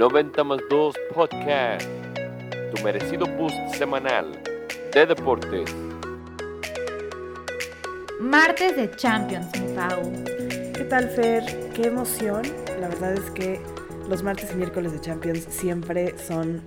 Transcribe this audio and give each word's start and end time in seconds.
90 0.00 0.44
más 0.44 0.60
2 0.70 0.94
Podcast, 1.12 1.86
tu 2.74 2.82
merecido 2.82 3.26
boost 3.36 3.74
semanal 3.74 4.32
de 4.94 5.04
deportes. 5.04 5.76
Martes 8.18 8.76
de 8.76 8.90
Champions, 8.96 9.48
mi 9.60 9.74
Pau. 9.74 10.00
¿Qué 10.74 10.86
tal, 10.88 11.10
Fer? 11.10 11.44
Qué 11.74 11.88
emoción. 11.88 12.44
La 12.80 12.88
verdad 12.88 13.12
es 13.12 13.30
que 13.32 13.60
los 14.08 14.22
martes 14.22 14.50
y 14.54 14.54
miércoles 14.54 14.94
de 14.94 15.02
Champions 15.02 15.46
siempre 15.50 16.16
son 16.16 16.62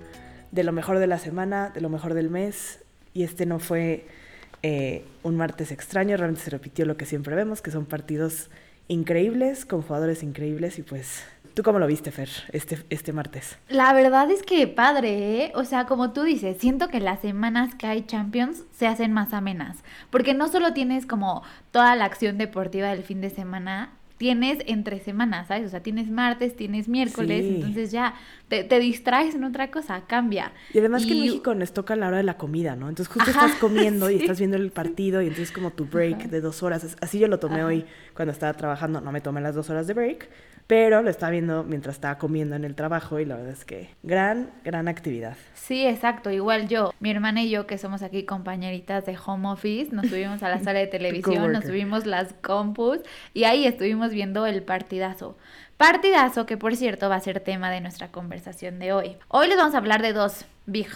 de 0.52 0.62
lo 0.62 0.70
mejor 0.70 1.00
de 1.00 1.08
la 1.08 1.18
semana, 1.18 1.70
de 1.70 1.80
lo 1.80 1.88
mejor 1.88 2.14
del 2.14 2.30
mes. 2.30 2.84
Y 3.14 3.24
este 3.24 3.46
no 3.46 3.58
fue 3.58 4.06
eh, 4.62 5.04
un 5.24 5.36
martes 5.36 5.72
extraño, 5.72 6.16
realmente 6.16 6.44
se 6.44 6.50
repitió 6.50 6.86
lo 6.86 6.96
que 6.96 7.04
siempre 7.04 7.34
vemos, 7.34 7.62
que 7.62 7.72
son 7.72 7.84
partidos 7.84 8.48
increíbles, 8.86 9.66
con 9.66 9.82
jugadores 9.82 10.22
increíbles 10.22 10.78
y 10.78 10.82
pues... 10.82 11.24
¿Tú 11.54 11.62
cómo 11.62 11.78
lo 11.78 11.86
viste, 11.86 12.10
Fer, 12.10 12.28
este, 12.50 12.84
este 12.90 13.12
martes? 13.12 13.58
La 13.68 13.92
verdad 13.92 14.28
es 14.28 14.42
que 14.42 14.66
padre, 14.66 15.44
¿eh? 15.44 15.52
O 15.54 15.64
sea, 15.64 15.86
como 15.86 16.12
tú 16.12 16.24
dices, 16.24 16.56
siento 16.58 16.88
que 16.88 16.98
las 16.98 17.20
semanas 17.20 17.76
que 17.76 17.86
hay 17.86 18.02
Champions 18.02 18.64
se 18.72 18.88
hacen 18.88 19.12
más 19.12 19.32
amenas. 19.32 19.84
Porque 20.10 20.34
no 20.34 20.48
solo 20.48 20.72
tienes 20.72 21.06
como 21.06 21.44
toda 21.70 21.94
la 21.94 22.06
acción 22.06 22.38
deportiva 22.38 22.88
del 22.88 23.04
fin 23.04 23.20
de 23.20 23.30
semana, 23.30 23.92
tienes 24.16 24.58
entre 24.66 24.98
semanas, 24.98 25.46
¿sabes? 25.46 25.66
O 25.66 25.68
sea, 25.68 25.80
tienes 25.80 26.10
martes, 26.10 26.56
tienes 26.56 26.88
miércoles, 26.88 27.44
entonces 27.44 27.92
ya 27.92 28.14
te, 28.62 28.78
distraes 28.78 29.34
en 29.34 29.44
otra 29.44 29.70
cosa, 29.70 30.02
cambia. 30.06 30.52
Y 30.72 30.78
además 30.78 31.04
que 31.04 31.12
en 31.12 31.20
México 31.20 31.54
nos 31.54 31.72
toca 31.72 31.96
la 31.96 32.08
hora 32.08 32.18
de 32.18 32.22
la 32.22 32.36
comida, 32.36 32.76
¿no? 32.76 32.88
Entonces 32.88 33.12
justo 33.12 33.30
estás 33.30 33.54
comiendo 33.56 34.10
y 34.10 34.16
estás 34.16 34.38
viendo 34.38 34.56
el 34.56 34.70
partido 34.70 35.22
y 35.22 35.26
entonces 35.26 35.52
como 35.52 35.72
tu 35.72 35.86
break 35.86 36.28
de 36.28 36.40
dos 36.40 36.62
horas. 36.62 36.96
Así 37.00 37.18
yo 37.18 37.28
lo 37.28 37.38
tomé 37.38 37.64
hoy 37.64 37.84
cuando 38.14 38.32
estaba 38.32 38.52
trabajando, 38.54 39.00
no 39.00 39.10
me 39.12 39.20
tomé 39.20 39.40
las 39.40 39.54
dos 39.54 39.70
horas 39.70 39.86
de 39.86 39.94
break, 39.94 40.28
pero 40.66 41.02
lo 41.02 41.10
estaba 41.10 41.30
viendo 41.30 41.62
mientras 41.62 41.96
estaba 41.96 42.16
comiendo 42.16 42.56
en 42.56 42.64
el 42.64 42.74
trabajo 42.74 43.20
y 43.20 43.26
la 43.26 43.36
verdad 43.36 43.52
es 43.52 43.64
que 43.64 43.90
gran, 44.02 44.50
gran 44.64 44.88
actividad. 44.88 45.36
Sí, 45.54 45.86
exacto, 45.86 46.30
igual 46.30 46.68
yo, 46.68 46.92
mi 47.00 47.10
hermana 47.10 47.42
y 47.42 47.50
yo 47.50 47.66
que 47.66 47.76
somos 47.76 48.02
aquí 48.02 48.24
compañeritas 48.24 49.04
de 49.04 49.16
home 49.22 49.48
office, 49.48 49.94
nos 49.94 50.06
subimos 50.06 50.42
a 50.42 50.48
la 50.48 50.60
sala 50.60 50.78
de 50.78 50.86
televisión, 50.88 51.52
nos 51.52 51.64
subimos 51.64 52.06
las 52.06 52.32
compus 52.34 53.00
y 53.34 53.44
ahí 53.44 53.66
estuvimos 53.66 54.10
viendo 54.10 54.46
el 54.46 54.62
partidazo. 54.62 55.36
Partidazo 55.76 56.46
que 56.46 56.56
por 56.56 56.76
cierto 56.76 57.08
va 57.08 57.16
a 57.16 57.20
ser 57.20 57.40
tema 57.40 57.70
de 57.70 57.80
nuestra 57.80 58.08
conversación 58.08 58.78
de 58.78 58.92
hoy. 58.92 59.16
Hoy 59.28 59.48
les 59.48 59.56
vamos 59.56 59.74
a 59.74 59.78
hablar 59.78 60.02
de 60.02 60.12
dos 60.12 60.44
big 60.66 60.88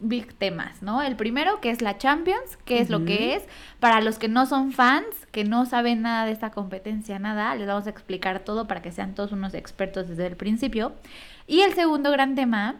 big 0.00 0.32
temas, 0.34 0.82
¿no? 0.82 1.02
El 1.02 1.16
primero 1.16 1.60
que 1.60 1.70
es 1.70 1.82
la 1.82 1.98
Champions, 1.98 2.56
qué 2.64 2.80
es 2.80 2.90
lo 2.90 3.04
que 3.04 3.34
es. 3.34 3.42
Para 3.80 4.00
los 4.00 4.18
que 4.18 4.28
no 4.28 4.46
son 4.46 4.72
fans, 4.72 5.06
que 5.32 5.44
no 5.44 5.66
saben 5.66 6.02
nada 6.02 6.24
de 6.24 6.32
esta 6.32 6.50
competencia, 6.50 7.18
nada, 7.18 7.54
les 7.54 7.66
vamos 7.66 7.86
a 7.86 7.90
explicar 7.90 8.40
todo 8.40 8.66
para 8.66 8.82
que 8.82 8.92
sean 8.92 9.14
todos 9.14 9.32
unos 9.32 9.54
expertos 9.54 10.08
desde 10.08 10.26
el 10.26 10.36
principio. 10.36 10.92
Y 11.46 11.62
el 11.62 11.74
segundo 11.74 12.10
gran 12.10 12.34
tema 12.34 12.76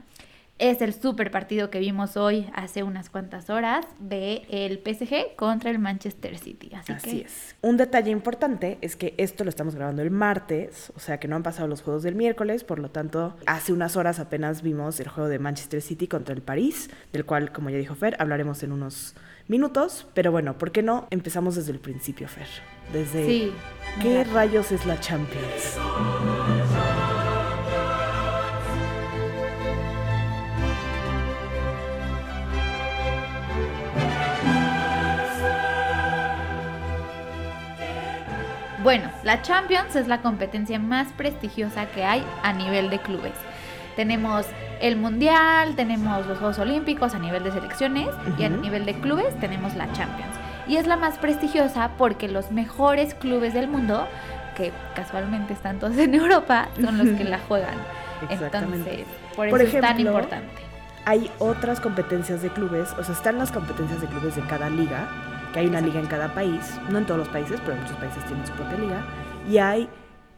es 0.59 0.83
el 0.83 0.93
super 0.93 1.31
partido 1.31 1.71
que 1.71 1.79
vimos 1.79 2.17
hoy 2.17 2.51
hace 2.53 2.83
unas 2.83 3.11
cuantas 3.11 3.49
horas 3.49 3.87
de 3.99 4.43
el 4.51 4.79
PSG 4.79 5.37
contra 5.37 5.71
el 5.71 5.79
Manchester 5.79 6.37
City. 6.37 6.71
Así, 6.75 7.23
es. 7.25 7.57
Un 7.63 7.77
detalle 7.77 8.11
importante 8.11 8.79
es 8.81 8.97
que 8.97 9.15
esto 9.19 9.45
lo 9.45 9.51
estamos 9.51 9.75
grabando 9.75 10.03
el 10.03 10.11
martes, 10.11 10.93
o 10.97 11.01
sea 11.01 11.19
que 11.19 11.29
no 11.29 11.37
han 11.37 11.43
pasado 11.43 11.69
los 11.69 11.83
juegos 11.83 12.03
del 12.03 12.17
miércoles, 12.17 12.65
por 12.65 12.81
lo 12.81 12.91
tanto, 12.91 13.37
hace 13.47 13.73
unas 13.73 13.97
horas 13.97 14.19
apenas 14.19 14.63
vimos 14.63 14.99
el 15.01 15.09
juego 15.09 15.29
de 15.29 15.39
Manchester 15.39 15.81
City 15.81 16.09
contra 16.09 16.35
el 16.35 16.43
París, 16.43 16.91
del 17.13 17.25
cual, 17.25 17.53
como 17.53 17.71
ya 17.71 17.79
dijo 17.79 17.95
Fer, 17.95 18.17
hablaremos 18.19 18.63
en 18.63 18.73
unos 18.73 19.15
minutos, 19.47 20.07
pero 20.15 20.33
bueno, 20.33 20.59
¿por 20.59 20.73
qué 20.73 20.83
no 20.83 21.07
empezamos 21.11 21.55
desde 21.55 21.73
el 21.73 21.79
principio, 21.79 22.29
Fer? 22.29 22.49
Desde 22.93 23.27
sí, 23.27 23.53
¿qué 24.03 24.25
rayos 24.25 24.73
es 24.73 24.85
la 24.87 24.99
Champions? 24.99 25.79
Bueno, 38.89 39.11
la 39.23 39.43
Champions 39.43 39.97
es 39.97 40.09
la 40.09 40.23
competencia 40.23 40.79
más 40.79 41.13
prestigiosa 41.13 41.85
que 41.91 42.05
hay 42.05 42.25
a 42.43 42.55
nivel 42.55 42.89
de 42.89 42.99
clubes. 42.99 43.35
Tenemos 43.97 44.47
el 44.81 44.97
Mundial, 44.97 45.77
tenemos 45.77 46.27
los 46.27 46.39
Juegos 46.39 46.59
Olímpicos 46.59 47.15
a 47.15 47.19
nivel 47.19 47.45
de 47.45 47.53
selecciones 47.53 48.09
y 48.39 48.45
a 48.45 48.49
nivel 48.49 48.87
de 48.87 48.95
clubes 48.95 49.39
tenemos 49.41 49.75
la 49.75 49.93
Champions. 49.93 50.35
Y 50.67 50.77
es 50.77 50.87
la 50.87 50.97
más 50.97 51.19
prestigiosa 51.19 51.91
porque 51.99 52.29
los 52.29 52.51
mejores 52.51 53.13
clubes 53.13 53.53
del 53.53 53.69
mundo, 53.69 54.09
que 54.57 54.73
casualmente 54.95 55.53
están 55.53 55.79
todos 55.79 55.99
en 55.99 56.15
Europa, 56.15 56.71
son 56.83 56.97
los 56.97 57.09
que 57.11 57.25
la 57.25 57.39
juegan. 57.47 57.77
Entonces, 58.31 59.05
por 59.37 59.49
eso 59.49 59.77
es 59.77 59.83
tan 59.83 60.01
importante. 60.01 60.63
Hay 61.05 61.31
otras 61.41 61.81
competencias 61.81 62.41
de 62.41 62.49
clubes, 62.49 62.89
o 62.99 63.05
sea, 63.05 63.15
están 63.15 63.37
las 63.37 63.53
competencias 63.53 64.01
de 64.01 64.07
clubes 64.07 64.35
de 64.35 64.43
cada 64.47 64.71
liga, 64.71 65.11
que 65.53 65.61
hay 65.61 65.67
una 65.67 65.81
liga 65.81 66.01
en 66.01 66.07
cada 66.07 66.35
país, 66.35 66.61
no 66.91 66.99
en 66.99 67.07
todos 67.07 67.19
los 67.19 67.29
países, 67.29 67.61
pero 67.65 67.77
muchos 67.77 67.97
países 67.97 68.25
tienen 68.27 68.47
su 68.47 68.53
propia 68.53 68.79
liga, 68.79 69.05
y 69.49 69.59
hay 69.59 69.89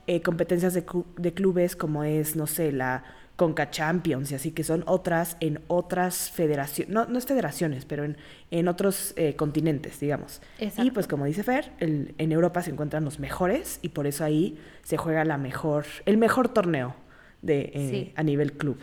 eh, 0.06 0.22
competencias 0.22 0.74
de, 0.74 0.84
de, 1.16 1.34
clubes 1.34 1.76
como 1.76 2.04
es, 2.04 2.36
no 2.36 2.46
sé, 2.46 2.72
la 2.72 3.04
Conca 3.40 3.70
Champions 3.70 4.32
y 4.32 4.34
así, 4.34 4.50
que 4.50 4.64
son 4.64 4.84
otras 4.86 5.38
en 5.40 5.60
otras 5.66 6.30
federaciones, 6.30 6.92
no, 6.92 7.06
no 7.06 7.18
es 7.18 7.24
federaciones, 7.24 7.86
pero 7.86 8.04
en, 8.04 8.18
en 8.50 8.68
otros 8.68 9.14
eh, 9.16 9.34
continentes, 9.34 9.98
digamos. 9.98 10.42
Y 10.58 10.90
pues 10.90 11.06
como 11.06 11.24
dice 11.24 11.42
Fer, 11.42 11.72
el, 11.78 12.14
en 12.18 12.32
Europa 12.32 12.62
se 12.62 12.70
encuentran 12.70 13.02
los 13.02 13.18
mejores 13.18 13.78
y 13.80 13.90
por 13.90 14.06
eso 14.06 14.24
ahí 14.24 14.58
se 14.82 14.98
juega 14.98 15.24
la 15.24 15.38
mejor, 15.38 15.86
el 16.04 16.18
mejor 16.18 16.50
torneo 16.50 16.94
de, 17.40 17.70
eh, 17.74 18.12
a 18.14 18.22
nivel 18.22 18.52
club. 18.52 18.78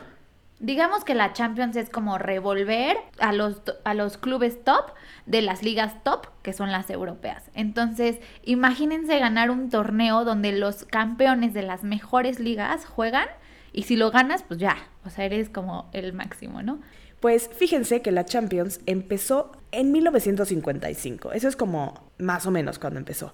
Digamos 0.59 1.03
que 1.03 1.13
la 1.13 1.33
Champions 1.33 1.75
es 1.75 1.89
como 1.89 2.17
revolver 2.17 2.97
a 3.19 3.31
los, 3.31 3.61
a 3.83 3.93
los 3.93 4.17
clubes 4.17 4.63
top 4.63 4.85
de 5.27 5.43
las 5.43 5.61
ligas 5.61 6.03
top, 6.03 6.27
que 6.41 6.51
son 6.51 6.71
las 6.71 6.89
europeas. 6.89 7.43
Entonces, 7.53 8.17
imagínense 8.43 9.19
ganar 9.19 9.51
un 9.51 9.69
torneo 9.69 10.25
donde 10.25 10.51
los 10.53 10.85
campeones 10.85 11.53
de 11.53 11.61
las 11.61 11.83
mejores 11.83 12.39
ligas 12.39 12.85
juegan 12.85 13.27
y 13.71 13.83
si 13.83 13.95
lo 13.95 14.09
ganas, 14.09 14.41
pues 14.41 14.59
ya, 14.59 14.77
o 15.05 15.11
sea, 15.11 15.25
eres 15.25 15.49
como 15.49 15.89
el 15.93 16.13
máximo, 16.13 16.63
¿no? 16.63 16.79
Pues 17.19 17.49
fíjense 17.53 18.01
que 18.01 18.11
la 18.11 18.25
Champions 18.25 18.79
empezó 18.87 19.51
en 19.71 19.91
1955. 19.91 21.33
Eso 21.33 21.47
es 21.47 21.55
como 21.55 22.09
más 22.17 22.47
o 22.47 22.51
menos 22.51 22.79
cuando 22.79 22.99
empezó. 22.99 23.33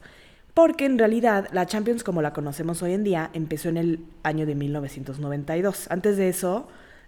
Porque 0.54 0.86
en 0.86 1.00
realidad 1.00 1.48
la 1.52 1.66
Champions 1.66 2.04
como 2.04 2.22
la 2.22 2.34
conocemos 2.34 2.82
hoy 2.82 2.94
en 2.94 3.04
día 3.04 3.30
empezó 3.34 3.70
en 3.70 3.78
el 3.78 4.06
año 4.24 4.46
de 4.46 4.56
1992. 4.56 5.88
Antes 5.90 6.18
de 6.18 6.30
eso 6.30 6.68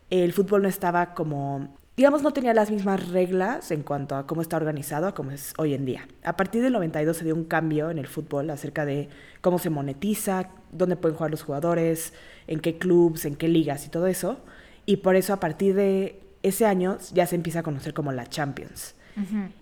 el 0.09 0.33
fútbol 0.33 0.63
no 0.63 0.67
estaba 0.67 1.13
como, 1.13 1.75
digamos, 1.97 2.21
no 2.21 2.31
tenía 2.31 2.53
las 2.53 2.71
mismas 2.71 3.09
reglas 3.09 3.71
en 3.71 3.83
cuanto 3.83 4.15
a 4.15 4.27
cómo 4.27 4.41
está 4.41 4.57
organizado, 4.57 5.13
como 5.13 5.31
es 5.31 5.53
hoy 5.57 5.73
en 5.73 5.85
día. 5.85 6.07
A 6.23 6.35
partir 6.35 6.61
del 6.61 6.73
92 6.73 7.17
se 7.17 7.25
dio 7.25 7.35
un 7.35 7.45
cambio 7.45 7.89
en 7.89 7.97
el 7.97 8.07
fútbol 8.07 8.49
acerca 8.49 8.85
de 8.85 9.09
cómo 9.41 9.59
se 9.59 9.69
monetiza, 9.69 10.49
dónde 10.71 10.95
pueden 10.95 11.17
jugar 11.17 11.31
los 11.31 11.43
jugadores, 11.43 12.13
en 12.47 12.59
qué 12.59 12.77
clubs, 12.77 13.25
en 13.25 13.35
qué 13.35 13.47
ligas 13.47 13.85
y 13.85 13.89
todo 13.89 14.07
eso. 14.07 14.39
Y 14.85 14.97
por 14.97 15.15
eso 15.15 15.33
a 15.33 15.39
partir 15.39 15.73
de 15.75 16.21
ese 16.43 16.65
año 16.65 16.97
ya 17.13 17.25
se 17.25 17.35
empieza 17.35 17.59
a 17.59 17.63
conocer 17.63 17.93
como 17.93 18.11
la 18.11 18.27
Champions. 18.27 18.95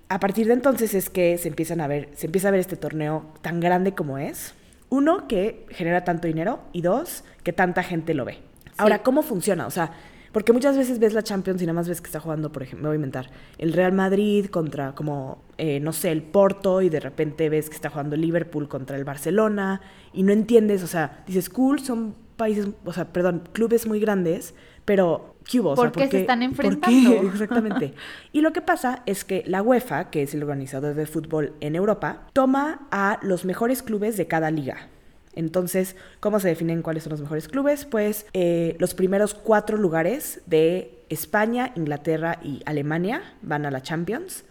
A 0.10 0.20
partir 0.20 0.48
de 0.48 0.54
entonces 0.54 0.96
es 0.96 1.12
que 1.12 1.38
se 1.38 1.48
empiezan 1.48 1.80
a 1.80 1.88
ver, 1.88 2.10
se 2.16 2.26
empieza 2.26 2.48
a 2.48 2.52
ver 2.52 2.60
este 2.60 2.76
torneo 2.76 3.32
tan 3.42 3.60
grande 3.60 3.94
como 3.94 4.18
es. 4.18 4.56
Uno, 4.90 5.28
que 5.28 5.66
genera 5.70 6.04
tanto 6.04 6.28
dinero 6.28 6.60
y 6.72 6.82
dos, 6.82 7.24
que 7.44 7.54
tanta 7.54 7.84
gente 7.84 8.16
lo 8.16 8.26
ve. 8.26 8.40
Ahora, 8.78 9.04
¿cómo 9.04 9.22
funciona? 9.22 9.68
O 9.68 9.72
sea, 9.72 9.92
porque 10.34 10.52
muchas 10.52 10.76
veces 10.76 11.00
ves 11.00 11.14
la 11.14 11.22
Champions 11.22 11.62
y 11.62 11.66
nada 11.66 11.76
más 11.76 11.88
ves 11.88 12.02
que 12.02 12.08
está 12.08 12.20
jugando, 12.20 12.52
por 12.52 12.64
ejemplo, 12.64 12.84
me 12.84 12.90
voy 12.90 12.96
a 12.96 12.98
inventar, 12.98 13.30
el 13.60 13.72
Real 13.72 13.94
Madrid 13.94 14.48
contra 14.48 14.94
como, 14.94 15.44
eh, 15.58 15.80
no 15.80 15.94
sé, 15.94 16.12
el 16.12 16.24
Porto 16.24 16.82
y 16.82 16.90
de 16.90 17.00
repente 17.00 17.48
ves 17.50 17.70
que 17.70 17.76
está 17.76 17.90
jugando 17.90 18.16
el 18.16 18.22
Liverpool 18.22 18.68
contra 18.68 18.98
el 18.98 19.06
Barcelona 19.06 19.80
y 20.12 20.24
no 20.24 20.34
entiendes, 20.34 20.84
o 20.84 20.88
sea, 20.88 21.24
dices, 21.28 21.50
cool, 21.50 21.80
son 21.80 22.16
países, 22.36 22.68
o 22.84 22.92
sea, 22.92 23.14
perdón, 23.14 23.44
clubes 23.54 23.86
muy 23.86 24.00
grandes, 24.00 24.56
pero 24.86 25.36
¿qué 25.50 25.60
hubo? 25.60 25.76
¿Por 25.76 25.92
qué 25.92 26.10
se 26.10 26.22
están 26.22 26.42
enfrentando? 26.42 27.12
Exactamente. 27.32 27.94
y 28.32 28.42
lo 28.42 28.52
que 28.54 28.62
pasa 28.62 29.04
es 29.06 29.24
que 29.24 29.44
la 29.46 29.62
UEFA, 29.62 30.10
que 30.10 30.24
es 30.24 30.34
el 30.34 30.42
organizador 30.42 30.96
de 30.96 31.06
fútbol 31.06 31.54
en 31.62 31.76
Europa, 31.76 32.28
toma 32.34 32.88
a 32.92 33.20
los 33.22 33.46
mejores 33.46 33.84
clubes 33.84 34.18
de 34.18 34.26
cada 34.26 34.50
liga. 34.50 34.90
Entonces, 35.36 35.96
¿cómo 36.20 36.40
se 36.40 36.50
definen 36.50 36.82
cuáles 36.82 37.04
son 37.04 37.12
los 37.12 37.22
mejores 37.22 37.48
clubes? 37.48 37.86
Pues 37.86 38.26
eh, 38.34 38.76
los 38.80 38.94
primeros 38.94 39.34
cuatro 39.34 39.78
lugares 39.78 40.42
de 40.46 41.00
España, 41.10 41.72
Inglaterra 41.76 42.40
y 42.44 42.62
Alemania 42.66 43.36
van 43.42 43.66
a 43.66 43.72
la 43.72 43.82
Champions. 43.82 44.44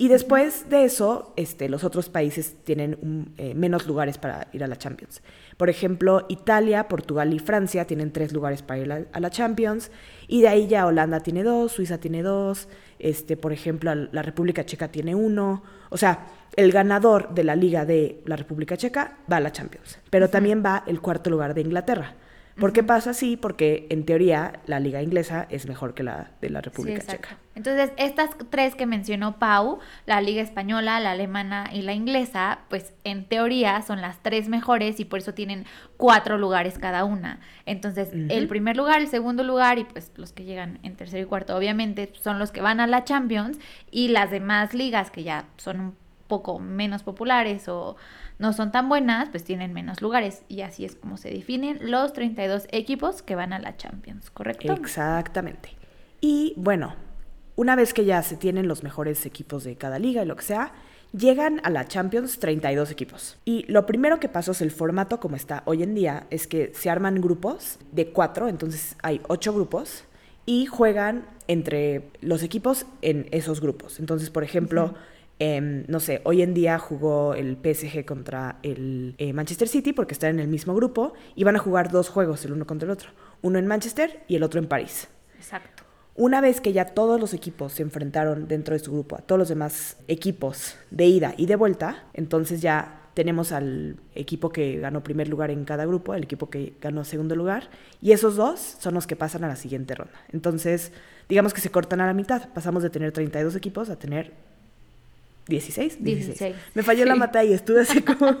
Y 0.00 0.08
después 0.08 0.70
de 0.70 0.84
eso, 0.84 1.34
este, 1.36 1.68
los 1.68 1.84
otros 1.84 2.08
países 2.08 2.56
tienen 2.64 3.34
eh, 3.36 3.54
menos 3.54 3.86
lugares 3.86 4.16
para 4.16 4.48
ir 4.54 4.64
a 4.64 4.66
la 4.66 4.76
Champions. 4.76 5.20
Por 5.58 5.68
ejemplo, 5.68 6.24
Italia, 6.30 6.88
Portugal 6.88 7.34
y 7.34 7.38
Francia 7.38 7.86
tienen 7.86 8.10
tres 8.10 8.32
lugares 8.32 8.62
para 8.62 8.80
ir 8.80 9.08
a 9.12 9.20
la 9.20 9.30
Champions. 9.30 9.90
Y 10.26 10.40
de 10.40 10.48
ahí 10.48 10.68
ya 10.68 10.86
Holanda 10.86 11.20
tiene 11.20 11.42
dos, 11.42 11.72
Suiza 11.72 11.98
tiene 11.98 12.22
dos, 12.22 12.66
este, 12.98 13.36
por 13.36 13.52
ejemplo, 13.52 13.94
la 13.94 14.22
República 14.22 14.64
Checa 14.64 14.88
tiene 14.88 15.14
uno. 15.14 15.62
O 15.90 15.98
sea, 15.98 16.26
el 16.56 16.72
ganador 16.72 17.34
de 17.34 17.44
la 17.44 17.56
Liga 17.56 17.84
de 17.84 18.22
la 18.26 18.36
República 18.36 18.76
Checa 18.76 19.18
va 19.30 19.36
a 19.36 19.40
la 19.40 19.52
Champions. 19.52 19.98
Pero 20.10 20.28
también 20.28 20.62
va 20.64 20.84
el 20.86 21.00
cuarto 21.00 21.30
lugar 21.30 21.54
de 21.54 21.60
Inglaterra. 21.62 22.14
¿Por 22.60 22.74
qué 22.74 22.82
pasa 22.82 23.10
así? 23.10 23.38
Porque 23.38 23.86
en 23.88 24.04
teoría 24.04 24.60
la 24.66 24.80
liga 24.80 25.00
inglesa 25.00 25.46
es 25.48 25.66
mejor 25.66 25.94
que 25.94 26.02
la 26.02 26.32
de 26.42 26.50
la 26.50 26.60
República 26.60 27.00
Sí. 27.00 27.06
Checa. 27.06 27.38
Entonces, 27.54 27.90
estas 27.96 28.30
tres 28.50 28.74
que 28.74 28.86
mencionó 28.86 29.38
Pau, 29.38 29.78
la 30.06 30.20
liga 30.20 30.42
española, 30.42 31.00
la 31.00 31.12
alemana 31.12 31.70
y 31.72 31.82
la 31.82 31.94
inglesa, 31.94 32.60
pues 32.68 32.92
en 33.04 33.24
teoría 33.24 33.82
son 33.82 34.00
las 34.00 34.22
tres 34.22 34.48
mejores 34.48 35.00
y 35.00 35.04
por 35.04 35.20
eso 35.20 35.32
tienen 35.32 35.64
cuatro 35.96 36.38
lugares 36.38 36.78
cada 36.78 37.04
una. 37.04 37.40
Entonces, 37.66 38.10
el 38.12 38.46
primer 38.46 38.76
lugar, 38.76 39.00
el 39.00 39.08
segundo 39.08 39.42
lugar 39.42 39.78
y 39.78 39.84
pues 39.84 40.12
los 40.16 40.32
que 40.32 40.44
llegan 40.44 40.78
en 40.82 40.96
tercero 40.96 41.22
y 41.22 41.26
cuarto, 41.26 41.56
obviamente, 41.56 42.12
son 42.20 42.38
los 42.38 42.50
que 42.50 42.60
van 42.60 42.80
a 42.80 42.86
la 42.86 43.04
Champions 43.04 43.58
y 43.90 44.08
las 44.08 44.30
demás 44.30 44.74
ligas 44.74 45.10
que 45.10 45.22
ya 45.22 45.46
son 45.56 45.80
un 45.80 45.96
poco 46.30 46.58
menos 46.58 47.02
populares 47.02 47.68
o 47.68 47.96
no 48.38 48.54
son 48.54 48.72
tan 48.72 48.88
buenas, 48.88 49.28
pues 49.28 49.44
tienen 49.44 49.74
menos 49.74 50.00
lugares. 50.00 50.44
Y 50.48 50.62
así 50.62 50.86
es 50.86 50.96
como 50.96 51.18
se 51.18 51.28
definen 51.28 51.90
los 51.90 52.14
32 52.14 52.68
equipos 52.70 53.20
que 53.20 53.34
van 53.34 53.52
a 53.52 53.58
la 53.58 53.76
Champions, 53.76 54.30
¿correcto? 54.30 54.72
Exactamente. 54.72 55.76
Y 56.22 56.54
bueno, 56.56 56.94
una 57.56 57.76
vez 57.76 57.92
que 57.92 58.06
ya 58.06 58.22
se 58.22 58.38
tienen 58.38 58.66
los 58.66 58.82
mejores 58.82 59.26
equipos 59.26 59.64
de 59.64 59.76
cada 59.76 59.98
liga 59.98 60.22
y 60.22 60.26
lo 60.26 60.36
que 60.36 60.44
sea, 60.44 60.72
llegan 61.12 61.60
a 61.64 61.70
la 61.70 61.86
Champions 61.86 62.38
32 62.38 62.90
equipos. 62.90 63.38
Y 63.44 63.64
lo 63.70 63.84
primero 63.84 64.20
que 64.20 64.28
pasó 64.28 64.52
es 64.52 64.62
el 64.62 64.70
formato 64.70 65.20
como 65.20 65.36
está 65.36 65.62
hoy 65.66 65.82
en 65.82 65.94
día, 65.94 66.26
es 66.30 66.46
que 66.46 66.72
se 66.74 66.88
arman 66.88 67.20
grupos 67.20 67.78
de 67.92 68.12
cuatro, 68.12 68.48
entonces 68.48 68.96
hay 69.02 69.20
ocho 69.28 69.52
grupos 69.52 70.04
y 70.46 70.66
juegan 70.66 71.26
entre 71.48 72.10
los 72.20 72.42
equipos 72.42 72.86
en 73.02 73.28
esos 73.32 73.60
grupos. 73.60 74.00
Entonces, 74.00 74.30
por 74.30 74.44
ejemplo, 74.44 74.94
em, 75.40 75.84
no 75.88 75.98
sé, 75.98 76.20
hoy 76.24 76.42
en 76.42 76.54
día 76.54 76.78
jugó 76.78 77.34
el 77.34 77.56
PSG 77.56 78.04
contra 78.04 78.60
el 78.62 79.16
eh, 79.18 79.32
Manchester 79.32 79.66
City 79.66 79.92
porque 79.92 80.14
están 80.14 80.30
en 80.30 80.40
el 80.40 80.48
mismo 80.48 80.74
grupo 80.74 81.14
y 81.34 81.42
van 81.42 81.56
a 81.56 81.58
jugar 81.58 81.90
dos 81.90 82.08
juegos 82.08 82.44
el 82.44 82.52
uno 82.52 82.66
contra 82.66 82.86
el 82.86 82.92
otro. 82.92 83.10
Uno 83.42 83.58
en 83.58 83.66
Manchester 83.66 84.22
y 84.28 84.36
el 84.36 84.44
otro 84.44 84.60
en 84.60 84.68
París. 84.68 85.08
Exacto. 85.36 85.82
Una 86.14 86.40
vez 86.40 86.60
que 86.60 86.72
ya 86.72 86.84
todos 86.84 87.18
los 87.18 87.34
equipos 87.34 87.72
se 87.72 87.82
enfrentaron 87.82 88.46
dentro 88.46 88.74
de 88.74 88.78
su 88.78 88.92
grupo 88.92 89.16
a 89.16 89.20
todos 89.20 89.38
los 89.38 89.48
demás 89.48 89.96
equipos 90.06 90.76
de 90.90 91.06
ida 91.06 91.34
y 91.36 91.46
de 91.46 91.56
vuelta, 91.56 92.04
entonces 92.12 92.60
ya 92.60 93.00
tenemos 93.14 93.52
al 93.52 93.96
equipo 94.14 94.50
que 94.50 94.78
ganó 94.78 95.02
primer 95.02 95.28
lugar 95.28 95.50
en 95.50 95.64
cada 95.64 95.84
grupo, 95.84 96.14
el 96.14 96.24
equipo 96.24 96.50
que 96.50 96.74
ganó 96.80 97.04
segundo 97.04 97.36
lugar, 97.36 97.70
y 98.00 98.12
esos 98.12 98.36
dos 98.36 98.60
son 98.60 98.94
los 98.94 99.06
que 99.06 99.16
pasan 99.16 99.44
a 99.44 99.48
la 99.48 99.56
siguiente 99.56 99.94
ronda. 99.94 100.20
Entonces, 100.32 100.92
digamos 101.28 101.54
que 101.54 101.60
se 101.60 101.70
cortan 101.70 102.00
a 102.00 102.06
la 102.06 102.14
mitad, 102.14 102.48
pasamos 102.52 102.82
de 102.82 102.90
tener 102.90 103.12
32 103.12 103.56
equipos 103.56 103.90
a 103.90 103.96
tener 103.96 104.32
16. 105.50 106.02
16. 106.02 106.56
Me 106.72 106.82
falló 106.82 107.04
la 107.04 107.12
Sí. 107.14 107.18
mata 107.20 107.44
y 107.44 107.52
estuve 107.52 107.82
así 107.82 108.00
como... 108.00 108.36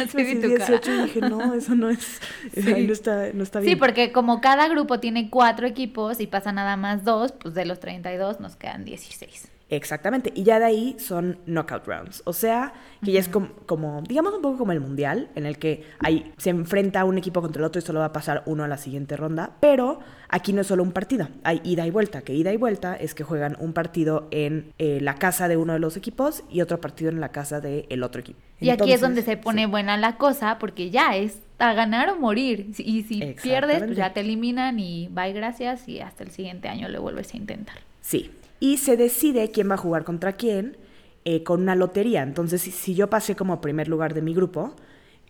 Sí, 0.00 0.40
cara. 0.40 0.48
18 0.56 0.92
y 0.94 1.02
dije, 1.02 1.20
no, 1.20 1.52
eso 1.54 1.74
no 1.74 1.90
es... 1.90 2.20
Sí. 2.54 2.72
ahí 2.72 2.86
no, 2.86 2.92
está, 2.92 3.32
no 3.34 3.42
está 3.42 3.60
bien. 3.60 3.72
Sí, 3.74 3.76
porque 3.76 4.12
como 4.12 4.40
cada 4.40 4.68
grupo 4.68 5.00
tiene 5.00 5.28
cuatro 5.28 5.66
equipos 5.66 6.20
y 6.20 6.26
pasa 6.26 6.52
nada 6.52 6.76
más 6.76 7.04
dos, 7.04 7.32
pues 7.32 7.54
de 7.54 7.64
los 7.66 7.80
32 7.80 8.40
nos 8.40 8.56
quedan 8.56 8.84
16. 8.84 9.49
Exactamente, 9.70 10.32
y 10.34 10.42
ya 10.42 10.58
de 10.58 10.64
ahí 10.64 10.96
son 10.98 11.38
knockout 11.46 11.86
rounds, 11.86 12.22
o 12.26 12.32
sea, 12.32 12.72
que 13.04 13.12
ya 13.12 13.20
es 13.20 13.28
como, 13.28 13.50
como, 13.66 14.02
digamos 14.02 14.34
un 14.34 14.42
poco 14.42 14.58
como 14.58 14.72
el 14.72 14.80
mundial, 14.80 15.30
en 15.36 15.46
el 15.46 15.58
que 15.58 15.84
hay, 16.00 16.32
se 16.38 16.50
enfrenta 16.50 17.04
un 17.04 17.18
equipo 17.18 17.40
contra 17.40 17.60
el 17.60 17.66
otro 17.66 17.78
y 17.78 17.84
solo 17.84 18.00
va 18.00 18.06
a 18.06 18.12
pasar 18.12 18.42
uno 18.46 18.64
a 18.64 18.68
la 18.68 18.78
siguiente 18.78 19.16
ronda, 19.16 19.52
pero 19.60 20.00
aquí 20.28 20.52
no 20.52 20.62
es 20.62 20.66
solo 20.66 20.82
un 20.82 20.90
partido, 20.90 21.28
hay 21.44 21.60
ida 21.62 21.86
y 21.86 21.90
vuelta, 21.90 22.22
que 22.22 22.34
ida 22.34 22.52
y 22.52 22.56
vuelta 22.56 22.96
es 22.96 23.14
que 23.14 23.22
juegan 23.22 23.56
un 23.60 23.72
partido 23.72 24.26
en 24.32 24.72
eh, 24.78 24.98
la 25.00 25.14
casa 25.14 25.46
de 25.46 25.56
uno 25.56 25.72
de 25.72 25.78
los 25.78 25.96
equipos 25.96 26.42
y 26.50 26.62
otro 26.62 26.80
partido 26.80 27.10
en 27.10 27.20
la 27.20 27.30
casa 27.30 27.60
del 27.60 28.02
otro 28.02 28.20
equipo. 28.20 28.40
Y 28.58 28.70
aquí 28.70 28.92
es 28.92 29.00
donde 29.00 29.22
se 29.22 29.36
pone 29.36 29.62
sí. 29.62 29.70
buena 29.70 29.96
la 29.96 30.16
cosa, 30.16 30.58
porque 30.58 30.90
ya 30.90 31.16
es 31.16 31.38
a 31.58 31.72
ganar 31.74 32.10
o 32.10 32.16
morir. 32.16 32.72
Y 32.76 33.04
si 33.04 33.34
pierdes, 33.42 33.84
pues 33.84 33.96
ya 33.96 34.12
te 34.12 34.20
eliminan 34.20 34.78
y 34.78 35.08
bye, 35.08 35.32
gracias, 35.32 35.88
y 35.88 36.00
hasta 36.00 36.24
el 36.24 36.30
siguiente 36.30 36.68
año 36.68 36.88
lo 36.88 37.00
vuelves 37.00 37.32
a 37.34 37.36
intentar. 37.36 37.76
Sí. 38.00 38.30
Y 38.60 38.76
se 38.76 38.96
decide 38.96 39.50
quién 39.50 39.68
va 39.70 39.74
a 39.74 39.78
jugar 39.78 40.04
contra 40.04 40.34
quién 40.34 40.76
eh, 41.24 41.42
con 41.42 41.62
una 41.62 41.74
lotería. 41.74 42.22
Entonces, 42.22 42.62
si, 42.62 42.70
si 42.70 42.94
yo 42.94 43.10
pasé 43.10 43.34
como 43.34 43.60
primer 43.60 43.88
lugar 43.88 44.14
de 44.14 44.22
mi 44.22 44.34
grupo, 44.34 44.76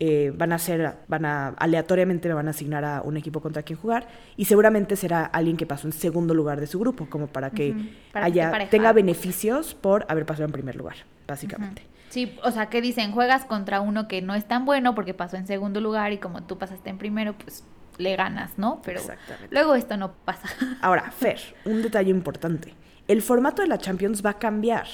eh, 0.02 0.32
van 0.34 0.50
a 0.52 0.58
ser, 0.58 0.94
van 1.08 1.26
a, 1.26 1.48
aleatoriamente 1.48 2.26
me 2.26 2.34
van 2.34 2.48
a 2.48 2.52
asignar 2.52 2.86
a 2.86 3.02
un 3.02 3.18
equipo 3.18 3.42
contra 3.42 3.62
quien 3.62 3.78
jugar 3.78 4.08
y 4.34 4.46
seguramente 4.46 4.96
será 4.96 5.26
alguien 5.26 5.58
que 5.58 5.66
pasó 5.66 5.86
en 5.86 5.92
segundo 5.92 6.32
lugar 6.32 6.58
de 6.58 6.66
su 6.66 6.78
grupo, 6.78 7.06
como 7.10 7.26
para 7.26 7.50
que 7.50 7.74
para 8.10 8.24
haya, 8.24 8.68
tenga 8.70 8.94
beneficios 8.94 9.74
por 9.74 10.06
haber 10.08 10.24
pasado 10.24 10.46
en 10.46 10.52
primer 10.52 10.76
lugar, 10.76 10.96
básicamente. 11.28 11.82
Sí, 12.08 12.34
o 12.42 12.50
sea, 12.50 12.70
que 12.70 12.80
dicen, 12.80 13.12
juegas 13.12 13.44
contra 13.44 13.82
uno 13.82 14.08
que 14.08 14.22
no 14.22 14.34
es 14.34 14.48
tan 14.48 14.64
bueno 14.64 14.94
porque 14.94 15.12
pasó 15.12 15.36
en 15.36 15.46
segundo 15.46 15.82
lugar 15.82 16.14
y 16.14 16.18
como 16.18 16.44
tú 16.44 16.56
pasaste 16.56 16.88
en 16.88 16.96
primero, 16.96 17.34
pues 17.36 17.62
le 17.98 18.16
ganas, 18.16 18.56
¿no? 18.56 18.80
Pero 18.82 19.00
Exactamente. 19.00 19.48
luego 19.50 19.74
esto 19.74 19.98
no 19.98 20.14
pasa. 20.24 20.48
Ahora, 20.80 21.10
Fer, 21.18 21.40
un 21.66 21.82
detalle 21.82 22.08
importante. 22.08 22.72
El 23.10 23.22
formato 23.22 23.60
de 23.62 23.66
la 23.66 23.78
Champions 23.78 24.24
va 24.24 24.30
a 24.30 24.38
cambiar 24.38 24.86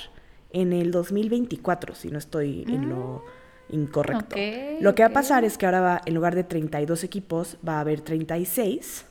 en 0.50 0.72
el 0.72 0.90
2024, 0.90 1.94
si 1.94 2.08
no 2.10 2.16
estoy 2.16 2.64
en 2.66 2.88
lo 2.88 3.22
incorrecto. 3.68 4.36
Ok, 4.36 4.80
lo 4.80 4.94
que 4.94 5.02
va 5.02 5.08
a 5.08 5.12
pasar 5.12 5.44
es 5.44 5.58
que 5.58 5.66
ahora 5.66 5.82
va, 5.82 6.00
en 6.06 6.14
lugar 6.14 6.34
de 6.34 6.42
32 6.42 7.04
equipos, 7.04 7.58
va 7.66 7.74
a 7.74 7.80
haber 7.80 8.00
36. 8.00 9.04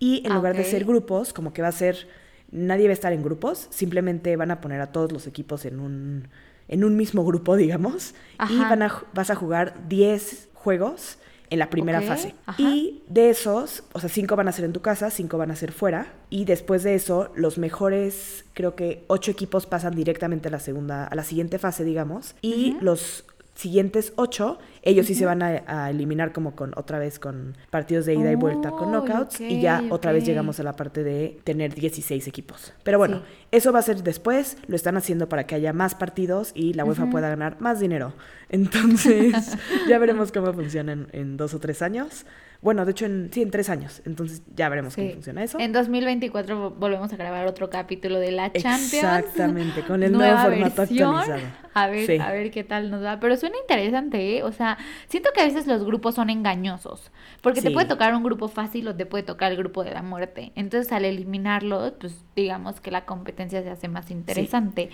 Y 0.00 0.26
en 0.26 0.32
Ah, 0.32 0.34
lugar 0.34 0.56
de 0.56 0.64
ser 0.64 0.84
grupos, 0.84 1.32
como 1.32 1.52
que 1.52 1.62
va 1.62 1.68
a 1.68 1.72
ser, 1.72 2.08
nadie 2.50 2.86
va 2.86 2.90
a 2.90 2.94
estar 2.94 3.12
en 3.12 3.22
grupos, 3.22 3.68
simplemente 3.70 4.34
van 4.34 4.50
a 4.50 4.60
poner 4.60 4.80
a 4.80 4.90
todos 4.90 5.12
los 5.12 5.28
equipos 5.28 5.64
en 5.64 5.78
un, 5.78 6.26
en 6.66 6.82
un 6.82 6.96
mismo 6.96 7.24
grupo, 7.24 7.54
digamos, 7.64 8.16
y 8.50 8.58
van 8.58 8.82
a, 8.82 9.04
vas 9.14 9.30
a 9.30 9.36
jugar 9.36 9.86
10 9.88 10.48
juegos 10.54 11.18
en 11.50 11.58
la 11.58 11.68
primera 11.68 12.00
fase. 12.00 12.34
ajá. 12.46 12.62
Y 12.62 13.02
de 13.08 13.30
esos, 13.30 13.82
o 13.92 14.00
sea, 14.00 14.08
cinco 14.08 14.36
van 14.36 14.48
a 14.48 14.52
ser 14.52 14.64
en 14.64 14.72
tu 14.72 14.80
casa, 14.80 15.10
cinco 15.10 15.36
van 15.36 15.50
a 15.50 15.56
ser 15.56 15.72
fuera. 15.72 16.12
Y 16.30 16.44
después 16.44 16.82
de 16.84 16.94
eso, 16.94 17.30
los 17.34 17.58
mejores, 17.58 18.44
creo 18.54 18.74
que 18.76 19.04
ocho 19.08 19.30
equipos 19.30 19.66
pasan 19.66 19.94
directamente 19.94 20.48
a 20.48 20.50
la 20.52 20.60
segunda, 20.60 21.04
a 21.06 21.14
la 21.14 21.24
siguiente 21.24 21.58
fase, 21.58 21.84
digamos. 21.84 22.34
Y 22.40 22.76
los 22.80 23.24
siguientes 23.56 24.14
ocho, 24.16 24.58
ellos 24.82 25.06
sí 25.06 25.14
se 25.14 25.26
van 25.26 25.42
a, 25.42 25.62
a 25.66 25.90
eliminar 25.90 26.32
como 26.32 26.54
con 26.56 26.72
otra 26.78 26.98
vez 26.98 27.18
con 27.18 27.56
partidos 27.68 28.06
de 28.06 28.14
ida 28.14 28.32
y 28.32 28.34
vuelta 28.34 28.70
con 28.70 28.90
knockouts. 28.90 29.38
y 29.40 29.60
ya 29.60 29.84
otra 29.90 30.12
vez 30.12 30.24
llegamos 30.24 30.58
a 30.60 30.62
la 30.62 30.74
parte 30.76 31.02
de 31.04 31.40
tener 31.44 31.74
16 31.74 32.26
equipos. 32.26 32.72
Pero 32.84 32.96
bueno, 32.96 33.18
Sí. 33.18 33.39
Eso 33.52 33.72
va 33.72 33.78
a 33.80 33.82
ser 33.82 34.02
después, 34.02 34.56
lo 34.68 34.76
están 34.76 34.96
haciendo 34.96 35.28
para 35.28 35.44
que 35.44 35.54
haya 35.54 35.72
más 35.72 35.94
partidos 35.94 36.52
y 36.54 36.74
la 36.74 36.84
UEFA 36.84 37.06
pueda 37.10 37.28
ganar 37.28 37.60
más 37.60 37.80
dinero. 37.80 38.12
Entonces, 38.48 39.56
ya 39.88 39.98
veremos 39.98 40.32
cómo 40.32 40.52
funciona 40.52 40.92
en, 40.92 41.08
en 41.12 41.36
dos 41.36 41.54
o 41.54 41.60
tres 41.60 41.82
años. 41.82 42.26
Bueno, 42.62 42.84
de 42.84 42.90
hecho, 42.90 43.06
en, 43.06 43.30
sí, 43.32 43.40
en 43.40 43.50
tres 43.50 43.70
años. 43.70 44.02
Entonces, 44.04 44.42
ya 44.54 44.68
veremos 44.68 44.94
cómo 44.94 45.06
Sí. 45.08 45.14
funciona 45.14 45.42
eso. 45.42 45.58
En 45.58 45.72
2024 45.72 46.56
vo- 46.70 46.74
volvemos 46.78 47.10
a 47.10 47.16
grabar 47.16 47.46
otro 47.46 47.70
capítulo 47.70 48.18
de 48.18 48.32
la 48.32 48.52
Champions. 48.52 48.92
Exactamente, 48.92 49.82
con 49.82 50.02
el 50.02 50.12
nuevo 50.18 50.36
formato 50.38 50.82
versión. 50.82 51.14
actualizado. 51.16 51.40
A 51.72 51.86
ver, 51.86 52.06
Sí. 52.06 52.18
a 52.18 52.30
ver 52.32 52.50
qué 52.50 52.62
tal 52.62 52.90
nos 52.90 53.02
va. 53.02 53.18
Pero 53.18 53.36
suena 53.38 53.56
interesante, 53.58 54.36
¿eh? 54.36 54.42
O 54.42 54.52
sea, 54.52 54.76
siento 55.08 55.30
que 55.34 55.40
a 55.40 55.44
veces 55.44 55.66
los 55.66 55.84
grupos 55.84 56.16
son 56.16 56.28
engañosos. 56.28 57.10
Porque 57.40 57.62
te 57.62 57.68
Sí. 57.68 57.72
puede 57.74 57.86
tocar 57.86 58.14
un 58.14 58.22
grupo 58.24 58.48
fácil 58.48 58.86
o 58.88 58.94
te 58.94 59.06
puede 59.06 59.22
tocar 59.24 59.52
el 59.52 59.56
grupo 59.56 59.82
de 59.82 59.92
la 59.92 60.02
muerte. 60.02 60.52
Entonces, 60.54 60.92
al 60.92 61.06
eliminarlo, 61.06 61.94
pues 61.98 62.14
digamos 62.36 62.82
que 62.82 62.90
la 62.90 63.06
competencia 63.06 63.39
se 63.48 63.58
hace 63.58 63.88
más 63.88 64.10
interesante. 64.10 64.90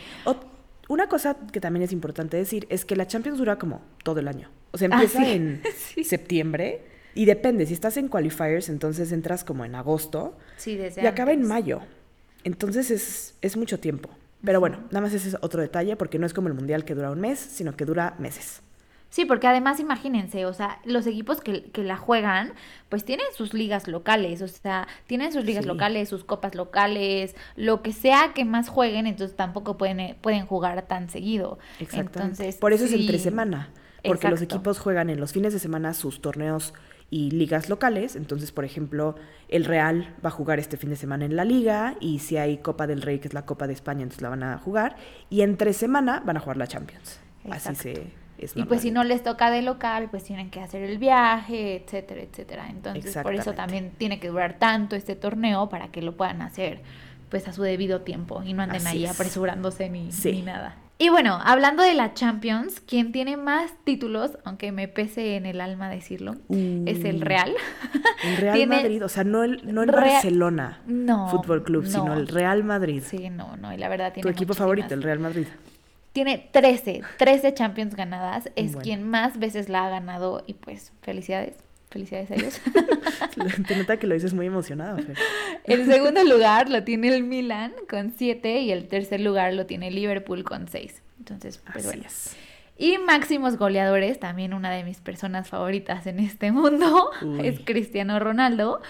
Una 0.88 1.08
cosa 1.08 1.36
que 1.52 1.58
también 1.60 1.82
es 1.82 1.92
importante 1.92 2.36
decir 2.36 2.66
es 2.70 2.84
que 2.84 2.94
la 2.94 3.08
Champions 3.08 3.38
dura 3.38 3.58
como 3.58 3.82
todo 4.04 4.20
el 4.20 4.28
año. 4.28 4.50
O 4.70 4.78
sea, 4.78 4.88
Ah, 4.92 5.02
empieza 5.02 5.24
sí. 5.24 5.30
en 5.32 5.62
Sí. 5.94 6.04
septiembre 6.04 6.82
y 7.14 7.24
depende. 7.24 7.66
Si 7.66 7.72
estás 7.74 7.96
en 7.96 8.06
qualifiers, 8.08 8.68
entonces 8.68 9.10
entras 9.10 9.42
como 9.42 9.64
en 9.64 9.74
agosto 9.74 10.36
Sí, 10.56 10.76
desde 10.76 11.02
y 11.02 11.06
acaba 11.06 11.32
en 11.32 11.42
mayo. 11.42 11.80
Entonces 12.44 12.92
es, 12.92 13.34
es 13.42 13.56
mucho 13.56 13.80
tiempo. 13.80 14.10
Pero 14.44 14.60
bueno, 14.60 14.78
nada 14.90 15.00
más 15.00 15.12
ese 15.12 15.30
es 15.30 15.36
otro 15.40 15.60
detalle 15.60 15.96
porque 15.96 16.20
no 16.20 16.26
es 16.26 16.32
como 16.34 16.46
el 16.46 16.54
mundial 16.54 16.84
que 16.84 16.94
dura 16.94 17.10
un 17.10 17.20
mes, 17.20 17.38
sino 17.40 17.74
que 17.76 17.84
dura 17.84 18.14
meses. 18.20 18.62
Sí, 19.08 19.24
porque 19.24 19.46
además 19.46 19.80
imagínense, 19.80 20.44
o 20.46 20.52
sea, 20.52 20.78
los 20.84 21.06
equipos 21.06 21.40
que, 21.40 21.70
que 21.70 21.82
la 21.84 21.96
juegan, 21.96 22.52
pues 22.88 23.04
tienen 23.04 23.26
sus 23.34 23.54
ligas 23.54 23.88
locales, 23.88 24.42
o 24.42 24.48
sea, 24.48 24.86
tienen 25.06 25.32
sus 25.32 25.44
ligas 25.44 25.64
Sí. 25.64 25.68
locales, 25.68 26.08
sus 26.08 26.24
copas 26.24 26.54
locales, 26.54 27.34
lo 27.54 27.82
que 27.82 27.92
sea 27.92 28.32
que 28.34 28.44
más 28.44 28.68
jueguen, 28.68 29.06
entonces 29.06 29.36
tampoco 29.36 29.78
pueden, 29.78 30.00
eh, 30.00 30.16
pueden 30.20 30.44
jugar 30.44 30.82
tan 30.82 31.08
seguido. 31.08 31.58
Exactamente. 31.80 32.18
Entonces, 32.20 32.56
Por 32.56 32.72
eso 32.72 32.84
es 32.84 32.92
entre 32.92 33.18
semana. 33.18 33.70
Porque 34.04 34.28
los 34.28 34.40
Exacto. 34.42 34.56
equipos 34.56 34.78
juegan 34.78 35.10
en 35.10 35.18
los 35.18 35.32
fines 35.32 35.52
de 35.52 35.58
semana 35.58 35.92
sus 35.94 36.20
torneos 36.20 36.74
y 37.10 37.30
ligas 37.32 37.68
locales. 37.68 38.14
Entonces, 38.14 38.52
por 38.52 38.64
ejemplo, 38.64 39.16
el 39.48 39.64
Real 39.64 40.14
va 40.24 40.28
a 40.28 40.32
jugar 40.32 40.60
este 40.60 40.76
fin 40.76 40.90
de 40.90 40.96
semana 40.96 41.24
en 41.24 41.34
la 41.34 41.44
liga. 41.44 41.96
Y 42.00 42.20
si 42.20 42.36
hay 42.36 42.58
Copa 42.58 42.86
del 42.86 43.02
Rey, 43.02 43.18
que 43.18 43.26
es 43.26 43.34
la 43.34 43.46
Copa 43.46 43.66
de 43.66 43.72
España, 43.72 44.02
entonces 44.02 44.22
la 44.22 44.28
van 44.28 44.44
a 44.44 44.58
jugar. 44.58 44.94
Y 45.28 45.40
entre 45.40 45.72
semana 45.72 46.22
van 46.24 46.36
a 46.36 46.40
jugar 46.40 46.56
la 46.56 46.68
Champions. 46.68 47.18
Así 47.50 47.68
Exacto. 47.70 47.82
se 47.82 48.12
es 48.38 48.56
Y 48.56 48.64
pues 48.64 48.82
si 48.82 48.90
no 48.90 49.04
les 49.04 49.22
toca 49.22 49.50
de 49.50 49.62
local, 49.62 50.08
pues 50.10 50.24
tienen 50.24 50.50
que 50.50 50.60
hacer 50.60 50.82
el 50.82 50.98
viaje, 50.98 51.76
etcétera, 51.84 52.22
etcétera. 52.22 52.68
Entonces, 52.68 53.16
por 53.22 53.34
eso 53.34 53.52
también 53.54 53.92
tiene 53.98 54.18
que 54.20 54.28
durar 54.28 54.58
tanto 54.58 54.96
este 54.96 55.16
torneo 55.16 55.68
para 55.68 55.88
que 55.88 56.02
lo 56.02 56.16
puedan 56.16 56.42
hacer 56.42 56.80
pues 57.28 57.48
a 57.48 57.52
su 57.52 57.62
debido 57.62 58.02
tiempo 58.02 58.42
y 58.44 58.52
no 58.52 58.62
anden 58.62 58.76
Así 58.86 58.98
ahí 58.98 59.04
es. 59.04 59.10
apresurándose 59.10 59.90
ni, 59.90 60.12
Sí. 60.12 60.30
ni 60.32 60.42
nada. 60.42 60.76
Y 60.98 61.10
bueno, 61.10 61.38
hablando 61.44 61.82
de 61.82 61.92
la 61.92 62.14
Champions, 62.14 62.80
quien 62.80 63.12
tiene 63.12 63.36
más 63.36 63.70
títulos, 63.84 64.38
aunque 64.44 64.72
me 64.72 64.88
pese 64.88 65.36
en 65.36 65.44
el 65.44 65.60
alma 65.60 65.90
decirlo, 65.90 66.36
es 66.48 67.04
el 67.04 67.16
Uh, 67.16 67.24
Real. 67.24 67.54
El 68.24 68.36
Real 68.38 68.54
Tiene- 68.56 68.76
Madrid, 68.76 69.04
o 69.04 69.08
sea, 69.10 69.24
no 69.24 69.42
el, 69.44 69.60
no 69.74 69.82
el 69.82 69.88
Real- 69.88 70.04
Barcelona 70.04 70.80
No, 70.86 71.28
Fútbol 71.28 71.64
Club, 71.64 71.84
sino 71.84 72.06
no. 72.06 72.14
el 72.14 72.28
Real 72.28 72.64
Madrid. 72.64 73.02
Sí, 73.04 73.28
no, 73.28 73.56
no, 73.58 73.74
y 73.74 73.76
la 73.76 73.88
verdad 73.88 74.12
tiene 74.14 74.22
tu 74.22 74.28
equipo 74.28 74.50
muchísimas. 74.50 74.58
favorito, 74.58 74.94
el 74.94 75.02
Real 75.02 75.18
Madrid. 75.18 75.46
Tiene 76.16 76.48
13, 76.50 77.02
13 77.18 77.52
Champions 77.52 77.94
ganadas, 77.94 78.50
es 78.56 78.72
Bueno. 78.72 78.80
quien 78.80 79.02
más 79.06 79.38
veces 79.38 79.68
la 79.68 79.84
ha 79.84 79.90
ganado 79.90 80.42
y 80.46 80.54
pues 80.54 80.92
felicidades, 81.02 81.56
felicidades 81.90 82.30
a 82.30 82.34
ellos. 82.36 82.58
Te 83.68 83.76
nota 83.76 83.98
que 83.98 84.06
lo 84.06 84.14
dices 84.14 84.32
muy 84.32 84.46
emocionado, 84.46 84.96
Fer. 84.96 85.14
el 85.64 85.84
segundo 85.84 86.24
lugar 86.24 86.70
lo 86.70 86.82
tiene 86.84 87.14
el 87.14 87.22
Milan 87.22 87.74
con 87.88 88.14
7 88.16 88.60
y 88.60 88.72
el 88.72 88.88
tercer 88.88 89.20
lugar 89.20 89.52
lo 89.52 89.66
tiene 89.66 89.90
Liverpool 89.90 90.42
con 90.42 90.68
6. 90.68 91.02
Entonces, 91.18 91.58
pues 91.58 91.76
Así 91.84 91.86
bueno. 91.86 92.04
es. 92.06 92.34
Y 92.78 92.98
máximos 92.98 93.56
goleadores, 93.56 94.20
también 94.20 94.52
una 94.52 94.70
de 94.70 94.84
mis 94.84 95.00
personas 95.00 95.48
favoritas 95.48 96.06
en 96.06 96.18
este 96.18 96.52
mundo, 96.52 97.10
Uy. 97.22 97.46
es 97.46 97.60
Cristiano 97.60 98.18
Ronaldo, 98.18 98.80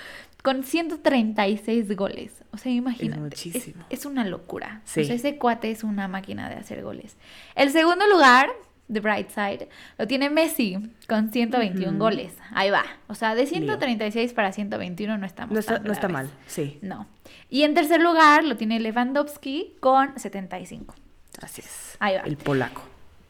con 0.47 0.63
136 0.63 1.97
goles. 1.97 2.45
O 2.53 2.57
sea, 2.57 2.71
imagínate. 2.71 3.21
muchísimo. 3.21 3.85
Es, 3.91 3.99
es 3.99 4.07
una 4.07 4.25
locura. 4.25 4.81
Sí. 4.85 5.01
O 5.01 5.05
sea, 5.05 5.17
ese 5.17 5.39
cuate 5.39 5.73
es 5.73 5.83
una 5.83 6.07
máquina 6.07 6.49
de 6.49 6.55
hacer 6.55 6.85
goles. 6.85 7.17
El 7.57 7.73
segundo 7.73 8.07
lugar, 8.07 8.51
The 8.87 9.01
Bright 9.01 9.31
Side, 9.31 9.69
lo 9.99 10.07
tiene 10.07 10.31
Messi, 10.31 10.79
con 11.09 11.33
121 11.33 11.89
Ujú. 11.91 11.99
goles. 11.99 12.33
Ahí 12.53 12.71
va. 12.71 12.85
O 13.09 13.17
sea, 13.17 13.35
de 13.35 13.45
136 13.45 14.33
para 14.35 14.53
121 14.53 15.19
no 15.19 15.27
estamos 15.27 15.53
No 15.53 15.59
está, 15.59 15.81
no 15.81 15.93
está 15.93 16.07
mal, 16.07 16.31
sí. 16.47 16.79
No. 16.81 17.09
Y 17.51 17.65
en 17.65 17.75
tercer 17.75 18.01
lugar 18.01 18.45
lo 18.45 18.57
tiene 18.57 18.79
Lewandowski 18.79 19.75
con 19.81 20.17
75. 20.17 20.95
Así 21.43 21.61
es. 21.63 21.97
Ahí 21.99 22.15
va. 22.15 22.21
El 22.21 22.37
polaco. 22.37 22.83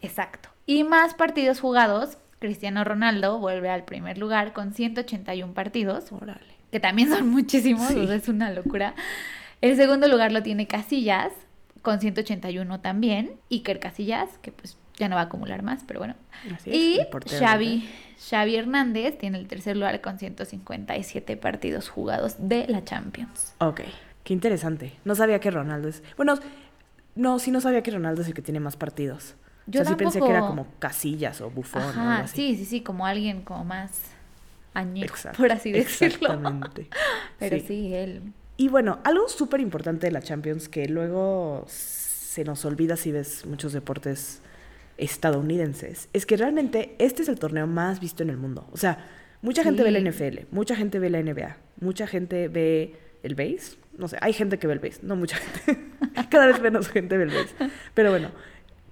Exacto. 0.03 0.51
Y 0.67 0.85
más 0.85 1.15
partidos 1.15 1.61
jugados, 1.61 2.19
Cristiano 2.41 2.85
Ronaldo 2.85 3.39
vuelve 3.39 3.71
al 3.71 3.87
primer 3.87 4.19
lugar 4.19 4.53
con 4.53 4.75
181 4.75 5.55
partidos, 5.55 6.13
Órale. 6.13 6.56
Que 6.71 6.81
también 6.81 7.09
son 7.11 7.29
muchísimos, 7.29 7.89
Sí. 7.89 7.99
o 7.99 8.07
sea, 8.07 8.17
es 8.17 8.29
una 8.29 8.51
locura. 8.51 8.95
El 9.61 9.77
segundo 9.77 10.09
lugar 10.09 10.33
lo 10.33 10.43
tiene 10.43 10.67
Casillas, 10.67 11.33
con 11.83 12.01
181 12.01 12.81
también, 12.81 13.33
Iker 13.51 13.79
Casillas, 13.79 14.29
que 14.43 14.53
pues 14.53 14.77
ya 14.97 15.09
no 15.09 15.15
va 15.17 15.23
a 15.23 15.25
acumular 15.25 15.63
más, 15.63 15.83
pero 15.87 16.01
bueno. 16.01 16.15
Así 16.55 16.71
y 16.71 17.01
Xavi, 17.39 17.89
Xavi 18.31 18.57
Hernández 18.57 19.17
tiene 19.19 19.39
el 19.39 19.47
tercer 19.47 19.77
lugar 19.77 20.01
con 20.01 20.19
157 20.19 21.37
partidos 21.37 21.89
jugados 21.89 22.37
de 22.39 22.67
la 22.69 22.85
Champions. 22.85 23.55
Ok, 23.59 23.83
qué 24.25 24.33
interesante. 24.33 24.95
No 25.05 25.15
sabía 25.15 25.39
que 25.41 25.51
Ronaldo 25.51 25.89
es. 25.89 26.03
Bueno, 26.17 26.35
no, 27.15 27.39
sí 27.39 27.51
no 27.51 27.61
sabía 27.61 27.83
que 27.83 27.91
Ronaldo 27.91 28.23
es 28.23 28.29
el 28.29 28.35
que 28.35 28.43
tiene 28.43 28.61
más 28.61 28.77
partidos. 28.77 29.37
Yo 29.67 29.81
o 29.81 29.85
sea, 29.85 29.93
sí 29.95 29.97
pensé 29.99 30.21
que 30.21 30.27
era 30.29 30.41
tampoco. 30.41 30.63
como 30.65 30.79
Casillas 30.79 31.41
o 31.41 31.51
Bufón 31.51 31.83
o 31.83 31.89
algo 31.89 32.01
Ajá, 32.01 32.19
así. 32.21 32.55
sí, 32.55 32.57
sí, 32.57 32.65
sí, 32.65 32.81
como 32.83 33.05
alguien 33.07 33.43
como 33.43 33.65
más 33.65 34.01
añejo, 34.77 35.15
Exacto, 35.15 35.39
por 35.39 35.53
así 35.53 35.73
decirlo. 35.73 36.17
Exactamente. 36.29 36.89
Pero 37.39 37.57
Sí. 37.59 37.65
sí, 37.67 37.95
él. 37.95 38.23
Y 38.57 38.69
bueno, 38.69 39.01
algo 39.05 39.29
súper 39.29 39.61
importante 39.61 40.07
de 40.07 40.13
la 40.13 40.23
Champions 40.23 40.69
que 40.69 40.89
luego 40.89 41.65
se 41.69 42.45
nos 42.45 42.65
olvida 42.65 42.97
si 42.97 43.13
ves 43.13 43.45
muchos 43.47 43.73
deportes 43.73 44.41
estadounidenses, 44.99 46.09
es 46.13 46.27
que 46.27 46.37
realmente 46.37 46.95
este 46.99 47.23
es 47.23 47.29
el 47.29 47.39
torneo 47.39 47.67
más 47.67 48.01
visto 48.01 48.23
en 48.23 48.31
el 48.31 48.37
mundo. 48.37 48.67
O 48.73 48.77
sea, 48.77 49.07
mucha 49.43 49.63
gente 49.63 49.83
ve 49.83 49.91
la 49.91 49.99
Sí. 50.01 50.07
NFL, 50.07 50.47
mucha 50.51 50.75
gente 50.77 50.99
ve 50.99 51.11
la 51.11 51.19
NBA, 51.23 51.57
mucha 51.81 52.07
gente 52.07 52.49
ve 52.49 52.95
el 53.23 53.35
base. 53.35 53.77
No 53.99 54.09
sé, 54.09 54.19
hay 54.21 54.33
gente 54.33 54.59
que 54.59 54.67
ve 54.67 54.75
el 54.75 54.79
base, 54.79 55.01
no 55.03 55.17
mucha 55.17 55.37
gente. 55.37 55.81
Cada 56.31 56.47
vez 56.47 56.61
menos 56.61 56.89
gente 56.89 57.17
ve 57.17 57.25
el 57.25 57.31
base. 57.31 57.55
Pero 57.95 58.11
bueno, 58.11 58.31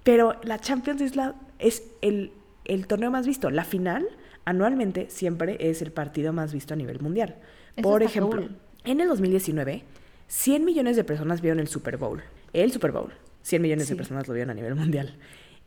pero 0.03 0.39
la 0.43 0.59
Champions 0.59 1.01
es, 1.01 1.15
la, 1.15 1.35
es 1.59 1.83
el, 2.01 2.31
el 2.65 2.87
torneo 2.87 3.11
más 3.11 3.25
visto. 3.27 3.49
La 3.49 3.63
final, 3.65 4.07
anualmente, 4.45 5.07
siempre 5.09 5.57
es 5.59 5.81
el 5.81 5.91
partido 5.91 6.31
más 6.33 6.53
visto 6.53 6.73
a 6.73 6.77
nivel 6.77 6.99
mundial. 7.01 7.35
Eso 7.75 7.87
Por 7.89 8.03
ejemplo, 8.03 8.41
cool. 8.43 8.55
en 8.85 9.01
el 9.01 9.07
2019, 9.07 9.83
100 10.27 10.65
millones 10.65 10.95
de 10.95 11.03
personas 11.03 11.41
vieron 11.41 11.59
el 11.59 11.67
Super 11.67 11.97
Bowl. 11.97 12.21
El 12.53 12.71
Super 12.71 12.91
Bowl. 12.91 13.11
100 13.41 13.61
millones 13.61 13.89
de 13.89 13.95
personas 13.95 14.27
lo 14.27 14.33
vieron 14.33 14.49
a 14.51 14.53
nivel 14.53 14.75
mundial. 14.75 15.15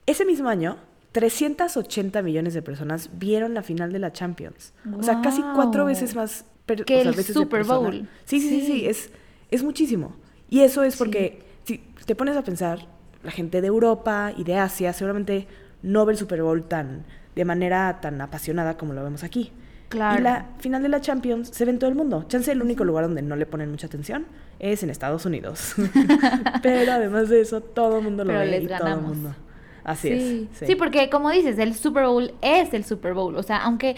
Ese 0.06 0.24
mismo 0.24 0.48
año, 0.48 0.78
380 1.12 2.22
millones 2.22 2.54
de 2.54 2.62
personas 2.62 3.10
vieron 3.14 3.54
la 3.54 3.62
final 3.62 3.92
de 3.92 3.98
la 3.98 4.12
Champions. 4.12 4.72
O 4.98 5.02
sea, 5.02 5.20
casi 5.20 5.42
cuatro 5.54 5.84
veces 5.84 6.14
más. 6.14 6.44
Que 6.66 6.74
o 6.82 6.84
sea, 6.86 7.00
el 7.10 7.16
veces 7.16 7.34
Super. 7.34 7.64
Bowl. 7.64 8.08
Sí, 8.24 8.40
sí, 8.40 8.48
sí, 8.48 8.60
sí, 8.60 8.66
Sí. 8.66 8.86
es, 8.86 9.10
es 9.50 9.62
muchísimo. 9.62 10.14
Y 10.50 10.60
eso 10.60 10.82
es 10.82 10.94
Sí. 10.94 10.98
porque, 10.98 11.42
si 11.64 11.78
te 12.04 12.14
pones 12.14 12.36
a 12.36 12.42
pensar, 12.42 12.86
la 13.22 13.30
gente 13.30 13.60
de 13.60 13.66
Europa 13.68 14.32
y 14.36 14.44
de 14.44 14.56
Asia 14.56 14.92
seguramente 14.92 15.46
no 15.82 16.04
ve 16.04 16.12
el 16.12 16.18
Super 16.18 16.42
Bowl 16.42 16.62
tan 16.68 17.04
de 17.38 17.44
manera 17.44 18.00
tan 18.00 18.20
apasionada 18.20 18.76
como 18.76 18.94
lo 18.94 19.04
vemos 19.04 19.22
aquí. 19.22 19.52
Claro. 19.90 20.18
Y 20.18 20.22
la 20.24 20.46
final 20.58 20.82
de 20.82 20.88
la 20.88 21.00
Champions 21.00 21.50
se 21.52 21.64
ve 21.64 21.70
en 21.70 21.78
todo 21.78 21.88
el 21.88 21.94
mundo. 21.94 22.24
Chance 22.26 22.50
el 22.50 22.60
único 22.60 22.82
lugar 22.82 23.04
donde 23.04 23.22
no 23.22 23.36
le 23.36 23.46
ponen 23.46 23.70
mucha 23.70 23.86
atención 23.86 24.26
es 24.58 24.82
en 24.82 24.90
Estados 24.90 25.24
Unidos. 25.24 25.74
Pero 26.62 26.92
además 26.92 27.28
de 27.28 27.40
eso, 27.40 27.60
todo 27.60 27.98
el 27.98 28.02
mundo 28.02 28.24
lo 28.24 28.30
Pero 28.30 28.40
ve 28.40 28.46
les 28.46 28.64
y 28.64 28.66
todo 28.66 28.88
el 28.88 29.00
mundo. 29.00 29.36
Así 29.84 30.08
sí. 30.08 30.48
es. 30.52 30.66
sí, 30.66 30.74
porque 30.74 31.08
como 31.10 31.30
dices, 31.30 31.60
el 31.60 31.74
Super 31.76 32.06
Bowl 32.06 32.32
es 32.42 32.74
el 32.74 32.84
Super 32.84 33.14
Bowl. 33.14 33.36
O 33.36 33.42
sea, 33.44 33.58
aunque, 33.58 33.94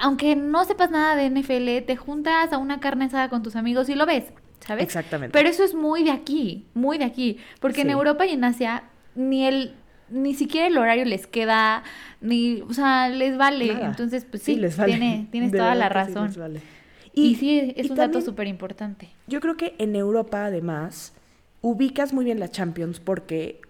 aunque 0.00 0.36
no 0.36 0.64
sepas 0.64 0.90
nada 0.90 1.16
de 1.16 1.28
NFL, 1.28 1.86
te 1.86 1.96
juntas 1.96 2.50
a 2.54 2.56
una 2.56 2.80
carne 2.80 3.04
asada 3.04 3.28
con 3.28 3.42
tus 3.42 3.56
amigos 3.56 3.90
y 3.90 3.94
lo 3.94 4.06
ves, 4.06 4.24
¿sabes? 4.60 4.84
Exactamente. 4.84 5.36
Pero 5.38 5.50
eso 5.50 5.64
es 5.64 5.74
muy 5.74 6.02
de 6.02 6.12
aquí, 6.12 6.64
muy 6.72 6.96
de 6.96 7.04
aquí. 7.04 7.36
Porque 7.60 7.82
en 7.82 7.88
Sí. 7.88 7.92
Europa 7.92 8.24
y 8.24 8.30
en 8.30 8.42
Asia 8.42 8.84
ni 9.14 9.44
el 9.46 9.74
ni 10.10 10.34
siquiera 10.34 10.66
el 10.66 10.76
horario 10.78 11.04
les 11.04 11.26
queda, 11.26 11.82
ni, 12.20 12.62
o 12.62 12.72
sea, 12.72 13.08
les 13.08 13.36
vale. 13.36 13.74
Nada. 13.74 13.86
Entonces, 13.88 14.24
pues 14.28 14.42
sí, 14.42 14.56
les 14.56 14.76
vale. 14.76 14.92
tiene- 14.92 15.28
tienes 15.32 15.52
De 15.52 15.58
toda 15.58 15.74
la 15.74 15.88
sí 15.88 15.94
razón. 15.94 16.26
les 16.28 16.36
vale. 16.36 16.60
Y, 17.12 17.34
sí, 17.36 17.72
es 17.76 17.86
y 17.86 17.90
un 17.90 17.96
dato 17.96 18.20
súper 18.20 18.46
importante. 18.46 19.08
Yo 19.26 19.40
creo 19.40 19.56
que 19.56 19.74
en 19.78 19.96
Europa, 19.96 20.44
además, 20.46 21.12
ubicas 21.60 22.12
muy 22.12 22.24
bien 22.24 22.38
la 22.40 22.48
Champions 22.48 23.00
porque 23.00 23.60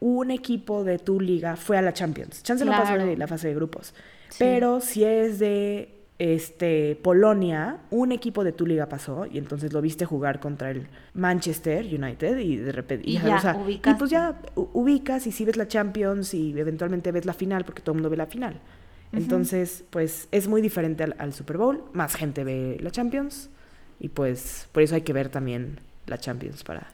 un 0.00 0.30
equipo 0.30 0.84
de 0.84 0.98
tu 0.98 1.20
liga 1.20 1.56
fue 1.56 1.76
a 1.78 1.82
la 1.82 1.92
Champions. 1.92 2.42
Chance 2.42 2.64
no 2.64 2.72
pasó 2.72 2.94
Claro. 2.94 3.06
de 3.06 3.16
la 3.16 3.26
fase 3.26 3.48
de 3.48 3.54
grupos. 3.54 3.94
Sí. 4.30 4.36
Pero 4.40 4.80
si 4.80 5.04
es 5.04 5.38
de 5.38 5.97
este 6.18 6.96
Polonia, 7.02 7.78
un 7.90 8.10
equipo 8.12 8.42
de 8.42 8.52
tu 8.52 8.66
liga 8.66 8.88
pasó 8.88 9.26
y 9.26 9.38
entonces 9.38 9.72
lo 9.72 9.80
viste 9.80 10.04
jugar 10.04 10.40
contra 10.40 10.70
el 10.70 10.88
Manchester 11.14 11.84
United 11.84 12.38
y 12.38 12.56
de 12.56 12.72
repente 12.72 13.08
Y 13.08 13.14
ya, 13.14 13.24
ya, 13.24 13.36
o 13.36 13.40
sea, 13.40 13.54
y 13.54 13.62
ubicaste. 13.64 13.98
pues 13.98 14.10
ya 14.10 14.40
ubicas 14.56 15.26
y 15.26 15.32
si 15.32 15.44
ves 15.44 15.56
la 15.56 15.68
Champions 15.68 16.34
y 16.34 16.58
eventualmente 16.58 17.12
ves 17.12 17.24
la 17.24 17.34
final 17.34 17.64
porque 17.64 17.82
todo 17.82 17.92
el 17.92 17.98
mundo 17.98 18.10
ve 18.10 18.16
la 18.16 18.26
final. 18.26 18.60
Entonces, 19.12 19.84
pues 19.88 20.28
es 20.32 20.48
muy 20.48 20.60
diferente 20.60 21.02
al, 21.04 21.14
al 21.18 21.32
Super 21.32 21.56
Bowl, 21.56 21.82
más 21.94 22.14
gente 22.14 22.44
ve 22.44 22.76
la 22.80 22.90
Champions 22.90 23.48
y 24.00 24.08
pues 24.08 24.68
por 24.72 24.82
eso 24.82 24.96
hay 24.96 25.00
que 25.02 25.12
ver 25.14 25.28
también 25.30 25.78
la 26.06 26.18
Champions 26.18 26.62
para, 26.62 26.88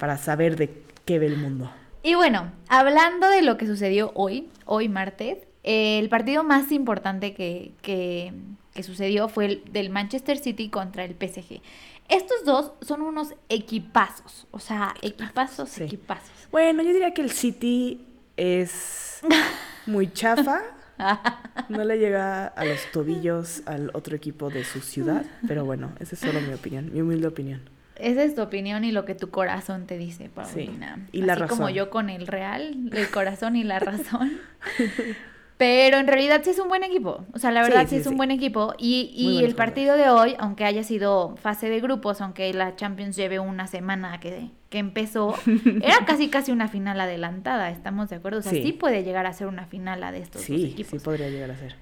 para 0.00 0.18
saber 0.18 0.56
de 0.56 0.82
qué 1.04 1.18
ve 1.18 1.26
el 1.26 1.36
mundo. 1.36 1.70
Y 2.02 2.14
bueno, 2.16 2.50
hablando 2.68 3.28
de 3.30 3.42
lo 3.42 3.56
que 3.58 3.66
sucedió 3.66 4.10
hoy, 4.14 4.48
hoy 4.64 4.88
martes, 4.88 5.38
eh, 5.62 6.00
el 6.00 6.08
partido 6.08 6.42
más 6.42 6.72
importante 6.72 7.32
que, 7.34 7.70
que, 7.80 8.32
que 8.74 8.82
sucedió 8.82 9.28
fue 9.28 9.44
el 9.46 9.64
del 9.72 9.90
Manchester 9.90 10.38
City 10.38 10.68
contra 10.70 11.04
el 11.04 11.14
PSG. 11.14 11.60
Estos 12.08 12.44
dos 12.44 12.72
son 12.82 13.02
unos 13.02 13.34
equipazos, 13.48 14.46
o 14.50 14.58
sea, 14.58 14.94
equipazos, 15.02 15.68
Sí. 15.70 15.84
equipazos. 15.84 16.30
Bueno, 16.50 16.82
yo 16.82 16.92
diría 16.92 17.14
que 17.14 17.22
el 17.22 17.30
City 17.30 18.04
es 18.36 19.20
muy 19.86 20.12
chafa. 20.12 20.60
No 21.68 21.82
le 21.84 21.98
llega 21.98 22.46
a 22.46 22.64
los 22.64 22.78
tobillos 22.92 23.62
al 23.66 23.90
otro 23.94 24.14
equipo 24.14 24.50
de 24.50 24.62
su 24.62 24.80
ciudad, 24.80 25.24
pero 25.48 25.64
bueno, 25.64 25.92
esa 25.98 26.14
es 26.14 26.20
solo 26.20 26.40
mi 26.40 26.52
opinión, 26.54 26.92
mi 26.92 27.00
humilde 27.00 27.26
opinión. 27.26 27.68
Esa 27.96 28.22
es 28.22 28.34
tu 28.36 28.42
opinión 28.42 28.84
y 28.84 28.92
lo 28.92 29.04
que 29.04 29.14
tu 29.16 29.30
corazón 29.30 29.86
te 29.86 29.98
dice, 29.98 30.28
Paulina. 30.28 31.06
y 31.10 31.22
la 31.22 31.32
Así 31.34 31.42
como 31.44 31.62
razón. 31.62 31.74
yo 31.74 31.90
con 31.90 32.08
el 32.10 32.26
Real, 32.28 32.88
el 32.92 33.10
corazón 33.10 33.56
y 33.56 33.64
la 33.64 33.80
razón. 33.80 34.38
Pero 35.62 35.98
en 35.98 36.08
realidad 36.08 36.40
sí 36.42 36.50
es 36.50 36.58
un 36.58 36.66
buen 36.68 36.82
equipo. 36.82 37.24
O 37.34 37.38
sea, 37.38 37.52
la 37.52 37.62
verdad 37.62 37.82
sí, 37.82 37.90
sí, 37.90 37.96
es 37.98 38.08
un 38.08 38.16
buen 38.16 38.32
equipo. 38.32 38.74
Y, 38.78 39.12
y 39.14 39.44
el 39.44 39.54
partido 39.54 39.96
de 39.96 40.10
hoy, 40.10 40.34
aunque 40.40 40.64
haya 40.64 40.82
sido 40.82 41.36
fase 41.36 41.70
de 41.70 41.80
grupos, 41.80 42.20
aunque 42.20 42.52
la 42.52 42.74
Champions 42.74 43.14
lleve 43.14 43.38
una 43.38 43.68
semana 43.68 44.18
que, 44.18 44.50
que 44.70 44.78
empezó, 44.78 45.36
era 45.82 46.04
casi 46.04 46.30
casi 46.30 46.50
una 46.50 46.66
final 46.66 47.00
adelantada, 47.00 47.70
¿estamos 47.70 48.10
de 48.10 48.16
acuerdo? 48.16 48.40
O 48.40 48.42
sea, 48.42 48.50
sí, 48.50 48.72
puede 48.72 49.04
llegar 49.04 49.24
a 49.26 49.32
ser 49.32 49.46
una 49.46 49.66
final 49.66 50.02
a 50.02 50.10
de 50.10 50.18
estos 50.18 50.40
dos 50.42 50.46
Sí, 50.46 50.56
sí 50.58 50.72
equipos. 50.72 51.00
podría 51.00 51.28
llegar 51.30 51.52
a 51.52 51.56
ser. 51.56 51.76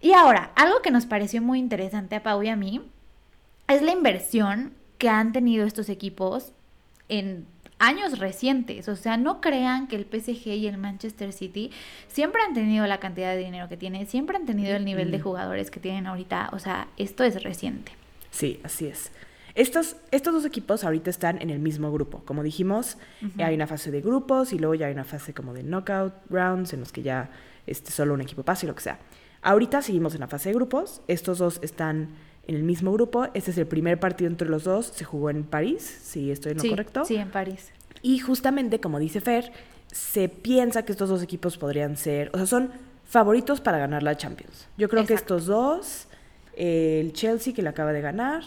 Y 0.00 0.12
ahora, 0.12 0.52
algo 0.54 0.80
que 0.80 0.92
nos 0.92 1.06
pareció 1.06 1.42
muy 1.42 1.58
interesante 1.58 2.14
a 2.14 2.22
Pau 2.22 2.40
y 2.44 2.48
a 2.50 2.54
mí 2.56 2.82
es 3.66 3.82
la 3.82 3.90
inversión 3.90 4.74
que 4.98 5.08
han 5.08 5.32
tenido 5.32 5.66
estos 5.66 5.88
equipos 5.88 6.52
en 7.08 7.46
años 7.78 8.18
recientes. 8.18 8.88
O 8.88 8.96
sea, 8.96 9.16
no 9.16 9.40
crean 9.40 9.86
que 9.86 9.96
el 9.96 10.04
PSG 10.04 10.48
y 10.48 10.66
el 10.66 10.78
Manchester 10.78 11.32
City 11.32 11.70
siempre 12.08 12.42
han 12.42 12.54
tenido 12.54 12.86
la 12.86 12.98
cantidad 12.98 13.32
de 13.32 13.38
dinero 13.38 13.68
que 13.68 13.76
tienen, 13.76 14.06
siempre 14.06 14.36
han 14.36 14.46
tenido 14.46 14.76
el 14.76 14.84
nivel 14.84 15.10
de 15.10 15.20
jugadores 15.20 15.70
que 15.70 15.80
tienen 15.80 16.06
ahorita. 16.06 16.50
O 16.52 16.58
sea, 16.58 16.88
esto 16.96 17.24
es 17.24 17.42
reciente. 17.42 17.92
Sí, 18.30 18.60
así 18.64 18.86
es. 18.86 19.10
Estos, 19.54 19.96
estos 20.10 20.34
dos 20.34 20.44
equipos 20.44 20.82
ahorita 20.82 21.10
están 21.10 21.40
en 21.40 21.48
el 21.50 21.60
mismo 21.60 21.92
grupo. 21.92 22.22
Como 22.24 22.42
dijimos, 22.42 22.98
hay 23.38 23.54
una 23.54 23.68
fase 23.68 23.92
de 23.92 24.00
grupos 24.00 24.52
y 24.52 24.58
luego 24.58 24.74
ya 24.74 24.86
hay 24.86 24.92
una 24.92 25.04
fase 25.04 25.32
como 25.32 25.54
de 25.54 25.62
knockout 25.62 26.12
rounds 26.28 26.72
en 26.72 26.80
los 26.80 26.90
que 26.90 27.02
ya 27.02 27.30
este, 27.66 27.92
solo 27.92 28.14
un 28.14 28.20
equipo 28.20 28.42
pasa 28.42 28.66
y 28.66 28.68
lo 28.68 28.74
que 28.74 28.82
sea. 28.82 28.98
Ahorita 29.42 29.80
seguimos 29.82 30.14
en 30.14 30.20
la 30.20 30.26
fase 30.26 30.48
de 30.48 30.56
grupos. 30.56 31.02
Estos 31.06 31.38
dos 31.38 31.60
están 31.62 32.08
en 32.46 32.56
el 32.56 32.62
mismo 32.62 32.92
grupo. 32.92 33.28
Este 33.34 33.50
es 33.50 33.58
el 33.58 33.66
primer 33.66 33.98
partido 34.00 34.30
entre 34.30 34.48
los 34.48 34.64
dos. 34.64 34.86
Se 34.86 35.04
jugó 35.04 35.30
en 35.30 35.44
París, 35.44 35.82
si 35.82 36.30
estoy 36.30 36.52
en 36.52 36.58
lo 36.58 36.62
Sí, 36.62 36.70
correcto. 36.70 37.04
Sí, 37.04 37.16
en 37.16 37.30
París. 37.30 37.70
Y 38.02 38.18
justamente, 38.18 38.80
como 38.80 38.98
dice 38.98 39.20
Fer, 39.20 39.52
se 39.94 40.28
piensa 40.28 40.84
que 40.84 40.92
estos 40.92 41.08
dos 41.08 41.22
equipos 41.22 41.56
podrían 41.56 41.96
ser, 41.96 42.30
o 42.34 42.36
sea, 42.36 42.46
son 42.46 42.70
favoritos 43.04 43.60
para 43.60 43.78
ganar 43.78 44.02
la 44.02 44.16
Champions. 44.16 44.66
Yo 44.76 44.88
creo 44.88 45.06
que 45.06 45.14
estos 45.14 45.46
dos, 45.46 46.08
eh, 46.56 47.00
el 47.00 47.12
Chelsea 47.12 47.54
que 47.54 47.62
la 47.62 47.70
acaba 47.70 47.92
de 47.92 48.00
ganar, 48.00 48.42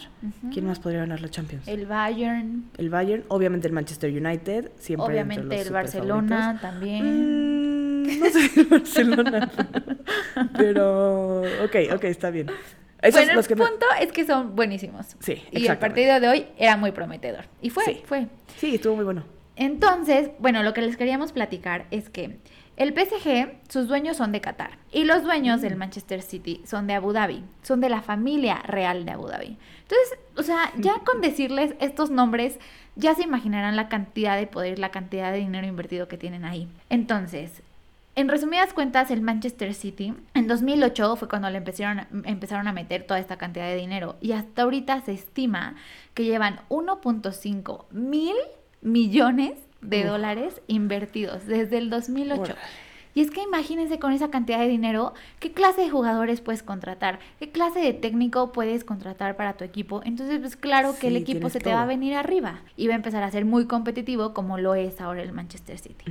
¿quién 0.52 0.66
más 0.66 0.80
podría 0.80 1.00
ganar 1.00 1.22
la 1.22 1.30
Champions? 1.30 1.68
El 1.68 1.86
Bayern, 1.86 2.70
El 2.78 2.90
Bayern, 2.90 3.24
obviamente 3.30 3.68
el 3.68 3.74
Manchester 3.74 4.12
United, 4.12 4.72
siempre 4.78 5.18
entre 5.18 5.24
obviamente 5.24 5.58
los 5.58 5.68
el 5.68 5.74
Barcelona 5.74 6.60
también. 6.62 8.04
Mm, 8.04 8.20
no 8.20 8.30
sé 8.30 8.52
el 8.60 8.66
Barcelona, 8.66 9.52
pero 10.58 11.42
ok, 11.64 11.76
ok, 11.96 12.04
está 12.04 12.30
bien. 12.30 12.48
Esos 13.02 13.22
bueno, 13.22 13.34
los 13.36 13.50
el 13.50 13.58
me- 13.58 13.66
punto 13.66 13.86
es 14.02 14.12
que 14.12 14.26
son 14.26 14.56
buenísimos. 14.56 15.16
Sí, 15.20 15.42
Y 15.52 15.66
el 15.68 15.78
partido 15.78 16.20
de 16.20 16.28
hoy 16.28 16.48
era 16.58 16.78
muy 16.78 16.92
prometedor. 16.92 17.46
Y 17.62 17.70
fue, 17.70 17.84
Sí. 17.86 18.02
fue. 18.06 18.28
Sí, 18.58 18.76
estuvo 18.76 18.96
muy 18.96 19.06
bueno. 19.06 19.24
Entonces, 19.56 20.30
bueno, 20.40 20.62
lo 20.64 20.74
que 20.74 20.82
les 20.82 20.98
queríamos 20.98 21.32
platicar 21.32 21.86
es 21.92 22.10
que 22.10 22.38
el 22.76 22.94
PSG, 22.94 23.58
sus 23.70 23.88
dueños 23.88 24.18
son 24.18 24.32
de 24.32 24.40
Qatar 24.40 24.78
y 24.92 25.04
los 25.06 25.24
dueños 25.24 25.60
Mm. 25.60 25.62
del 25.64 25.76
Manchester 25.78 26.22
City 26.22 26.62
son 26.66 26.86
de 26.86 26.94
Abu 26.94 27.12
Dhabi, 27.12 27.44
son 27.64 27.82
de 27.82 27.90
la 27.90 28.02
familia 28.04 28.58
real 28.68 29.04
de 29.06 29.12
Abu 29.14 29.28
Dhabi. 29.28 29.58
Entonces, 29.82 30.20
o 30.36 30.44
sea, 30.44 30.72
ya 30.78 31.00
con 31.04 31.22
decirles 31.22 31.74
estos 31.80 32.12
nombres, 32.12 32.60
ya 32.96 33.16
se 33.16 33.24
imaginarán 33.24 33.76
la 33.76 33.90
cantidad 33.90 34.38
de 34.38 34.46
poder, 34.46 34.78
la 34.78 34.92
cantidad 34.92 35.32
de 35.32 35.40
dinero 35.40 35.66
invertido 35.66 36.08
que 36.08 36.18
tienen 36.18 36.46
ahí. 36.46 36.68
Entonces, 36.92 37.64
en 38.18 38.28
resumidas 38.28 38.74
cuentas, 38.74 39.12
el 39.12 39.22
Manchester 39.22 39.74
City 39.74 40.14
en 40.34 40.48
2008 40.48 41.16
fue 41.16 41.30
cuando 41.30 41.50
le 41.50 41.58
empezaron, 41.60 42.00
a- 42.00 42.08
empezaron 42.26 42.68
a 42.68 42.74
meter 42.74 43.06
toda 43.08 43.20
esta 43.20 43.38
cantidad 43.38 43.68
de 43.68 43.76
dinero 43.76 44.18
y 44.20 44.34
hasta 44.34 44.64
ahorita 44.64 45.00
se 45.02 45.14
estima 45.14 45.76
que 46.14 46.26
llevan 46.26 46.60
1.5 46.70 47.86
mil 47.92 48.36
millones 48.82 49.54
de 49.82 50.02
Uf. 50.02 50.08
dólares 50.08 50.62
invertidos 50.68 51.46
desde 51.46 51.78
el 51.78 51.90
2008. 51.90 52.42
Órale. 52.42 52.60
Y 53.14 53.22
es 53.22 53.32
que 53.32 53.42
imagínense 53.42 53.98
con 53.98 54.12
esa 54.12 54.30
cantidad 54.30 54.60
de 54.60 54.68
dinero, 54.68 55.14
¿qué 55.40 55.52
clase 55.52 55.82
de 55.82 55.90
jugadores 55.90 56.40
puedes 56.40 56.62
contratar? 56.62 57.18
¿Qué 57.40 57.50
clase 57.50 57.80
de 57.80 57.94
técnico 57.94 58.52
puedes 58.52 58.84
contratar 58.84 59.36
para 59.36 59.54
tu 59.54 59.64
equipo? 59.64 60.02
Entonces, 60.06 60.40
pues 60.40 60.56
claro 60.56 60.94
que 61.00 61.08
el 61.08 61.16
equipo 61.16 61.50
se 61.50 61.60
te 61.60 61.74
va 61.74 61.82
a 61.82 61.86
venir 61.88 62.14
arriba 62.14 62.62
y 62.76 62.86
va 62.88 62.94
a 62.94 62.98
empezar 62.98 63.24
a 63.24 63.32
ser 63.32 63.44
muy 63.44 63.66
competitivo 63.66 64.36
como 64.36 64.60
lo 64.60 64.76
es 64.76 65.02
ahora 65.02 65.24
el 65.24 65.34
Manchester 65.34 65.80
City. 65.80 66.06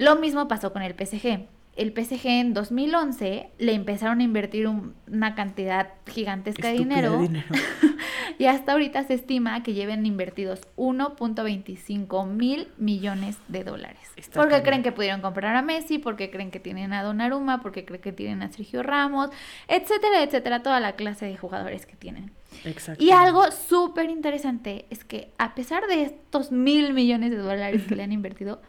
Lo 0.00 0.16
mismo 0.16 0.48
pasó 0.48 0.72
con 0.72 0.82
el 0.82 0.94
PSG. 0.94 1.46
El 1.76 1.92
PSG 1.92 2.26
en 2.26 2.52
2011 2.52 3.50
le 3.58 3.72
empezaron 3.74 4.20
a 4.20 4.22
invertir 4.24 4.66
un- 4.66 4.94
una 5.06 5.34
cantidad 5.34 5.90
gigantesca 6.08 6.68
de 6.68 6.74
dinero, 6.78 7.20
y 8.38 8.46
hasta 8.46 8.72
ahorita 8.72 9.04
se 9.04 9.14
estima 9.14 9.62
que 9.62 9.72
lleven 9.72 10.04
invertidos 10.04 10.62
1.25 10.76 12.26
mil 12.26 12.68
millones 12.78 13.38
de 13.48 13.64
dólares. 13.64 13.98
Está 14.16 14.40
porque 14.40 14.62
creen 14.62 14.82
que 14.82 14.92
pudieron 14.92 15.20
comprar 15.20 15.54
a 15.56 15.62
Messi, 15.62 15.98
porque 15.98 16.30
creen 16.30 16.50
que 16.50 16.60
tienen 16.60 16.92
a 16.92 17.02
Donnarumma, 17.02 17.60
porque 17.62 17.84
creen 17.84 18.02
que 18.02 18.12
tienen 18.12 18.42
a 18.42 18.50
Sergio 18.50 18.82
Ramos, 18.82 19.30
etcétera, 19.68 20.22
etcétera, 20.22 20.62
toda 20.62 20.80
la 20.80 20.92
clase 20.96 21.26
de 21.26 21.36
jugadores 21.36 21.86
que 21.86 21.96
tienen. 21.96 22.32
Exacto. 22.64 23.02
Y 23.02 23.10
algo 23.12 23.50
súper 23.52 24.10
interesante 24.10 24.86
es 24.90 25.04
que 25.04 25.32
a 25.38 25.54
pesar 25.54 25.86
de 25.86 26.02
estos 26.02 26.50
mil 26.52 26.92
millones 26.94 27.30
de 27.30 27.36
dólares 27.38 27.82
que 27.88 27.94
le 27.96 28.02
han 28.02 28.12
invertido, 28.12 28.60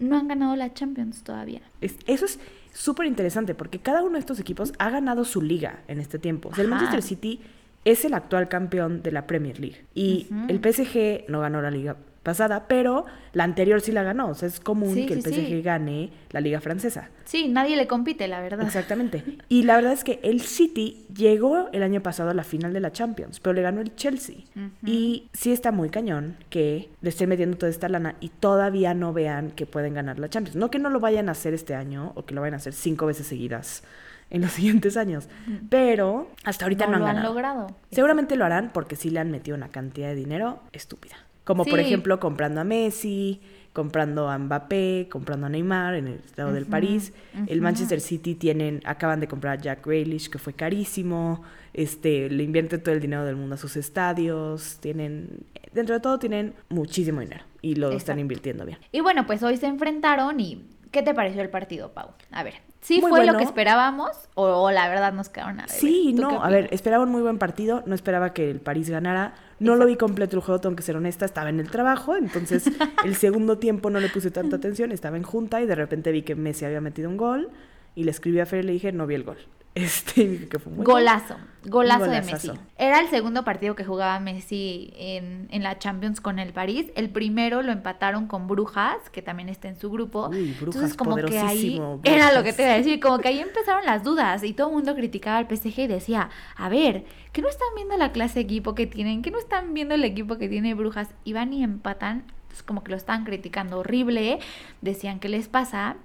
no 0.00 0.16
han 0.18 0.28
ganado 0.28 0.54
la 0.56 0.72
Champions 0.74 1.22
todavía. 1.22 1.60
Es- 1.80 1.96
eso 2.06 2.24
es 2.24 2.38
súper 2.72 3.06
interesante 3.06 3.54
porque 3.54 3.78
cada 3.78 4.02
uno 4.02 4.14
de 4.14 4.20
estos 4.20 4.38
equipos 4.40 4.72
ha 4.78 4.90
ganado 4.90 5.24
su 5.24 5.42
liga 5.42 5.80
en 5.88 6.00
este 6.00 6.18
tiempo. 6.18 6.50
O 6.50 6.54
sea, 6.54 6.64
el. 6.64 6.70
Manchester 6.70 7.02
City 7.02 7.40
es 7.84 8.04
el 8.04 8.14
actual 8.14 8.48
campeón 8.48 9.02
de 9.02 9.12
la 9.12 9.26
Premier 9.26 9.58
League 9.60 9.84
y 9.94 10.26
el 10.48 10.58
PSG 10.60 11.24
no 11.28 11.40
ganó 11.40 11.62
la 11.62 11.70
liga 11.70 11.96
pasada, 12.22 12.66
pero 12.68 13.04
la 13.32 13.44
anterior 13.44 13.80
sí 13.80 13.92
la 13.92 14.02
ganó. 14.02 14.28
O 14.28 14.34
sea, 14.34 14.48
es 14.48 14.60
común 14.60 14.94
Sí, 14.94 15.06
que 15.06 15.14
el 15.14 15.22
sí, 15.22 15.30
PSG 15.30 15.46
sí. 15.46 15.62
gane 15.62 16.10
la 16.30 16.40
liga 16.40 16.60
francesa. 16.60 17.08
Sí, 17.24 17.48
nadie 17.48 17.76
le 17.76 17.86
compite, 17.86 18.26
la 18.28 18.40
verdad. 18.40 18.66
Exactamente. 18.66 19.22
Y 19.48 19.62
la 19.64 19.76
verdad 19.76 19.92
es 19.92 20.04
que 20.04 20.18
el 20.22 20.40
City 20.40 21.06
llegó 21.14 21.68
el 21.72 21.82
año 21.82 22.02
pasado 22.02 22.30
a 22.30 22.34
la 22.34 22.44
final 22.44 22.72
de 22.72 22.80
la 22.80 22.92
Champions, 22.92 23.40
pero 23.40 23.52
le 23.54 23.62
ganó 23.62 23.80
el 23.80 23.94
Chelsea. 23.96 24.36
Y 24.84 25.28
sí 25.32 25.52
está 25.52 25.72
muy 25.72 25.90
cañón 25.90 26.36
que 26.50 26.88
le 27.00 27.08
estén 27.10 27.28
metiendo 27.28 27.56
toda 27.56 27.70
esta 27.70 27.88
lana 27.88 28.16
y 28.20 28.28
todavía 28.30 28.94
no 28.94 29.12
vean 29.12 29.50
que 29.50 29.66
pueden 29.66 29.94
ganar 29.94 30.18
la 30.18 30.28
Champions. 30.28 30.56
No 30.56 30.70
que 30.70 30.78
no 30.78 30.90
lo 30.90 31.00
vayan 31.00 31.28
a 31.28 31.32
hacer 31.32 31.54
este 31.54 31.74
año 31.74 32.12
o 32.14 32.24
que 32.24 32.34
lo 32.34 32.40
vayan 32.40 32.54
a 32.54 32.58
hacer 32.58 32.72
cinco 32.72 33.06
veces 33.06 33.26
seguidas 33.26 33.82
en 34.30 34.42
los 34.42 34.52
siguientes 34.58 34.96
años, 34.98 35.26
pero 35.70 36.30
hasta 36.44 36.64
ahorita 36.66 36.86
no, 36.86 36.90
no 36.92 36.96
han 36.96 37.00
lo 37.02 37.06
han 37.08 37.14
ganado. 37.16 37.32
logrado. 37.32 37.66
Seguramente 37.90 38.36
lo 38.36 38.44
harán 38.44 38.70
porque 38.74 38.94
sí 38.96 39.08
le 39.10 39.20
han 39.20 39.30
metido 39.30 39.56
una 39.56 39.68
cantidad 39.68 40.08
de 40.08 40.14
dinero 40.14 40.60
estúpida. 40.72 41.16
Como 41.48 41.64
por 41.64 41.80
ejemplo 41.80 42.20
comprando 42.20 42.60
a 42.60 42.64
Messi, 42.64 43.40
comprando 43.72 44.28
a 44.28 44.38
Mbappé, 44.38 45.08
comprando 45.10 45.46
a 45.46 45.48
Neymar 45.48 45.94
en 45.94 46.08
el 46.08 46.14
estado 46.16 46.52
del 46.52 46.66
París. 46.66 47.14
El. 47.46 47.62
Manchester 47.62 48.02
City 48.02 48.34
tienen, 48.34 48.82
acaban 48.84 49.18
de 49.18 49.28
comprar 49.28 49.56
a 49.56 49.62
Jack 49.62 49.86
Grealish, 49.86 50.28
que 50.28 50.38
fue 50.38 50.52
carísimo. 50.52 51.42
Este, 51.72 52.28
le 52.28 52.42
invierten 52.42 52.82
todo 52.82 52.94
el 52.94 53.00
dinero 53.00 53.24
del 53.24 53.36
mundo 53.36 53.54
a 53.54 53.56
sus 53.56 53.78
estadios. 53.78 54.76
Tienen, 54.80 55.46
dentro 55.72 55.94
de 55.94 56.02
todo 56.02 56.18
tienen 56.18 56.52
muchísimo 56.68 57.20
dinero 57.20 57.44
y 57.62 57.76
lo 57.76 57.92
están 57.92 58.18
invirtiendo 58.18 58.66
bien. 58.66 58.76
Y 58.92 59.00
bueno, 59.00 59.26
pues 59.26 59.42
hoy 59.42 59.56
se 59.56 59.68
enfrentaron 59.68 60.38
y 60.40 60.66
¿qué 60.90 61.02
te 61.02 61.14
pareció 61.14 61.42
el 61.42 61.50
partido, 61.50 61.92
Pau? 61.92 62.10
A 62.30 62.42
ver, 62.42 62.54
¿sí 62.80 63.00
Muy 63.00 63.10
fue 63.10 63.26
lo 63.26 63.36
que 63.36 63.44
esperábamos 63.44 64.10
o, 64.34 64.44
o 64.44 64.70
la 64.70 64.88
verdad 64.88 65.12
nos 65.12 65.28
quedaron 65.28 65.60
a 65.60 65.66
deber? 65.66 65.80
Sí, 65.80 66.14
¿Tú 66.16 66.28
qué 66.28 66.34
no, 66.34 66.42
a 66.42 66.48
ver, 66.48 66.68
esperaba 66.72 67.04
un 67.04 67.10
muy 67.10 67.22
buen 67.22 67.38
partido, 67.38 67.82
no 67.86 67.94
esperaba 67.94 68.32
que 68.32 68.50
el 68.50 68.60
París 68.60 68.90
ganara, 68.90 69.34
no 69.58 69.76
lo 69.76 69.86
vi 69.86 69.96
completo 69.96 70.36
el 70.36 70.42
juego, 70.42 70.60
tengo 70.60 70.76
que 70.76 70.82
ser 70.82 70.96
honesta, 70.96 71.24
estaba 71.24 71.50
en 71.50 71.60
el 71.60 71.70
trabajo, 71.70 72.16
entonces 72.16 72.64
el 73.04 73.16
segundo 73.16 73.58
tiempo 73.58 73.90
no 73.90 74.00
le 74.00 74.08
puse 74.08 74.30
tanta 74.30 74.56
atención, 74.56 74.92
estaba 74.92 75.16
en 75.16 75.22
junta 75.22 75.60
y 75.60 75.66
de 75.66 75.74
repente 75.74 76.12
vi 76.12 76.22
que 76.22 76.34
Messi 76.34 76.64
había 76.64 76.80
metido 76.80 77.08
un 77.08 77.16
gol 77.16 77.50
y 77.94 78.04
le 78.04 78.10
escribí 78.10 78.40
a 78.40 78.46
Fer 78.46 78.64
y 78.64 78.66
le 78.66 78.72
dije, 78.72 78.92
no 78.92 79.06
vi 79.06 79.14
el 79.14 79.24
gol. 79.24 79.38
Este, 79.78 80.48
que 80.50 80.58
fue 80.58 80.72
muy 80.72 80.84
Golazo, 80.84 81.36
golazo 81.64 82.04
de 82.04 82.20
Golazazo. 82.20 82.52
Messi. 82.54 82.60
Era 82.76 83.00
el 83.00 83.08
segundo 83.08 83.44
partido 83.44 83.76
que 83.76 83.84
jugaba 83.84 84.18
Messi 84.18 84.92
en, 84.96 85.48
en 85.50 85.62
la 85.62 85.78
Champions 85.78 86.20
con 86.20 86.38
el 86.38 86.52
París. 86.52 86.86
El 86.96 87.10
primero 87.10 87.62
lo 87.62 87.70
empataron 87.70 88.26
con 88.26 88.48
Brujas, 88.48 88.96
que 89.10 89.22
también 89.22 89.48
está 89.48 89.68
en 89.68 89.78
su 89.78 89.90
grupo. 89.90 90.28
Uy, 90.28 90.52
Brujas, 90.60 90.76
Entonces 90.76 90.96
como 90.96 91.16
que 91.16 91.38
ahí 91.38 91.80
era 92.04 92.32
lo 92.32 92.42
que 92.42 92.52
te 92.52 92.62
iba 92.62 92.72
a 92.72 92.76
decir, 92.76 93.00
como 93.00 93.18
que 93.18 93.28
ahí 93.28 93.38
empezaron 93.38 93.84
las 93.84 94.02
dudas 94.02 94.42
y 94.42 94.52
todo 94.52 94.68
el 94.68 94.74
mundo 94.74 94.94
criticaba 94.94 95.38
al 95.38 95.46
PSG 95.48 95.80
y 95.80 95.86
decía, 95.86 96.30
a 96.56 96.68
ver, 96.68 97.04
que 97.32 97.40
no 97.40 97.48
están 97.48 97.68
viendo 97.76 97.96
la 97.96 98.12
clase 98.12 98.34
de 98.34 98.40
equipo 98.40 98.74
que 98.74 98.86
tienen, 98.86 99.22
que 99.22 99.30
no 99.30 99.38
están 99.38 99.74
viendo 99.74 99.94
el 99.94 100.04
equipo 100.04 100.38
que 100.38 100.48
tiene 100.48 100.74
Brujas 100.74 101.08
y 101.24 101.32
van 101.34 101.52
y 101.52 101.62
empatan. 101.62 102.24
Entonces 102.42 102.62
como 102.62 102.82
que 102.82 102.90
lo 102.90 102.96
estaban 102.96 103.24
criticando 103.24 103.78
horrible, 103.78 104.38
decían 104.80 105.20
qué 105.20 105.28
les 105.28 105.48
pasa. 105.48 105.96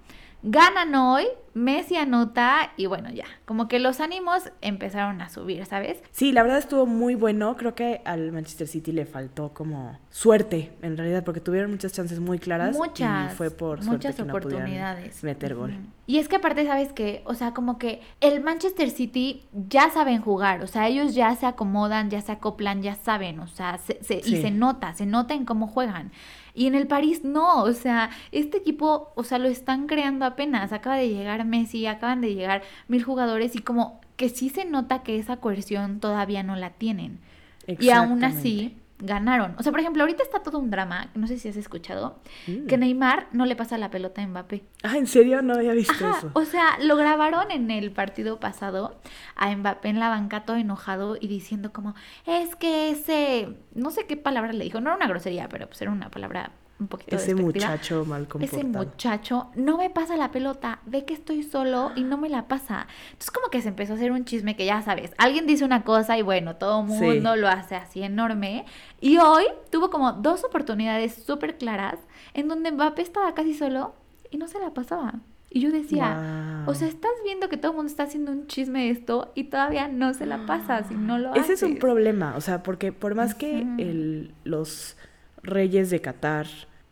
Ganan 0.43 0.93
hoy, 0.93 1.25
Messi 1.53 1.95
anota 1.97 2.71
y 2.77 2.87
bueno, 2.87 3.09
ya, 3.11 3.25
como 3.45 3.67
que 3.67 3.79
los 3.79 3.99
ánimos 3.99 4.51
empezaron 4.61 5.21
a 5.21 5.29
subir, 5.29 5.65
¿sabes? 5.65 6.01
Sí, 6.11 6.31
la 6.31 6.41
verdad 6.43 6.57
estuvo 6.57 6.85
muy 6.85 7.15
bueno. 7.15 7.55
Creo 7.57 7.75
que 7.75 8.01
al 8.05 8.31
Manchester 8.31 8.67
City 8.67 8.91
le 8.91 9.05
faltó 9.05 9.53
como 9.53 9.99
suerte, 10.09 10.71
en 10.81 10.97
realidad, 10.97 11.23
porque 11.23 11.39
tuvieron 11.41 11.69
muchas 11.71 11.93
chances 11.93 12.19
muy 12.19 12.39
claras. 12.39 12.75
Muchas, 12.75 13.33
Y 13.33 13.35
fue 13.35 13.51
por 13.51 13.77
suerte 13.83 13.91
muchas 13.91 14.15
que 14.15 14.23
no 14.23 14.33
oportunidades. 14.33 15.23
meter 15.23 15.55
gol. 15.55 15.75
Y 16.05 16.17
es 16.17 16.27
que 16.27 16.35
aparte, 16.37 16.65
¿sabes 16.65 16.91
qué? 16.91 17.21
O 17.25 17.33
sea, 17.33 17.53
como 17.53 17.77
que 17.77 18.01
el 18.19 18.41
Manchester 18.41 18.89
City 18.89 19.45
ya 19.53 19.89
saben 19.89 20.21
jugar, 20.21 20.61
o 20.61 20.67
sea, 20.67 20.87
ellos 20.87 21.15
ya 21.15 21.33
se 21.35 21.45
acomodan, 21.45 22.09
ya 22.09 22.19
se 22.21 22.31
acoplan, 22.33 22.81
ya 22.81 22.95
saben, 22.95 23.39
o 23.39 23.47
sea, 23.47 23.77
se- 23.77 24.03
se- 24.03 24.17
y 24.19 24.23
Sí. 24.23 24.41
se 24.41 24.51
nota, 24.51 24.93
se 24.93 25.05
nota 25.05 25.33
en 25.33 25.45
cómo 25.45 25.67
juegan. 25.67 26.11
Y 26.55 26.67
en 26.67 26.75
el 26.75 26.85
París 26.87 27.23
no, 27.23 27.63
o 27.63 27.71
sea, 27.73 28.11
este 28.31 28.57
equipo, 28.57 29.11
o 29.15 29.23
sea, 29.23 29.39
lo 29.39 29.47
están 29.47 29.87
creando 29.87 30.25
apenas. 30.25 30.71
Acaba 30.71 30.97
de 30.97 31.09
llegar 31.09 31.42
Messi, 31.43 31.85
acaban 31.87 32.21
de 32.21 32.33
llegar 32.35 32.61
mil 32.87 33.03
jugadores 33.03 33.55
y 33.55 33.59
como 33.59 34.01
que 34.15 34.29
sí 34.29 34.49
se 34.49 34.65
nota 34.65 35.03
que 35.03 35.17
esa 35.19 35.37
coerción 35.37 35.99
todavía 35.99 36.43
no 36.43 36.55
la 36.55 36.69
tienen. 36.71 37.19
Y 37.67 37.89
aún 37.91 38.23
así 38.23 38.77
ganaron. 38.99 39.55
O 39.57 39.63
sea, 39.63 39.71
por 39.71 39.81
ejemplo, 39.81 40.03
ahorita 40.03 40.23
está 40.23 40.39
todo 40.43 40.59
un 40.59 40.69
drama, 40.69 41.09
no 41.15 41.27
sé 41.27 41.37
si 41.37 41.49
has 41.49 41.57
escuchado, 41.57 42.19
Mm. 42.47 42.67
que 42.67 42.77
Neymar 42.77 43.27
no 43.33 43.45
le 43.45 43.55
pasa 43.55 43.77
la 43.77 43.89
pelota 43.91 44.21
a 44.21 44.27
Mbappé. 44.27 44.63
Ah, 44.83 44.97
¿en 44.97 45.07
serio? 45.07 45.41
No 45.41 45.55
había 45.55 45.73
visto 45.73 45.91
Ajá, 45.93 46.17
eso. 46.19 46.31
o 46.33 46.45
sea, 46.45 46.77
lo 46.81 46.95
grabaron 46.95 47.51
en 47.51 47.69
el 47.71 47.91
partido 47.91 48.39
pasado 48.39 48.97
a 49.35 49.53
Mbappé 49.53 49.89
en 49.89 49.99
la 49.99 50.07
banca 50.09 50.45
todo 50.45 50.55
enojado 50.55 51.17
y 51.19 51.27
diciendo 51.27 51.73
como, 51.73 51.95
es 52.25 52.55
que 52.55 52.91
ese, 52.91 53.49
no 53.75 53.91
sé 53.91 54.05
qué 54.05 54.15
palabra 54.15 54.53
le 54.53 54.63
dijo, 54.63 54.79
no 54.79 54.89
era 54.91 54.97
una 54.97 55.07
grosería, 55.07 55.49
pero 55.49 55.67
pues 55.67 55.81
era 55.81 55.91
una 55.91 56.09
palabra 56.09 56.51
un 56.79 56.87
poquito 56.87 57.15
Ese 57.15 57.33
despectiva. 57.35 57.67
muchacho 57.69 58.03
mal 58.05 58.27
comportado. 58.27 58.59
Ese 58.61 58.67
muchacho 58.67 59.51
no 59.55 59.77
me 59.77 59.89
pasa 59.89 60.17
la 60.17 60.31
pelota, 60.31 60.79
ve 60.85 61.05
que 61.05 61.13
estoy 61.13 61.43
solo 61.43 61.91
y 61.95 62.03
no 62.03 62.17
me 62.17 62.29
la 62.29 62.47
pasa. 62.47 62.87
Entonces 63.11 63.31
como 63.31 63.47
que 63.49 63.61
se 63.61 63.69
empezó 63.69 63.93
a 63.93 63.95
hacer 63.95 64.11
un 64.11 64.25
chisme 64.25 64.55
que 64.55 64.65
ya 64.65 64.81
sabes, 64.81 65.11
alguien 65.17 65.45
dice 65.47 65.63
una 65.65 65.83
cosa 65.83 66.17
y 66.17 66.23
bueno, 66.23 66.55
todo 66.55 66.81
el 66.83 66.89
Sí. 66.89 66.95
mundo 67.05 67.35
lo 67.35 67.47
hace 67.47 67.75
así 67.75 68.01
enorme. 68.03 68.65
Y 68.99 69.17
hoy 69.19 69.43
tuvo 69.71 69.89
como 69.89 70.13
dos 70.13 70.43
oportunidades 70.43 71.13
súper 71.13 71.57
claras 71.57 71.99
en 72.33 72.47
donde 72.47 72.71
Mbappé 72.71 73.01
estaba 73.03 73.33
casi 73.33 73.53
solo 73.53 73.93
y 74.31 74.37
no 74.37 74.47
se 74.47 74.59
la 74.59 74.73
pasaba. 74.73 75.13
Y 75.55 75.59
yo 75.59 75.71
decía, 75.71 76.63
Wow. 76.65 76.71
o 76.71 76.73
sea, 76.75 76.87
estás 76.87 77.11
viendo 77.23 77.47
que 77.47 77.57
todo 77.57 77.71
el 77.73 77.77
mundo 77.77 77.91
está 77.91 78.03
haciendo 78.03 78.31
un 78.31 78.47
chisme 78.47 78.85
de 78.85 78.89
esto 78.89 79.31
y 79.35 79.43
todavía 79.45 79.87
no 79.87 80.15
se 80.15 80.25
la 80.25 80.47
pasa 80.47 80.83
si 80.83 80.95
no 80.95 81.19
lo 81.19 81.35
Ese 81.35 81.53
es 81.53 81.61
un 81.61 81.69
haces. 81.73 81.79
problema, 81.79 82.33
o 82.35 82.41
sea, 82.41 82.63
porque 82.63 82.91
por 82.91 83.13
más 83.13 83.35
que 83.35 83.59
el- 83.59 84.33
los 84.43 84.97
reyes 85.43 85.89
de 85.89 86.01
Qatar 86.01 86.47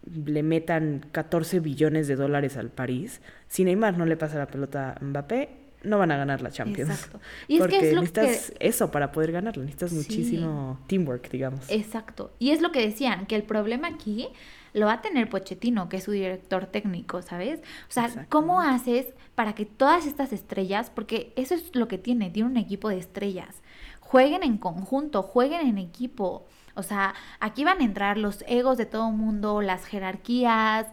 le 0.06 0.44
metan 0.44 1.06
14 1.12 1.60
billones 1.60 2.08
de 2.08 2.16
dólares 2.16 2.58
al 2.58 2.70
París, 2.70 3.22
si 3.48 3.64
Neymar 3.64 3.98
no 3.98 4.06
le 4.06 4.18
pasa 4.18 4.38
la 4.38 4.48
pelota 4.48 4.96
a 5.00 5.04
Mbappé, 5.04 5.50
no 5.84 5.98
van 5.98 6.12
a 6.12 6.18
ganar 6.18 6.42
la 6.42 6.52
Champions. 6.52 6.92
Exacto. 6.92 7.20
Y 7.48 7.58
es 7.60 7.68
que 7.68 7.90
es 7.90 7.94
lo 7.94 8.02
necesitas 8.02 8.52
que... 8.52 8.68
eso 8.68 8.92
para 8.92 9.12
poder 9.12 9.32
ganarla, 9.32 9.64
necesitas 9.64 9.90
Sí. 9.92 9.96
muchísimo 9.96 10.80
teamwork, 10.88 11.30
digamos. 11.32 11.70
Exacto. 11.70 12.32
Y 12.40 12.52
es 12.52 12.62
lo 12.62 12.72
que 12.72 12.82
decían, 12.82 13.26
que 13.26 13.36
el 13.36 13.44
problema 13.44 13.88
aquí 13.88 14.28
lo 14.74 14.86
va 14.86 14.94
a 14.94 15.02
tener 15.02 15.30
Pochettino, 15.30 15.90
que 15.90 15.98
es 15.98 16.04
su 16.04 16.12
director 16.12 16.66
técnico, 16.68 17.22
¿sabes? 17.22 17.62
O 17.90 17.92
sea. 17.92 18.26
¿cómo 18.30 18.62
haces 18.62 19.08
para 19.36 19.54
que 19.54 19.66
todas 19.66 20.06
estas 20.06 20.34
estrellas, 20.34 20.92
porque 20.94 21.34
eso 21.36 21.56
es 21.56 21.76
lo 21.76 21.88
que 21.88 21.98
tiene, 21.98 22.30
tiene 22.30 22.50
un 22.50 22.58
equipo 22.58 22.90
de 22.90 22.98
estrellas, 22.98 23.62
jueguen 24.00 24.44
en 24.44 24.58
conjunto, 24.58 25.24
jueguen 25.24 25.68
en 25.68 25.78
equipo? 25.78 26.46
O 26.76 26.84
sea, 26.84 27.14
aquí 27.40 27.64
van 27.64 27.82
a 27.82 27.84
entrar 27.84 28.18
los 28.18 28.44
egos 28.48 28.78
de 28.78 28.86
todo 28.86 29.10
el 29.10 29.16
mundo, 29.16 29.62
las 29.62 29.86
jerarquías 29.86 30.88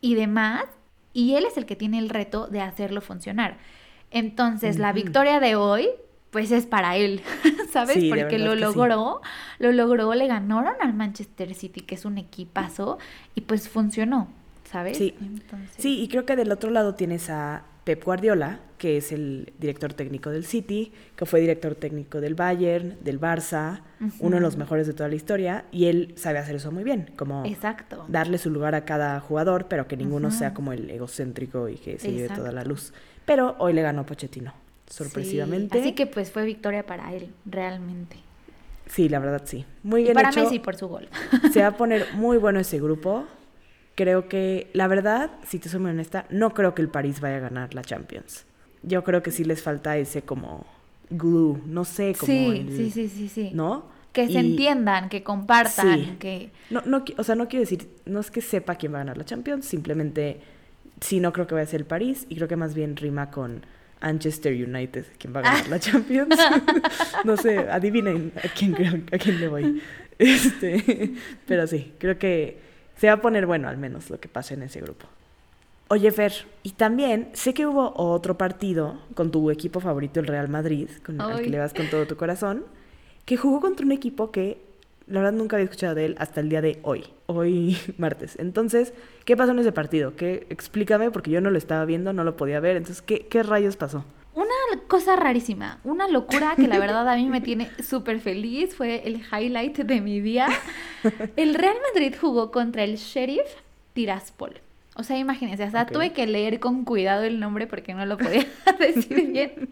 y 0.00 0.14
demás, 0.14 0.64
y 1.12 1.34
él 1.34 1.44
es 1.44 1.56
el 1.56 1.66
que 1.66 1.76
tiene 1.76 1.98
el 1.98 2.08
reto 2.08 2.46
de 2.46 2.60
hacerlo 2.60 3.00
funcionar. 3.00 3.58
Entonces, 4.10 4.78
la 4.78 4.92
victoria 4.92 5.40
de 5.40 5.56
hoy, 5.56 5.88
pues 6.30 6.50
es 6.50 6.66
para 6.66 6.96
él, 6.96 7.22
¿sabes? 7.72 7.96
Sí, 7.96 8.08
Porque 8.10 8.38
lo 8.38 8.54
sí. 8.54 8.60
logró, 8.60 9.20
lo 9.58 9.72
logró, 9.72 10.14
le 10.14 10.26
ganaron 10.26 10.74
al 10.80 10.94
Manchester 10.94 11.54
City, 11.54 11.80
que 11.80 11.94
es 11.94 12.04
un 12.04 12.18
equipazo, 12.18 12.98
y 13.34 13.42
pues 13.42 13.68
funcionó, 13.68 14.28
¿sabes? 14.64 14.98
Sí. 14.98 15.14
Entonces, 15.20 15.76
Sí, 15.78 16.00
y 16.02 16.08
creo 16.08 16.26
que 16.26 16.36
del 16.36 16.52
otro 16.52 16.70
lado 16.70 16.94
tienes 16.94 17.30
a 17.30 17.64
Pep 17.84 18.04
Guardiola, 18.04 18.60
que 18.78 18.96
es 18.96 19.12
el 19.12 19.52
director 19.58 19.92
técnico 19.92 20.30
del 20.30 20.44
City, 20.44 20.92
que 21.16 21.26
fue 21.26 21.40
director 21.40 21.74
técnico 21.74 22.20
del 22.20 22.34
Bayern, 22.34 22.96
del 23.02 23.20
Barça, 23.20 23.80
uno 24.20 24.36
de 24.36 24.42
los 24.42 24.56
mejores 24.56 24.86
de 24.86 24.92
toda 24.92 25.08
la 25.08 25.14
historia, 25.16 25.64
y 25.72 25.86
él 25.86 26.14
sabe 26.16 26.38
hacer 26.38 26.56
eso 26.56 26.70
muy 26.72 26.84
bien, 26.84 27.10
como 27.16 27.44
Exacto. 27.44 28.04
darle 28.08 28.38
su 28.38 28.50
lugar 28.50 28.74
a 28.74 28.84
cada 28.84 29.18
jugador, 29.20 29.66
pero 29.68 29.86
que 29.88 29.96
ninguno 29.96 30.30
sea 30.30 30.54
como 30.54 30.72
el 30.72 30.90
egocéntrico 30.90 31.68
y 31.68 31.76
que 31.76 31.98
se 31.98 32.12
lleve 32.12 32.34
toda 32.34 32.52
la 32.52 32.64
luz. 32.64 32.92
Pero 33.24 33.56
hoy 33.58 33.72
le 33.72 33.82
ganó 33.82 34.04
Pochettino, 34.06 34.52
Sí, 34.86 34.94
sorpresivamente. 34.96 35.80
Así 35.80 35.92
que 35.92 36.06
pues 36.06 36.30
fue 36.30 36.44
victoria 36.44 36.84
para 36.84 37.12
él, 37.14 37.32
realmente. 37.46 38.16
Sí, 38.86 39.08
la 39.08 39.20
verdad 39.20 39.42
sí. 39.44 39.64
Muy 39.84 40.00
Y 40.02 40.04
bien 40.04 40.14
para 40.14 40.30
hecho. 40.30 40.42
Messi 40.42 40.58
por 40.58 40.76
su 40.76 40.86
gol. 40.88 41.08
Se 41.52 41.60
va 41.62 41.68
a 41.68 41.76
poner 41.76 42.06
muy 42.14 42.36
bueno 42.36 42.60
ese 42.60 42.78
grupo. 42.80 43.24
Creo 43.94 44.28
que, 44.28 44.70
la 44.72 44.88
verdad, 44.88 45.30
si 45.46 45.58
te 45.58 45.68
soy 45.68 45.80
muy 45.80 45.90
honesta, 45.90 46.24
no 46.30 46.54
creo 46.54 46.74
que 46.74 46.82
el 46.82 46.88
París 46.88 47.20
vaya 47.20 47.36
a 47.36 47.40
ganar 47.40 47.74
la 47.74 47.82
Champions. 47.82 48.44
Yo 48.82 49.04
creo 49.04 49.22
que 49.22 49.30
sí 49.30 49.44
les 49.44 49.62
falta 49.62 49.96
ese 49.98 50.22
como 50.22 50.66
glue, 51.10 51.60
no 51.66 51.84
sé, 51.84 52.14
como 52.18 52.32
Sí, 52.32 52.46
el- 52.46 52.76
sí, 52.76 52.90
sí, 52.90 53.08
sí, 53.08 53.28
sí. 53.28 53.50
¿no? 53.52 53.84
Que 54.12 54.28
se 54.28 54.38
entiendan, 54.40 55.08
que 55.08 55.22
compartan, 55.22 55.98
Sí. 56.04 56.16
que... 56.18 56.50
No, 56.70 56.82
no, 56.84 57.04
o 57.16 57.24
sea, 57.24 57.34
no 57.34 57.48
quiero 57.48 57.60
decir, 57.62 57.88
no 58.06 58.20
es 58.20 58.30
que 58.30 58.40
sepa 58.42 58.74
quién 58.76 58.92
va 58.92 58.98
a 58.98 59.00
ganar 59.00 59.16
la 59.18 59.24
Champions, 59.24 59.64
simplemente 59.66 60.40
sí 61.00 61.18
no 61.20 61.32
creo 61.32 61.46
que 61.46 61.54
vaya 61.54 61.64
a 61.64 61.70
ser 61.70 61.80
el 61.80 61.86
París 61.86 62.26
y 62.28 62.36
creo 62.36 62.46
que 62.48 62.56
más 62.56 62.74
bien 62.74 62.96
rima 62.96 63.30
con 63.30 63.64
Manchester 64.02 64.52
United, 64.52 65.06
quién 65.18 65.34
va 65.34 65.40
a 65.40 65.42
ganar 65.42 65.68
la 65.68 65.78
Champions. 65.80 66.34
no 67.24 67.36
sé, 67.36 67.58
adivinen 67.58 68.32
a 68.36 68.48
quién 68.48 68.72
creo, 68.72 68.94
a 69.12 69.18
quién 69.18 69.38
le 69.40 69.48
voy. 69.48 69.82
Este, 70.18 71.14
pero 71.46 71.66
sí, 71.66 71.94
creo 71.98 72.16
que 72.18 72.58
se 72.96 73.06
va 73.08 73.14
a 73.14 73.20
poner 73.20 73.46
bueno 73.46 73.68
al 73.68 73.76
menos 73.76 74.10
lo 74.10 74.20
que 74.20 74.28
pase 74.28 74.54
en 74.54 74.62
ese 74.62 74.80
grupo. 74.80 75.06
Oye, 75.88 76.10
Fer, 76.10 76.32
y 76.62 76.70
también 76.70 77.28
sé 77.34 77.52
que 77.52 77.66
hubo 77.66 77.92
otro 77.96 78.38
partido 78.38 78.98
con 79.14 79.30
tu 79.30 79.50
equipo 79.50 79.80
favorito, 79.80 80.20
el 80.20 80.26
Real 80.26 80.48
Madrid, 80.48 80.88
con 81.04 81.20
el 81.20 81.20
Ay. 81.20 81.44
que 81.44 81.50
le 81.50 81.58
vas 81.58 81.74
con 81.74 81.90
todo 81.90 82.06
tu 82.06 82.16
corazón, 82.16 82.64
que 83.26 83.36
jugó 83.36 83.60
contra 83.60 83.84
un 83.84 83.92
equipo 83.92 84.30
que 84.30 84.58
la 85.06 85.20
verdad 85.20 85.36
nunca 85.36 85.56
había 85.56 85.64
escuchado 85.64 85.94
de 85.94 86.06
él 86.06 86.16
hasta 86.18 86.40
el 86.40 86.48
día 86.48 86.62
de 86.62 86.78
hoy, 86.82 87.04
hoy 87.26 87.76
martes. 87.98 88.36
Entonces, 88.38 88.94
¿qué 89.26 89.36
pasó 89.36 89.52
en 89.52 89.58
ese 89.58 89.72
partido? 89.72 90.16
¿Qué, 90.16 90.46
explícame, 90.48 91.10
porque 91.10 91.30
yo 91.30 91.40
no 91.40 91.50
lo 91.50 91.58
estaba 91.58 91.84
viendo, 91.84 92.12
no 92.12 92.24
lo 92.24 92.36
podía 92.36 92.60
ver. 92.60 92.76
Entonces, 92.76 93.02
¿qué, 93.02 93.26
qué 93.26 93.42
rayos 93.42 93.76
pasó? 93.76 94.04
Una 94.72 94.80
cosa 94.88 95.16
rarísima, 95.16 95.78
una 95.84 96.08
locura 96.08 96.54
que 96.56 96.66
la 96.66 96.78
verdad 96.78 97.06
a 97.08 97.16
mí 97.16 97.26
me 97.26 97.40
tiene 97.40 97.68
súper 97.82 98.20
feliz, 98.20 98.74
fue 98.74 99.02
el 99.06 99.16
highlight 99.30 99.78
de 99.78 100.00
mi 100.00 100.20
día. 100.20 100.48
El 101.36 101.54
Real 101.54 101.76
Madrid 101.92 102.14
jugó 102.18 102.50
contra 102.50 102.84
el 102.84 102.96
Sheriff 102.96 103.46
Tiraspol. 103.92 104.60
O 104.94 105.02
sea, 105.02 105.18
imagínense, 105.18 105.62
hasta 105.64 105.82
Ok. 105.82 105.92
tuve 105.92 106.12
que 106.12 106.26
leer 106.26 106.60
con 106.60 106.84
cuidado 106.84 107.22
el 107.24 107.40
nombre 107.40 107.66
porque 107.66 107.94
no 107.94 108.04
lo 108.06 108.18
podía 108.18 108.46
decir 108.78 109.26
bien. 109.32 109.70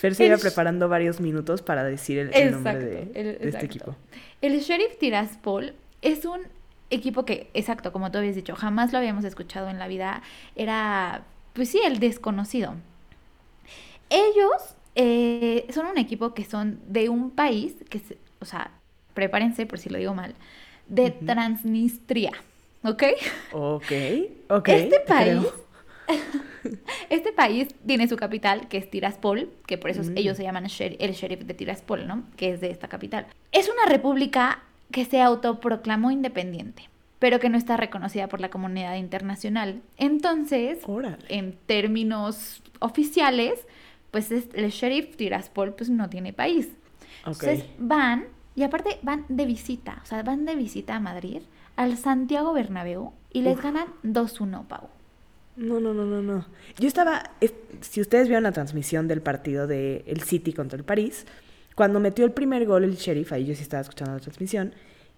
Fer 0.00 0.14
se 0.14 0.24
El 0.24 0.30
iba 0.32 0.38
preparando 0.38 0.88
varios 0.88 1.20
minutos 1.20 1.60
para 1.62 1.82
decir 1.84 2.18
el, 2.18 2.30
el 2.34 2.52
nombre 2.52 2.78
de, 2.78 3.00
el- 3.14 3.38
de 3.38 3.48
este 3.48 3.66
equipo. 3.66 3.96
El 4.40 4.58
Sheriff 4.60 4.96
Tiraspol 4.98 5.74
es 6.02 6.24
un 6.24 6.40
equipo 6.90 7.24
que, 7.24 7.50
exacto, 7.54 7.92
como 7.92 8.10
tú 8.10 8.18
habías 8.18 8.34
dicho, 8.36 8.54
jamás 8.56 8.92
lo 8.92 8.98
habíamos 8.98 9.24
escuchado 9.24 9.68
en 9.68 9.78
la 9.78 9.86
vida. 9.88 10.22
Era, 10.56 11.22
pues 11.52 11.68
sí, 11.68 11.80
el 11.84 11.98
desconocido. 12.00 12.74
Ellos 14.10 14.76
eh, 14.96 15.66
son 15.72 15.86
un 15.86 15.98
equipo 15.98 16.34
que 16.34 16.44
son 16.44 16.80
de 16.88 17.08
un 17.08 17.30
país 17.30 17.74
que, 17.88 18.02
o 18.40 18.44
sea, 18.44 18.72
prepárense 19.14 19.66
por 19.66 19.78
si 19.78 19.88
lo 19.88 19.98
digo 19.98 20.14
mal, 20.14 20.34
de. 20.88 21.10
Transnistria, 21.10 22.32
¿ok? 22.84 23.02
Ok, 23.52 23.92
ok. 24.48 24.68
Este 24.68 24.98
te 24.98 25.00
país, 25.06 25.46
este 27.10 27.32
país 27.32 27.68
tiene 27.86 28.08
su 28.08 28.16
capital, 28.16 28.68
que 28.68 28.78
es 28.78 28.90
Tiraspol, 28.90 29.48
que 29.66 29.78
por 29.78 29.90
eso 29.90 30.02
Mm. 30.02 30.16
ellos 30.16 30.36
se 30.36 30.42
llaman 30.42 30.64
sher- 30.66 30.96
el 30.98 31.12
sheriff 31.12 31.40
de 31.44 31.54
Tiraspol, 31.54 32.06
¿no? 32.06 32.24
Que 32.36 32.52
es 32.52 32.60
de 32.60 32.70
esta 32.70 32.88
capital. 32.88 33.26
Es 33.52 33.68
una 33.68 33.86
república 33.86 34.60
que 34.90 35.04
se 35.04 35.20
autoproclamó 35.20 36.10
independiente, 36.10 36.88
pero 37.18 37.38
que 37.38 37.48
no 37.48 37.56
está 37.58 37.76
reconocida 37.76 38.28
por 38.28 38.40
la 38.40 38.50
comunidad 38.50 38.96
internacional. 38.96 39.80
Entonces, 39.98 40.78
Órale. 40.86 41.18
en 41.28 41.56
términos 41.66 42.62
oficiales, 42.80 43.54
pues 44.10 44.30
es- 44.32 44.48
el 44.54 44.70
sheriff 44.70 45.16
Tiraspol 45.16 45.74
pues 45.74 45.90
no 45.90 46.08
tiene 46.08 46.32
país. 46.32 46.68
Entonces 47.26 47.64
van, 47.78 48.24
y 48.56 48.62
aparte 48.62 48.98
van 49.02 49.24
de 49.28 49.46
visita, 49.46 50.00
o 50.02 50.06
sea, 50.06 50.22
van 50.22 50.44
de 50.44 50.54
visita 50.56 50.96
a 50.96 51.00
Madrid, 51.00 51.42
al 51.76 51.96
Santiago 51.96 52.52
Bernabéu, 52.52 53.12
y 53.32 53.42
les 53.42 53.56
Uf. 53.56 53.62
ganan 53.62 53.86
2-1, 54.02 54.64
Pau. 54.68 54.88
No, 55.56 55.78
no, 55.80 55.92
no, 55.92 56.04
no, 56.04 56.22
no. 56.22 56.46
Yo 56.78 56.88
estaba, 56.88 57.30
es- 57.40 57.54
si 57.80 58.00
ustedes 58.00 58.28
vieron 58.28 58.44
la 58.44 58.52
transmisión 58.52 59.08
del 59.08 59.20
partido 59.20 59.66
de 59.66 60.04
el 60.06 60.22
City 60.22 60.52
contra 60.52 60.78
el 60.78 60.84
París, 60.84 61.26
cuando 61.74 62.00
metió 62.00 62.24
el 62.24 62.32
primer 62.32 62.66
gol 62.66 62.84
el 62.84 62.96
Sheriff, 62.96 63.32
ahí 63.32 63.44
yo 63.46 63.54
sí 63.54 63.62
estaba 63.62 63.82
escuchando 63.82 64.14
la 64.14 64.20
transmisión, 64.20 64.74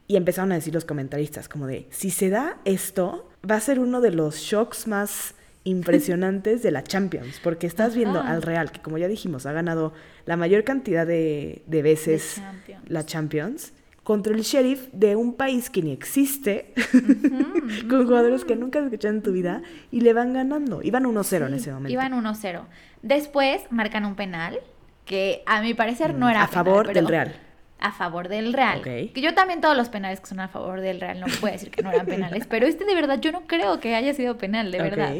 y 0.09 0.17
empezaron 0.17 0.53
a 0.53 0.57
decir 0.57 0.75
los 0.75 0.85
comentaristas 0.85 1.49
como 1.49 1.67
de, 1.67 1.87
si 1.91 2.11
se 2.11 2.29
da 2.29 2.59
esto, 2.65 3.31
va 3.49 3.57
a 3.57 3.61
ser 3.61 3.79
uno 3.79 4.01
de 4.01 4.11
los 4.11 4.37
shocks 4.39 4.87
más 4.89 5.35
impresionantes 5.65 6.63
de 6.63 6.71
la 6.71 6.83
Champions, 6.83 7.41
porque 7.43 7.67
estás 7.67 7.95
viendo 7.95 8.21
Ajá. 8.21 8.33
al 8.33 8.43
Real, 8.43 8.73
que 8.73 8.81
como 8.81 8.99
ya 8.99 9.09
dijimos, 9.09 9.47
ha 9.47 9.53
ganado 9.53 9.93
la 10.27 10.37
mayor 10.37 10.65
cantidad 10.65 11.07
de, 11.07 11.63
de 11.67 11.83
veces 11.83 12.37
Champions. 12.37 12.83
la 12.89 13.07
Champions, 13.07 13.73
contra 14.03 14.35
el 14.35 14.43
Sheriff 14.43 14.89
de 14.93 15.15
un 15.15 15.35
país 15.35 15.71
que 15.71 15.81
ni 15.83 15.93
existe, 15.93 16.73
con 17.89 18.05
jugadores 18.07 18.45
que 18.45 18.57
nunca 18.57 18.81
has 18.81 18.87
escuchado 18.87 19.15
en 19.15 19.23
tu 19.23 19.33
vida 19.33 19.63
y 19.91 20.01
le 20.01 20.13
van 20.13 20.33
ganando. 20.33 20.83
Iban 20.83 21.05
1-0 21.05 21.47
en 21.47 21.55
ese 21.55 21.71
momento. 21.73 21.93
Iban 21.93 22.13
1-0. 22.13 22.63
Después 23.03 23.63
marcan 23.71 24.05
un 24.05 24.17
penal, 24.17 24.59
que 25.05 25.43
a 25.47 25.61
mi 25.63 25.75
parecer 25.75 26.15
no 26.15 26.27
Mm, 26.27 26.31
era 26.31 26.43
a 26.45 26.49
penal, 26.49 26.65
favor 26.65 26.87
pero- 26.87 26.95
del 26.95 27.07
Real. 27.09 27.37
A 27.85 27.91
favor 27.91 28.29
del 28.29 28.53
Real. 28.53 28.81
Que 28.83 29.11
yo 29.21 29.35
también 29.35 29.61
todos 29.61 29.77
los 29.77 29.89
penales 29.89 30.21
que 30.21 30.27
son 30.27 30.39
a 30.39 30.47
favor 30.47 30.81
del 30.81 31.01
Real 31.01 31.19
no 31.19 31.27
puedo 31.41 31.53
decir 31.53 31.71
que 31.73 31.83
no 31.83 31.91
eran 31.91 32.07
penales, 32.07 32.47
pero 32.49 32.65
este 32.65 32.85
de 32.85 32.95
verdad 32.95 33.19
yo 33.21 33.33
no 33.33 33.43
creo 33.49 33.81
que 33.81 33.97
haya 33.97 34.15
sido 34.15 34.39
penal, 34.39 34.71
de 34.71 34.79
Ok. 34.83 34.85
verdad. 34.85 35.15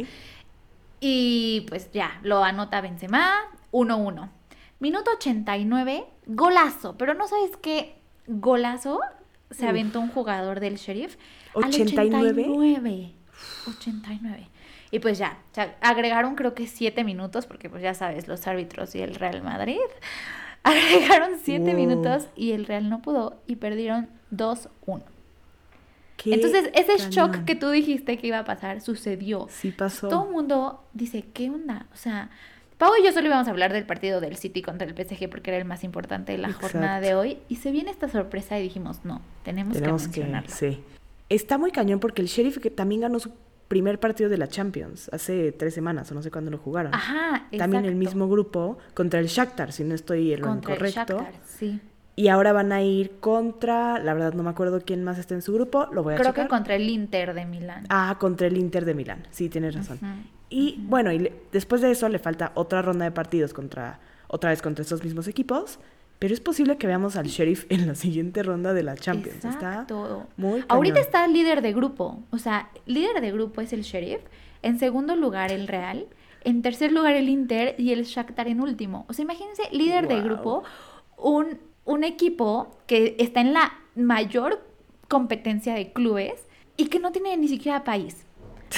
Y 1.05 1.67
pues 1.69 1.91
ya, 1.91 2.21
lo 2.23 2.45
anota 2.45 2.81
Benzema, 2.81 3.35
1-1. 3.73 4.31
Minuto 4.79 5.11
89, 5.17 6.05
golazo, 6.27 6.97
pero 6.97 7.13
no 7.15 7.27
sabes 7.27 7.57
qué 7.61 7.97
golazo 8.29 9.01
se 9.51 9.65
Uf. 9.65 9.71
aventó 9.71 9.99
un 9.99 10.09
jugador 10.11 10.61
del 10.61 10.77
Sheriff. 10.77 11.17
al 11.57 11.65
89. 11.65 12.43
89. 12.47 13.13
89. 13.67 14.49
Y 14.93 15.01
pues 15.01 15.19
ya, 15.19 15.39
o 15.51 15.55
sea, 15.57 15.77
agregaron 15.81 16.37
creo 16.37 16.55
que 16.55 16.69
7 16.69 17.03
minutos, 17.03 17.47
porque 17.47 17.69
pues 17.69 17.83
ya 17.83 17.95
sabes, 17.95 18.29
los 18.29 18.47
árbitros 18.47 18.95
y 18.95 19.01
el 19.03 19.17
Real 19.17 19.43
Madrid. 19.43 19.79
Agregaron 20.63 21.33
7 21.43 21.65
Wow. 21.65 21.75
minutos 21.75 22.29
y 22.37 22.53
el 22.53 22.65
Real 22.67 22.89
no 22.89 23.03
pudo 23.03 23.43
y 23.49 23.57
perdieron 23.57 24.09
2-1. 24.31 25.03
Qué 26.23 26.35
Entonces, 26.35 26.71
ese 26.75 27.11
shock 27.11 27.45
que 27.45 27.55
tú 27.55 27.71
dijiste 27.71 28.17
que 28.19 28.27
iba 28.29 28.39
a 28.39 28.45
pasar 28.45 28.81
sucedió. 28.81 29.47
Sí 29.51 29.71
pasó. 29.73 30.09
Todo 30.09 30.27
el 30.27 30.33
mundo 30.33 30.85
dice, 30.93 31.25
¿qué 31.33 31.51
onda? 31.51 31.87
O 31.93 31.97
sea, 31.97 32.31
Pau 32.79 32.93
y 33.01 33.05
yo 33.05 33.13
solo 33.13 33.27
íbamos 33.27 33.47
a 33.49 33.51
hablar 33.51 33.73
del 33.73 33.87
partido 33.87 34.21
del 34.21 34.37
City 34.37 34.63
contra 34.63 34.87
el 34.87 34.95
PSG 34.95 35.29
porque 35.31 35.51
era 35.51 35.59
el 35.59 35.65
más 35.65 35.85
importante 35.85 36.33
de 36.33 36.39
la 36.39 36.53
jornada 36.53 37.01
de 37.01 37.09
Exacto. 37.09 37.21
hoy. 37.21 37.39
Y 37.49 37.57
se 37.57 37.71
viene 37.71 37.91
esta 37.91 38.09
sorpresa 38.09 38.59
y 38.59 38.63
dijimos, 38.63 39.05
no, 39.05 39.21
tenemos, 39.45 39.75
Tenemos 39.75 40.07
que 40.09 40.15
que, 40.15 40.21
mencionarlo. 40.21 40.51
sí. 40.55 40.81
Está 41.29 41.59
muy 41.59 41.71
cañón 41.71 41.99
porque 41.99 42.21
el 42.23 42.29
Sheriff 42.29 42.59
que 42.59 42.71
también 42.71 43.01
ganó 43.03 43.19
su 43.19 43.33
primer 43.69 43.99
partido 43.99 44.29
de 44.29 44.37
la 44.37 44.49
Champions 44.49 45.09
hace 45.15 45.51
tres 45.53 45.73
semanas 45.73 46.11
o 46.13 46.15
no 46.15 46.23
sé 46.23 46.31
cuándo 46.31 46.51
lo 46.51 46.59
jugaron. 46.59 46.93
Ajá, 46.95 47.47
También 47.57 47.85
el 47.85 47.93
exacto. 47.93 47.99
mismo 47.99 48.29
grupo 48.29 48.79
contra 48.95 49.19
el 49.19 49.27
Shakhtar, 49.29 49.73
si 49.73 49.83
no 49.83 49.95
estoy 49.95 50.33
en 50.35 50.41
lo 50.43 50.49
Contra 50.49 50.75
el. 50.75 50.93
Shakhtar, 50.93 51.33
sí. 51.47 51.81
Y 52.15 52.29
ahora 52.29 52.53
van 52.53 52.73
a 52.73 52.83
ir 52.83 53.13
contra, 53.21 53.99
la 53.99 54.13
verdad 54.13 54.35
no 54.35 54.43
me 54.43 54.51
acuerdo 54.51 54.81
quién 54.85 55.03
más 55.03 55.19
está 55.19 55.35
en 55.35 55.41
su 55.43 55.55
grupo, 55.55 55.87
lo 55.93 56.03
voy 56.03 56.15
a 56.15 56.17
Creo 56.19 56.35
que 56.35 56.47
contra 56.47 56.75
el 56.75 56.89
Inter 56.91 57.33
de 57.33 57.47
Milán. 57.47 57.87
Ah, 57.89 58.17
contra 58.21 58.47
el 58.49 58.57
Inter 58.59 58.85
de 58.85 58.95
Milán. 58.95 59.27
Sí, 59.31 59.49
tienes 59.49 59.75
razón. 59.75 59.99
Y 60.51 60.77
bueno, 60.87 61.11
y 61.13 61.19
le- 61.21 61.33
después 61.53 61.81
de 61.81 61.91
eso 61.91 62.09
le 62.11 62.19
falta 62.19 62.53
otra 62.55 62.83
ronda 62.83 63.07
de 63.07 63.11
partidos 63.13 63.55
contra 63.55 64.01
otra 64.29 64.51
vez 64.51 64.61
contra 64.63 64.83
estos 64.83 65.03
mismos 65.05 65.27
equipos, 65.29 65.79
pero 66.19 66.33
es 66.35 66.41
posible 66.41 66.77
que 66.79 66.87
veamos 66.87 67.17
al 67.17 67.27
Sheriff 67.27 67.65
en 67.71 67.87
la 67.87 67.95
siguiente 67.95 68.43
ronda 68.43 68.75
de 68.75 68.83
la 68.83 68.95
Champions. 68.95 69.45
Exacto. 69.45 70.23
Está 70.23 70.27
muy 70.37 70.65
Ahorita 70.69 70.95
cañón. 70.97 71.07
está 71.07 71.27
líder 71.29 71.63
de 71.63 71.73
grupo. 71.73 72.23
O 72.31 72.37
sea, 72.39 72.69
líder 72.87 73.21
de 73.23 73.31
grupo 73.33 73.61
es 73.63 73.73
el 73.73 73.83
Sheriff. 73.83 74.21
En 74.63 74.79
segundo 74.79 75.17
lugar, 75.17 75.51
el 75.51 75.67
Real. 75.67 76.07
En 76.45 76.61
tercer 76.63 76.93
lugar, 76.93 77.15
el 77.15 77.29
Inter. 77.31 77.75
Y 77.79 77.93
el 77.93 78.05
Shakhtar 78.05 78.49
en 78.49 78.61
último. 78.61 79.07
O 79.09 79.13
sea, 79.15 79.23
imagínense, 79.25 79.63
líder 79.73 80.07
de 80.09 80.21
grupo. 80.21 80.63
Un, 81.17 81.59
un 81.85 82.05
equipo 82.05 82.77
que 82.87 83.17
está 83.19 83.41
en 83.41 83.53
la 83.53 83.73
mayor 83.95 84.67
competencia 85.09 85.75
de 85.75 85.93
clubes 85.93 86.47
y 86.77 86.87
que 86.87 86.99
no 87.01 87.13
tiene 87.13 87.37
ni 87.37 87.49
siquiera 87.49 87.85
país. 87.85 88.25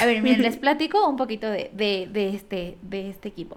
A 0.00 0.06
ver, 0.06 0.22
miren, 0.22 0.42
les 0.42 0.56
platico 0.64 1.08
un 1.08 1.16
poquito 1.16 1.48
de, 1.48 1.70
de- 1.74 2.08
de 2.12 2.30
este, 2.30 2.78
de 2.82 3.10
este 3.10 3.28
equipo. 3.28 3.56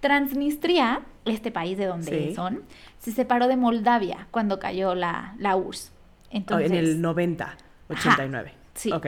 Transnistria, 0.00 1.02
este 1.24 1.50
país 1.50 1.76
de 1.76 1.86
donde 1.86 2.28
Sí. 2.28 2.34
son, 2.34 2.62
se 2.98 3.12
separó 3.12 3.48
de 3.48 3.56
Moldavia 3.56 4.28
cuando 4.30 4.58
cayó 4.58 4.94
la, 4.94 5.34
la 5.38 5.56
URSS. 5.56 5.92
Oh, 5.92 6.28
Entonces, 6.30 6.70
en 6.70 6.76
el 6.76 7.00
90, 7.02 7.56
89. 7.90 8.52
sí. 8.74 8.92
Ok. 8.92 9.06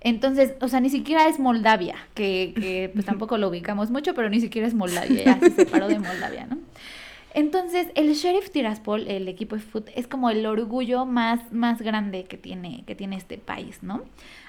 entonces, 0.00 0.54
o 0.60 0.68
sea, 0.68 0.80
ni 0.80 0.90
siquiera 0.90 1.28
es 1.28 1.38
Moldavia, 1.38 1.94
que, 2.14 2.52
que, 2.60 2.90
pues 2.92 3.06
tampoco 3.06 3.38
lo 3.38 3.48
ubicamos 3.48 3.90
mucho, 3.90 4.12
pero 4.14 4.28
ni 4.28 4.40
siquiera 4.40 4.66
es 4.68 4.74
Moldavia, 4.74 5.24
ya 5.24 5.38
se 5.40 5.50
separó 5.50 5.88
de 5.88 5.98
Moldavia, 6.00 6.46
¿no? 6.46 6.58
Entonces, 7.34 7.88
el 7.96 8.12
Sheriff 8.14 8.50
Tiraspol, 8.50 9.08
el 9.08 9.26
equipo 9.28 9.56
de 9.56 9.62
fútbol, 9.62 9.92
es 9.96 10.06
como 10.06 10.30
el 10.30 10.46
orgullo 10.46 11.04
más, 11.04 11.52
más 11.52 11.82
grande 11.82 12.24
que 12.24 12.38
tiene, 12.38 12.84
que 12.86 12.94
tiene 12.94 13.16
este 13.16 13.38
país, 13.38 13.82
¿no? 13.82 14.04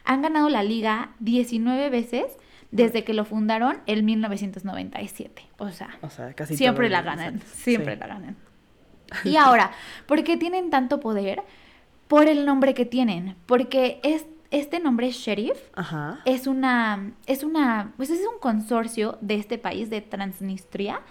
Han 0.06 0.22
ganado 0.22 0.50
la 0.50 0.62
liga 0.64 1.10
19 1.20 1.90
veces 1.90 2.26
desde 2.72 3.04
que 3.04 3.14
lo 3.14 3.26
fundaron 3.26 3.78
en 3.88 4.06
1997. 4.06 5.44
O 5.58 5.70
sea, 5.72 5.98
O 6.02 6.10
sea, 6.10 6.34
casi 6.34 6.56
siempre 6.58 6.90
la 6.90 7.02
ganan, 7.02 7.42
siempre 7.42 7.94
Sí. 7.96 8.00
la 8.00 8.08
ganan. 8.08 8.36
Y 9.24 9.36
ahora, 9.38 9.72
¿por 10.08 10.24
qué 10.24 10.38
tienen 10.38 10.70
tanto 10.70 11.00
poder? 11.00 11.42
Por 12.08 12.28
el 12.28 12.46
nombre 12.46 12.74
que 12.76 12.86
tienen, 12.86 13.36
porque 13.48 14.00
es, 14.04 14.26
este 14.52 14.80
nombre 14.80 15.10
Sheriff 15.12 15.58
Ajá. 15.76 16.20
es 16.26 16.46
una, 16.48 17.14
es 17.26 17.44
una, 17.44 17.94
pues 17.98 18.10
es 18.12 18.20
un 18.32 18.40
consorcio 18.40 19.18
de 19.22 19.36
este 19.36 19.58
país, 19.58 19.90
de 19.90 20.02
Transnistria, 20.02 21.02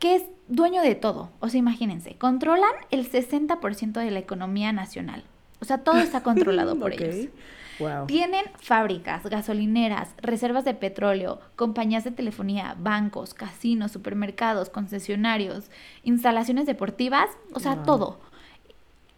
que 0.00 0.16
es 0.16 0.24
dueño 0.48 0.82
de 0.82 0.94
todo. 0.94 1.30
O 1.40 1.48
sea, 1.48 1.58
imagínense, 1.58 2.16
controlan 2.16 2.72
el 2.90 3.10
60% 3.10 3.92
de 4.00 4.10
la 4.10 4.18
economía 4.18 4.72
nacional. 4.72 5.24
O 5.60 5.64
sea, 5.64 5.78
todo 5.78 5.98
está 5.98 6.22
controlado 6.22 6.76
por 6.78 6.92
ellos. 6.92 7.28
Wow. 7.78 8.06
Tienen 8.06 8.44
fábricas, 8.60 9.24
gasolineras, 9.24 10.10
reservas 10.18 10.64
de 10.64 10.74
petróleo, 10.74 11.40
compañías 11.56 12.04
de 12.04 12.12
telefonía, 12.12 12.76
bancos, 12.78 13.34
casinos, 13.34 13.90
supermercados, 13.90 14.70
concesionarios, 14.70 15.70
instalaciones 16.04 16.66
deportivas, 16.66 17.28
o 17.52 17.58
sea, 17.60 17.74
Wow. 17.76 17.84
todo. 17.84 18.20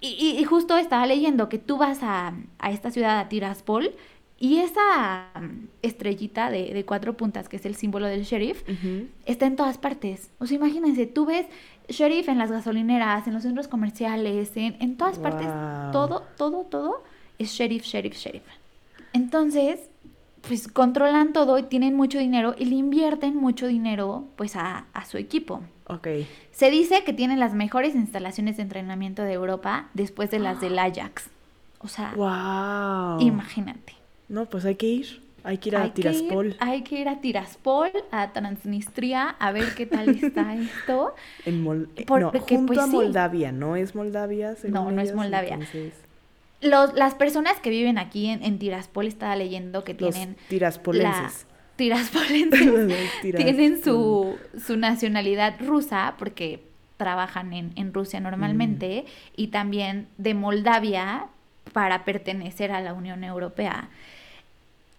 Y, 0.00 0.08
y- 0.08 0.38
y 0.38 0.44
justo 0.44 0.76
estaba 0.76 1.06
leyendo 1.06 1.48
que 1.48 1.58
tú 1.58 1.76
vas 1.78 1.98
a, 2.02 2.32
a 2.58 2.70
esta 2.70 2.90
ciudad, 2.90 3.18
a 3.18 3.28
Tiraspol, 3.28 3.94
y 4.38 4.58
esa 4.58 5.30
mm, 5.40 5.68
estrellita 5.82 6.50
de, 6.50 6.74
de 6.74 6.84
cuatro 6.84 7.16
puntas, 7.16 7.48
que 7.48 7.56
es 7.56 7.64
el 7.66 7.74
símbolo 7.74 8.06
del 8.06 8.24
sheriff, 8.24 8.62
está 9.24 9.46
en 9.46 9.56
todas 9.56 9.78
partes. 9.78 10.30
O 10.38 10.46
sea, 10.46 10.56
imagínense, 10.56 11.06
tú 11.06 11.26
ves 11.26 11.46
sheriff 11.88 12.28
en 12.28 12.38
las 12.38 12.50
gasolineras, 12.50 13.26
en 13.26 13.34
los 13.34 13.42
centros 13.44 13.68
comerciales, 13.68 14.56
en, 14.56 14.76
en 14.80 14.96
todas 14.96 15.18
partes, 15.18 15.46
todo, 15.92 16.22
todo, 16.36 16.64
todo 16.64 17.02
es 17.38 17.50
sheriff, 17.50 17.84
sheriff, 17.84 18.14
sheriff. 18.16 18.42
Entonces, 19.12 19.88
pues 20.46 20.68
controlan 20.68 21.32
todo 21.32 21.58
y 21.58 21.64
tienen 21.64 21.94
mucho 21.94 22.18
dinero 22.18 22.54
y 22.58 22.66
le 22.66 22.76
invierten 22.76 23.34
mucho 23.36 23.66
dinero 23.66 24.24
pues 24.36 24.54
a, 24.56 24.86
a 24.92 25.04
su 25.04 25.16
equipo. 25.18 25.62
Ok. 25.88 26.08
Se 26.52 26.70
dice 26.70 27.04
que 27.04 27.12
tienen 27.12 27.40
las 27.40 27.54
mejores 27.54 27.94
instalaciones 27.94 28.56
de 28.56 28.62
entrenamiento 28.62 29.22
de 29.22 29.32
Europa 29.32 29.88
después 29.94 30.30
de 30.30 30.38
las 30.40 30.60
del 30.60 30.78
Ajax. 30.78 31.30
O 31.78 31.88
sea, 31.88 32.12
Wow. 32.16 33.20
imagínate. 33.20 33.94
No, 34.28 34.46
pues 34.46 34.64
hay 34.64 34.74
que 34.76 34.86
ir. 34.86 35.26
Hay 35.44 35.58
que 35.58 35.68
ir 35.68 35.76
a 35.76 35.82
Hay 35.82 35.90
que 35.90 36.00
ir- 36.02 36.04
Tiraspol. 36.12 36.56
hay 36.58 36.82
que 36.82 36.98
ir 37.00 37.08
a 37.08 37.20
Tiraspol, 37.20 37.90
a 38.10 38.32
Transnistria, 38.32 39.28
a 39.38 39.52
ver 39.52 39.74
qué 39.76 39.86
tal 39.86 40.08
está 40.08 40.54
esto. 40.56 41.14
En 41.44 41.62
Mol- 41.64 41.88
eh, 41.94 42.00
no, 42.00 42.06
porque, 42.06 42.40
junto 42.56 42.66
pues, 42.72 42.78
a 42.80 42.86
sí. 42.86 42.90
Moldavia, 42.96 43.52
¿no 43.52 43.76
es 43.76 43.94
Moldavia? 43.94 44.56
según 44.56 44.74
No, 44.74 44.90
no 44.90 45.00
es? 45.00 45.14
Moldavia. 45.14 45.54
Entonces, 45.54 45.94
Los, 46.60 46.94
las 46.94 47.14
personas 47.14 47.60
que 47.60 47.70
viven 47.70 47.96
aquí 47.98 48.26
en, 48.26 48.42
en 48.42 48.58
Tiraspol, 48.58 49.06
estaba 49.06 49.36
leyendo 49.36 49.84
que 49.84 49.94
los 49.94 50.12
tienen 50.14 50.36
tiraspolenses. 50.48 51.46
la- 51.48 51.56
Tiraspolenses 51.76 52.60
Tiras- 53.22 53.44
tienen 53.44 53.84
su, 53.84 54.36
su 54.66 54.76
nacionalidad 54.76 55.54
rusa 55.60 56.14
porque 56.18 56.64
trabajan 56.96 57.52
en, 57.52 57.72
en 57.76 57.92
Rusia 57.94 58.18
normalmente 58.18 59.04
Mm. 59.06 59.10
y 59.36 59.46
también 59.48 60.08
de 60.18 60.34
Moldavia 60.34 61.26
para 61.72 62.04
pertenecer 62.04 62.72
a 62.72 62.80
la 62.80 62.94
Unión 62.94 63.22
Europea. 63.22 63.90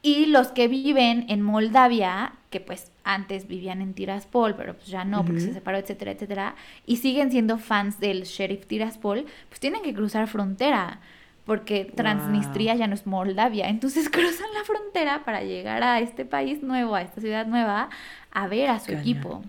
Y 0.07 0.25
los 0.25 0.53
que 0.53 0.69
viven 0.69 1.25
en 1.27 1.41
Moldavia, 1.41 2.31
que 2.49 2.61
pues 2.61 2.93
antes 3.03 3.45
vivían 3.45 3.81
en 3.81 3.93
Tiraspol, 3.93 4.55
pero 4.55 4.73
pues 4.73 4.87
ya 4.87 5.03
no, 5.03 5.25
porque 5.25 5.41
se 5.41 5.53
separó, 5.53 5.77
etcétera, 5.77 6.11
etcétera, 6.11 6.55
y 6.85 6.95
siguen 6.95 7.29
siendo 7.29 7.57
fans 7.57 7.99
del 7.99 8.23
sheriff 8.23 8.67
Tiraspol, 8.67 9.25
pues 9.49 9.59
tienen 9.59 9.81
que 9.81 9.93
cruzar 9.93 10.29
frontera, 10.29 11.01
porque 11.43 11.83
Transnistria 11.83 12.73
ya 12.75 12.87
no 12.87 12.93
es 12.93 13.05
Moldavia. 13.05 13.67
Entonces 13.67 14.09
cruzan 14.09 14.47
la 14.53 14.63
frontera 14.63 15.25
para 15.25 15.43
llegar 15.43 15.83
a 15.83 15.99
este 15.99 16.23
país 16.23 16.63
nuevo, 16.63 16.95
a 16.95 17.01
esta 17.01 17.19
ciudad 17.19 17.45
nueva, 17.45 17.89
a 18.31 18.47
ver 18.47 18.69
a 18.69 18.79
su 18.79 18.93
equipo. 18.93 19.41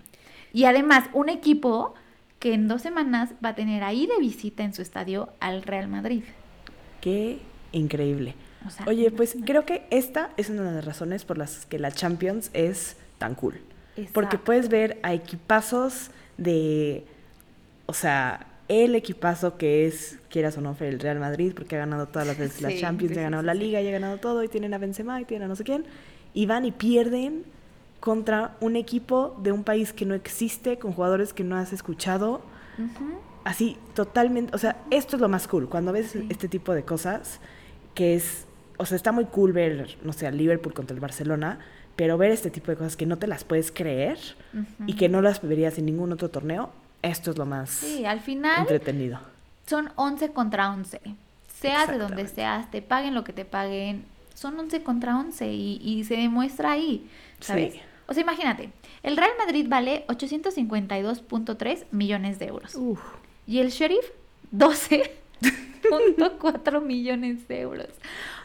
Y 0.51 0.65
además, 0.65 1.05
un 1.13 1.29
equipo 1.29 1.93
que 2.39 2.53
en 2.53 2.67
dos 2.67 2.81
semanas 2.81 3.33
va 3.41 3.49
a 3.49 3.55
tener 3.55 3.81
ahí 3.85 4.07
de 4.07 4.19
visita 4.19 4.65
en 4.65 4.73
su 4.73 4.81
estadio 4.81 5.29
al 5.39 5.61
Real 5.63 5.87
Madrid. 5.87 6.23
Qué 6.99 7.39
increíble. 7.71 8.35
O 8.65 8.69
sea, 8.69 8.85
Oye, 8.87 9.09
pues 9.11 9.35
creo 9.45 9.65
que 9.65 9.85
esta 9.89 10.31
es 10.37 10.49
una 10.49 10.63
de 10.63 10.71
las 10.73 10.85
razones 10.85 11.23
por 11.25 11.37
las 11.37 11.65
que 11.65 11.79
la 11.79 11.91
Champions 11.91 12.49
es 12.53 12.97
tan 13.17 13.35
cool. 13.35 13.55
Porque 14.13 14.37
puedes 14.37 14.69
ver 14.69 14.97
a 15.03 15.13
equipazos 15.13 16.11
de, 16.37 17.05
o 17.85 17.93
sea, 17.93 18.47
el 18.69 18.95
equipazo 18.95 19.57
que 19.57 19.87
es, 19.87 20.19
quieras 20.29 20.57
o 20.57 20.61
no, 20.61 20.75
el 20.79 20.99
Real 20.99 21.19
Madrid, 21.19 21.53
porque 21.55 21.75
ha 21.75 21.79
ganado 21.79 22.07
todas 22.07 22.27
las 22.27 22.37
veces 22.37 22.61
la 22.61 22.75
Champions, 22.77 23.15
ya 23.15 23.21
ha 23.21 23.23
ganado 23.23 23.43
la. 23.43 23.53
Liga, 23.53 23.81
ya 23.81 23.89
ha 23.89 23.93
ganado 23.93 24.17
todo, 24.17 24.43
y 24.43 24.47
tienen 24.47 24.73
a 24.73 24.77
Benzema, 24.77 25.19
y 25.19 25.25
tienen 25.25 25.45
a 25.45 25.47
no 25.49 25.55
sé 25.55 25.63
quién, 25.63 25.85
y 26.33 26.45
van 26.45 26.65
y 26.65 26.71
pierden 26.71 27.43
contra 27.99 28.55
un 28.61 28.75
equipo 28.75 29.37
de 29.41 29.51
un 29.51 29.63
país 29.63 29.91
que 29.91 30.05
no 30.05 30.13
existe, 30.13 30.77
con 30.79 30.93
jugadores 30.93 31.33
que 31.33 31.43
no 31.43 31.57
has 31.57 31.73
escuchado, 31.73 32.41
así 33.43 33.75
totalmente, 33.95 34.55
o 34.55 34.57
sea, 34.59 34.77
esto 34.91 35.15
es 35.17 35.21
lo 35.21 35.27
más 35.27 35.47
cool, 35.47 35.67
cuando 35.67 35.91
ves 35.91 36.11
Sí. 36.11 36.25
este 36.29 36.47
tipo 36.47 36.73
de 36.73 36.83
cosas, 36.83 37.39
que 37.95 38.15
es, 38.15 38.45
o 38.81 38.85
sea, 38.85 38.95
está 38.95 39.11
muy 39.11 39.25
cool 39.25 39.51
ver, 39.53 39.97
no 40.03 40.13
sé, 40.13 40.25
al 40.25 40.37
Liverpool 40.37 40.73
contra 40.73 40.95
el 40.95 40.99
Barcelona, 41.01 41.59
pero 41.95 42.17
ver 42.17 42.31
este 42.31 42.49
tipo 42.49 42.71
de 42.71 42.77
cosas 42.77 42.95
que 42.95 43.05
no 43.05 43.17
te 43.17 43.27
las 43.27 43.43
puedes 43.43 43.71
creer 43.71 44.17
y 44.87 44.95
que 44.95 45.09
no 45.09 45.21
las 45.21 45.41
verías 45.41 45.77
en 45.77 45.85
ningún 45.85 46.11
otro 46.13 46.29
torneo, 46.29 46.71
esto 47.01 47.31
es 47.31 47.37
lo 47.37 47.45
más 47.45 47.69
Sí, 47.69 48.05
al 48.05 48.19
final 48.21 48.59
entretenido. 48.61 49.19
son 49.67 49.91
11 49.95 50.29
contra 50.31 50.71
11. 50.71 50.99
Seas 51.59 51.89
de 51.89 51.97
donde 51.97 52.25
seas, 52.27 52.71
te 52.71 52.81
paguen 52.81 53.13
lo 53.13 53.23
que 53.25 53.33
te 53.33 53.43
paguen, 53.45 54.05
son 54.33 54.57
11 54.57 54.81
contra 54.83 55.17
11 55.17 55.51
y, 55.51 55.81
y 55.83 56.03
se 56.05 56.15
demuestra 56.15 56.71
ahí, 56.71 57.09
¿sabes? 57.41 57.73
Sí. 57.73 57.81
O 58.07 58.13
sea, 58.13 58.23
imagínate, 58.23 58.69
el 59.03 59.17
Real 59.17 59.31
Madrid 59.37 59.67
vale 59.69 60.05
852.3 60.07 61.83
millones 61.91 62.39
de 62.39 62.45
euros 62.47 62.73
Uf, 62.75 62.99
y 63.45 63.59
el 63.59 63.69
Sheriff 63.69 64.05
12.4 65.89 66.81
millones 66.81 67.47
de 67.47 67.61
euros. 67.61 67.87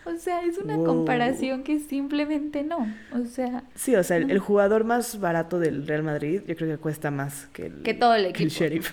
O 0.06 0.16
sea, 0.16 0.42
es 0.44 0.58
una 0.58 0.76
Wow. 0.76 0.84
comparación 0.84 1.62
que 1.62 1.78
simplemente 1.80 2.62
no. 2.62 2.86
O 3.12 3.24
sea, 3.24 3.64
Sí, 3.74 3.94
o 3.96 4.02
sea, 4.04 4.18
el, 4.18 4.26
No. 4.26 4.32
el 4.34 4.38
jugador 4.38 4.84
más 4.84 5.18
barato 5.20 5.58
del 5.58 5.86
Real 5.86 6.02
Madrid, 6.02 6.42
yo 6.46 6.56
creo 6.56 6.68
que 6.76 6.78
cuesta 6.80 7.10
más 7.10 7.46
que 7.52 7.66
el, 7.66 7.82
Que 7.82 7.94
todo 7.94 8.14
el 8.14 8.24
que 8.32 8.44
equipo. 8.44 8.50
Sheriff. 8.50 8.92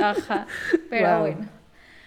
Ajá, 0.00 0.46
pero 0.90 1.08
Wow. 1.08 1.20
bueno. 1.20 1.48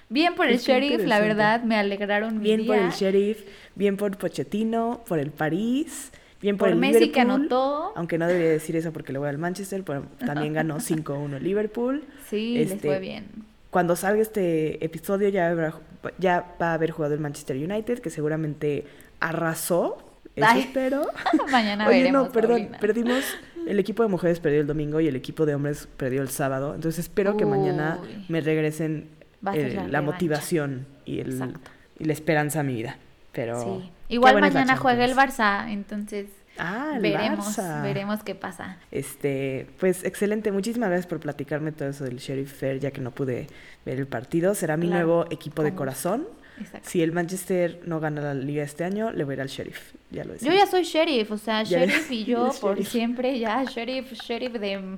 Bien 0.10 0.36
por 0.36 0.48
el 0.48 0.58
sheriff, 0.58 1.06
la 1.06 1.20
verdad, 1.22 1.64
me 1.64 1.78
alegraron 1.78 2.40
mi 2.40 2.44
Bien 2.44 2.66
por 2.66 2.76
el 2.76 2.90
Sheriff, 2.90 3.46
bien 3.76 3.96
por 3.96 4.18
Pochettino, 4.18 5.02
por 5.08 5.20
el 5.20 5.32
París, 5.32 6.12
bien 6.42 6.58
por, 6.58 6.68
Por 6.68 6.74
el 6.74 6.80
Messi 6.82 7.12
que 7.12 7.22
Liverpool. 7.22 7.32
anotó. 7.44 7.94
Aunque 7.96 8.18
no 8.18 8.28
debería 8.28 8.50
decir 8.50 8.76
eso 8.76 8.92
porque 8.92 9.14
le 9.14 9.20
voy 9.20 9.30
al 9.30 9.38
Manchester, 9.38 9.84
pero 9.86 10.04
también 10.26 10.52
ganó 10.52 10.80
5-1 10.82 11.38
el 11.38 11.44
Liverpool. 11.46 12.04
Sí, 12.30 12.56
les 12.58 12.72
Este, 12.72 12.88
fue 12.90 13.00
bien. 13.00 13.26
Cuando 13.72 13.96
salga 13.96 14.22
este 14.22 14.84
episodio 14.86 15.30
ya, 15.30 15.50
habrá- 15.50 15.80
ya 16.20 16.56
va 16.62 16.72
a 16.72 16.74
haber 16.76 16.92
jugado 16.92 17.14
el 17.16 17.20
Manchester 17.20 17.56
United, 17.58 18.00
que 18.00 18.10
seguramente 18.12 18.86
arrasó. 19.20 19.98
Eso 20.36 20.46
Ay, 20.48 20.62
espero. 20.62 21.08
Mañana 21.52 21.88
Oye, 21.88 22.00
veremos. 22.00 22.28
no, 22.28 22.32
perdón, 22.32 22.58
Paulina. 22.60 22.80
perdimos. 22.80 23.24
El 23.68 23.80
equipo 23.86 24.04
de 24.04 24.10
mujeres 24.10 24.40
perdió 24.40 24.62
el 24.62 24.68
domingo 24.68 25.00
y 25.00 25.08
el 25.08 25.16
equipo 25.16 25.46
de 25.46 25.56
hombres 25.56 25.88
perdió 25.98 26.22
el 26.22 26.30
sábado. 26.30 26.76
Entonces 26.76 27.00
espero 27.06 27.38
que 27.38 27.46
mañana 27.46 28.00
me 28.30 28.42
regresen 28.42 29.08
eh, 29.54 29.86
la 29.90 30.02
motivación 30.02 30.86
y, 31.06 31.20
el, 31.20 31.54
y 32.00 32.06
la 32.06 32.14
esperanza 32.14 32.60
a 32.60 32.64
mi 32.64 32.76
vida. 32.76 32.98
Pero. 33.32 33.62
Sí. 33.62 33.92
Igual 34.10 34.42
mañana 34.42 34.76
juega 34.78 35.06
el. 35.06 35.16
Barça, 35.16 35.70
entonces 35.72 36.28
Ah, 36.58 36.94
el 36.96 37.02
veremos, 37.02 37.58
Barça. 37.58 37.82
veremos 37.82 38.24
qué 38.24 38.36
pasa. 38.36 38.78
Este, 38.92 39.68
pues 39.80 40.04
excelente, 40.04 40.52
muchísimas 40.52 40.90
gracias 40.90 41.08
por 41.08 41.20
platicarme 41.20 41.72
todo 41.72 41.90
eso 41.90 42.04
del 42.04 42.18
Sheriff 42.18 42.52
Fair, 42.54 42.80
ya 42.80 42.92
que 42.92 43.02
no 43.02 43.12
pude 43.12 43.48
ver 43.86 43.98
el 44.00 44.08
partido. 44.08 44.54
Será 44.54 44.78
mi 44.78 44.88
Claro, 44.88 45.06
nuevo 45.08 45.26
equipo 45.32 45.64
de 45.64 45.74
corazón. 45.74 46.28
Exacto. 46.60 46.88
Si 46.90 47.02
el 47.02 47.12
Manchester 47.14 47.80
no 47.86 48.00
gana 48.00 48.22
la 48.22 48.34
liga 48.36 48.64
este 48.64 48.84
año, 48.84 49.12
le 49.12 49.24
voy 49.24 49.34
a 49.34 49.36
ir 49.38 49.42
al 49.42 49.48
Sheriff. 49.48 49.94
Ya 50.12 50.24
lo. 50.26 50.36
Yo 50.36 50.52
ya 50.52 50.68
soy 50.68 50.84
sheriff, 50.84 51.32
o 51.32 51.38
sea, 51.38 51.64
Ya- 51.64 51.80
sheriff 51.80 52.12
y 52.12 52.26
yo 52.26 52.52
por 52.62 52.74
sheriff. 52.76 52.90
siempre 52.92 53.40
ya 53.40 53.64
sheriff, 53.64 54.12
sheriff 54.12 54.54
de, 54.54 54.98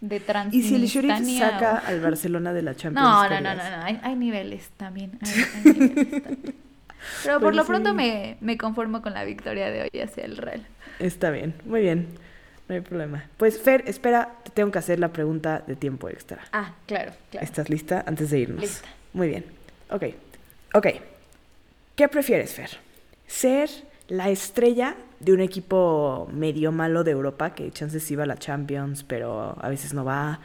de 0.00 0.22
Y 0.52 0.62
si 0.62 0.74
el 0.74 0.84
Sheriff 0.86 1.38
saca 1.38 1.82
o- 1.86 1.88
al 1.88 2.00
Barcelona 2.00 2.52
de 2.52 2.62
la 2.62 2.74
Champions. 2.76 3.08
No, 3.08 3.22
no, 3.22 3.28
¿qué 3.28 3.40
no, 3.40 3.54
no, 3.54 3.62
no, 3.78 3.84
hay, 3.84 4.00
hay 4.02 4.16
niveles 4.16 4.68
también. 4.76 5.12
hay- 5.22 5.30
hay 5.54 5.72
niveles 5.80 6.10
también. 6.22 6.54
Pero 7.22 7.40
por 7.40 7.54
lo 7.54 7.64
pronto 7.64 7.94
me, 7.94 8.36
me 8.40 8.56
conformo 8.58 9.02
con 9.02 9.14
la 9.14 9.24
victoria 9.24 9.70
de 9.70 9.82
hoy 9.82 10.00
hacia 10.00 10.24
el 10.24 10.36
Real. 10.36 10.66
Está 10.98 11.30
bien, 11.30 11.54
muy 11.64 11.82
bien. 11.82 12.08
No 12.68 12.74
hay 12.74 12.80
problema. 12.82 13.24
Pues 13.38 13.58
Fer, 13.58 13.84
espera, 13.86 14.34
te 14.44 14.50
tengo 14.50 14.70
que 14.70 14.78
hacer 14.78 14.98
la 14.98 15.08
pregunta 15.08 15.64
de 15.66 15.74
tiempo 15.74 16.08
extra. 16.08 16.40
Ah, 16.52 16.74
claro, 16.86 17.12
claro. 17.30 17.44
¿Estás 17.44 17.70
lista 17.70 18.04
antes 18.06 18.30
de 18.30 18.40
irnos? 18.40 18.60
Lista. 18.60 18.88
Muy 19.14 19.28
bien. 19.28 19.44
Ok. 19.90 20.04
Ok. 20.74 20.86
¿Qué 21.96 22.08
prefieres, 22.08 22.52
Fer? 22.52 22.70
¿Ser 23.26 23.70
la 24.08 24.28
estrella 24.28 24.96
de 25.20 25.32
un 25.32 25.40
equipo 25.40 26.28
medio 26.32 26.70
malo 26.70 27.04
de 27.04 27.10
Europa 27.12 27.54
que 27.54 27.70
chances 27.70 28.16
va 28.18 28.24
a 28.24 28.26
la 28.26 28.36
Champions, 28.36 29.02
pero 29.02 29.56
a 29.60 29.68
veces 29.68 29.94
no 29.94 30.04
va? 30.04 30.40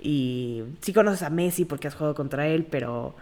Y 0.00 0.64
sí 0.80 0.92
conoces 0.92 1.22
a 1.22 1.30
Messi 1.30 1.64
porque 1.64 1.88
has 1.88 1.94
jugado 1.94 2.14
contra 2.14 2.48
él, 2.48 2.66
pero 2.68 3.14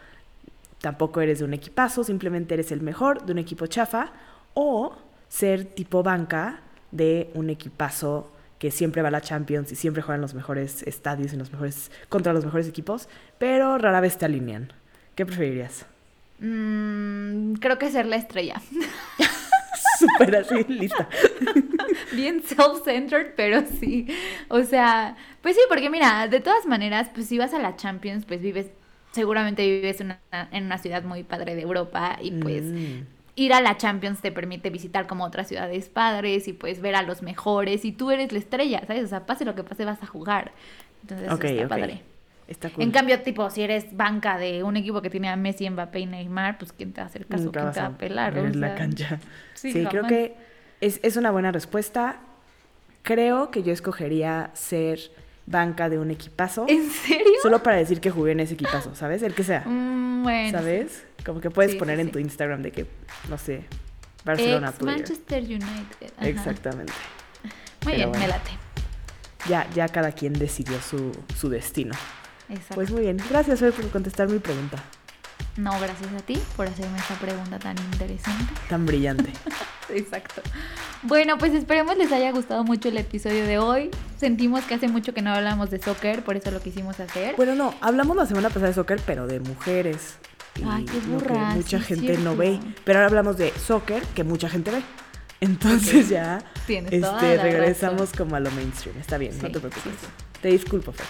tampoco 0.81 1.21
eres 1.21 1.39
de 1.41 1.45
un 1.45 1.55
equipazo, 1.55 2.05
simplemente 2.05 2.55
eres 2.55 2.73
el 2.73 2.81
mejor 2.81 3.25
de 3.25 3.33
un 3.33 3.39
equipo 3.39 3.67
chafa. 3.67 4.13
O 4.55 4.97
ser 5.29 5.65
tipo 5.65 6.03
banca 6.03 6.61
de 6.91 7.31
un 7.35 7.51
equipazo 7.51 8.31
que 8.59 8.71
siempre 8.71 9.03
va 9.03 9.09
a 9.09 9.11
la 9.11 9.21
Champions 9.21 9.71
y 9.73 9.77
siempre 9.77 10.03
juega 10.03 10.17
en 10.17 10.23
los 10.23 10.35
mejores 10.35 10.83
estadios 10.85 11.33
y 11.33 11.37
los 11.37 11.53
mejores 11.53 11.91
contra 12.09 12.33
los 12.33 12.45
mejores 12.45 12.69
equipos, 12.69 13.09
pero 13.39 13.77
rara 13.79 14.01
vez 14.01 14.17
te 14.17 14.25
alinean. 14.25 14.73
¿Qué 15.15 15.27
preferirías? 15.27 15.87
Mm, 16.39 17.55
creo 17.55 17.79
que 17.79 17.91
ser 17.91 18.07
la 18.07 18.17
estrella. 18.17 18.61
Súper 19.99 20.37
así, 20.37 20.65
lista. 20.69 21.09
Bien 22.13 22.43
self-centered, 22.43 23.33
pero 23.37 23.63
sí. 23.81 24.07
O 24.49 24.63
sea, 24.63 25.17
pues 25.43 25.57
sí, 25.57 25.63
porque 25.69 25.89
mira, 25.89 26.29
de 26.29 26.41
todas 26.41 26.67
maneras, 26.67 27.11
pues 27.15 27.27
si 27.27 27.39
vas 27.39 27.55
a 27.55 27.59
la 27.59 27.77
Champions, 27.77 28.25
pues 28.27 28.43
vives, 28.43 28.67
seguramente 29.17 29.63
vives 29.67 30.01
en 30.01 30.09
una, 30.33 30.49
en 30.53 30.67
una 30.67 30.79
ciudad 30.79 31.05
muy 31.05 31.25
padre 31.25 31.57
de 31.57 31.63
Europa 31.63 32.19
y 32.23 32.33
pues 32.33 32.75
Mm, 32.75 33.07
ir 33.35 33.53
a 33.53 33.61
la 33.61 33.77
Champions 33.77 34.21
te 34.23 34.33
permite 34.33 34.71
visitar 34.71 35.07
como 35.07 35.25
otras 35.25 35.49
ciudades 35.49 35.89
padres 35.89 36.49
y 36.49 36.53
pues 36.55 36.81
ver 36.81 36.95
a 36.97 37.03
los 37.03 37.23
mejores 37.23 37.85
y 37.85 37.93
tú 37.93 38.11
eres 38.11 38.33
la 38.33 38.39
estrella, 38.39 38.83
¿sabes? 38.87 39.05
O 39.05 39.09
sea, 39.09 39.27
pase 39.27 39.45
lo 39.45 39.55
que 39.55 39.65
pase 39.65 39.85
vas 39.85 40.03
a 40.03 40.07
jugar. 40.07 40.53
Entonces 41.03 41.41
está 41.41 41.69
padre. 41.69 42.03
Está 42.49 42.71
cool. 42.71 42.85
En 42.85 42.91
cambio, 42.93 43.23
tipo, 43.23 43.51
si 43.51 43.63
eres 43.63 43.97
banca 43.97 44.39
de 44.39 44.63
un 44.63 44.77
equipo 44.77 45.03
que 45.03 45.11
tiene 45.11 45.29
a 45.29 45.37
Messi, 45.37 45.69
Mbappé 45.69 46.01
y 46.01 46.07
Neymar, 46.07 46.59
pues 46.59 46.73
¿quién 46.73 46.93
te 46.93 47.01
va 47.01 47.07
a 47.07 47.09
hacer 47.09 47.27
caso? 47.27 47.45
Nunca 47.45 47.57
¿Quién 47.57 47.73
te 47.73 47.81
va 47.81 47.87
a 47.87 47.97
pelar? 47.99 48.35
ver 48.35 48.55
O 48.55 48.55
la 48.57 48.73
sea, 48.73 48.75
cancha. 48.75 49.21
sí, 49.55 49.75
Sí, 49.75 49.89
creo 49.89 50.07
que 50.07 50.37
es, 50.81 51.01
es 51.03 51.17
una 51.17 51.31
buena 51.31 51.53
respuesta. 51.53 52.21
Creo 53.03 53.51
que 53.51 53.63
yo 53.63 53.73
escogería 53.73 54.51
ser 54.55 55.01
banca 55.47 55.89
de 55.89 55.99
un 55.99 56.11
equipazo. 56.11 56.67
¿En 56.69 56.91
serio? 56.91 57.25
Solo 57.43 57.63
para 57.63 57.77
decir 57.77 58.01
que 58.01 58.11
jugué 58.11 58.33
en 58.33 58.41
ese 58.41 58.55
equipazo, 58.55 58.95
¿sabes? 58.95 59.23
El 59.23 59.35
que 59.35 59.45
sea. 59.45 59.61
Mm, 59.65 60.23
bueno. 60.25 60.59
¿Sabes? 60.59 61.05
Como 61.25 61.41
que 61.41 61.51
puedes 61.51 61.73
Sí, 61.73 61.79
poner 61.79 61.97
sí, 61.97 62.01
en 62.03 62.07
sí. 62.09 62.13
tu 62.13 62.19
Instagram 62.19 62.63
de 62.63 62.73
que, 62.73 62.87
no 63.29 63.39
sé, 63.39 63.65
Barcelona 64.25 64.69
Ex 64.69 64.79
player. 64.79 64.97
Manchester 64.99 65.43
United. 65.43 66.13
Ajá. 66.17 66.29
Exactamente. 66.29 66.93
Muy 67.43 67.53
Pero 67.81 67.97
bien, 67.97 68.09
bueno. 68.11 68.25
me 68.25 68.29
late. 68.29 68.51
Ya, 69.49 69.69
ya 69.75 69.89
cada 69.89 70.11
quien 70.13 70.33
decidió 70.33 70.81
su, 70.81 71.13
su 71.39 71.49
destino. 71.49 71.95
Exacto. 72.49 72.75
Pues 72.75 72.91
muy 72.91 73.03
bien. 73.03 73.17
Gracias, 73.31 73.61
Fer, 73.61 73.73
por 73.73 73.89
contestar 73.91 74.29
mi 74.29 74.39
pregunta. 74.41 74.83
No, 75.57 75.71
gracias 75.81 76.13
a 76.13 76.19
ti 76.19 76.39
por 76.55 76.67
hacerme 76.67 76.99
esta 76.99 77.15
pregunta 77.15 77.59
tan 77.59 77.77
interesante. 77.93 78.53
Tan 78.69 78.85
brillante. 78.85 79.33
Exacto. 79.89 80.43
Bueno, 81.03 81.39
pues 81.39 81.55
esperemos 81.55 81.97
les 81.97 82.13
haya 82.13 82.31
gustado 82.33 82.63
mucho 82.65 82.89
el 82.89 82.99
episodio 82.99 83.47
de 83.47 83.59
hoy. 83.59 83.91
Sentimos 84.19 84.65
que 84.65 84.75
hace 84.75 84.89
mucho 84.89 85.15
que 85.15 85.23
no 85.23 85.33
hablamos 85.33 85.71
de 85.71 85.81
soccer, 85.81 86.23
por 86.23 86.37
eso 86.37 86.51
lo 86.51 86.61
quisimos 86.61 87.01
hacer. 87.01 87.37
Bueno, 87.37 87.55
no, 87.55 87.75
hablamos 87.81 88.17
la 88.17 88.27
semana 88.27 88.49
pasada 88.49 88.69
de 88.69 88.75
soccer, 88.75 89.01
pero 89.07 89.27
de 89.27 89.41
mujeres. 89.41 90.17
Ay, 90.67 90.85
qué 90.85 90.95
lo 90.95 91.01
que 91.01 91.07
burra, 91.29 91.55
mucha 91.55 91.79
sí, 91.79 91.85
gente 91.85 92.19
no 92.19 92.37
ve. 92.37 92.61
Pero 92.85 92.99
ahora 92.99 93.09
hablamos 93.09 93.37
de 93.37 93.53
soccer, 93.53 94.03
que 94.15 94.25
mucha 94.25 94.49
gente 94.49 94.71
ve. 94.71 94.83
Entonces 95.41 96.09
ya 96.09 96.43
Tienes 96.67 96.93
este, 96.93 97.37
regresamos 97.37 98.01
razón. 98.11 98.17
como 98.17 98.37
a 98.37 98.41
lo 98.41 98.51
mainstream. 98.51 98.99
Está 98.99 99.19
bien, 99.19 99.33
no 99.37 99.51
te 99.51 99.61
preocupes. 99.61 99.93
sí. 100.01 100.07
Te 100.41 100.49
disculpo, 100.49 100.93
Fer. 100.93 101.07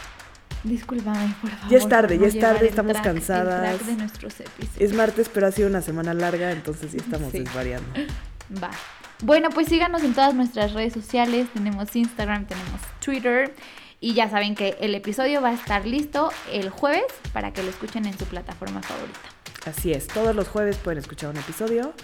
Discúlpame, 0.66 1.34
por 1.40 1.50
favor. 1.50 1.70
Ya 1.70 1.78
es 1.78 1.88
tarde, 1.88 2.18
ya 2.18 2.26
es 2.26 2.38
tarde, 2.38 2.68
estamos 2.68 2.92
track- 2.94 3.04
cansadas. 3.04 3.76
track 3.78 3.86
de 3.86 3.96
nuestros 3.96 4.40
episodios. 4.40 4.80
Es 4.80 4.92
martes, 4.94 5.28
pero 5.32 5.46
ha 5.46 5.52
sido 5.52 5.68
una 5.68 5.80
semana 5.82 6.12
larga, 6.14 6.50
entonces 6.52 6.92
ya 6.92 6.98
estamos 6.98 7.30
Sí. 7.32 7.38
desvariando. 7.40 7.88
Va. 8.62 8.70
Bueno, 9.22 9.48
pues 9.50 9.68
síganos 9.68 10.02
en 10.02 10.12
todas 10.14 10.34
nuestras 10.34 10.72
redes 10.72 10.92
sociales. 10.92 11.46
Tenemos 11.54 11.94
Instagram, 11.96 12.46
tenemos 12.46 12.80
Twitter. 13.04 13.54
Y 13.98 14.12
ya 14.12 14.28
saben 14.28 14.54
que 14.54 14.76
el 14.80 14.94
episodio 14.94 15.40
va 15.40 15.48
a 15.48 15.54
estar 15.54 15.86
listo 15.86 16.30
el 16.52 16.68
jueves 16.68 17.04
para 17.32 17.52
que 17.52 17.62
lo 17.62 17.70
escuchen 17.70 18.04
en 18.04 18.16
su 18.18 18.26
plataforma 18.26 18.82
favorita. 18.82 19.18
Así 19.64 19.90
es, 19.92 20.06
todos 20.06 20.36
los 20.36 20.46
jueves 20.48 20.76
pueden 20.76 20.98
escuchar 20.98 21.30
un 21.30 21.38
episodio. 21.38 21.94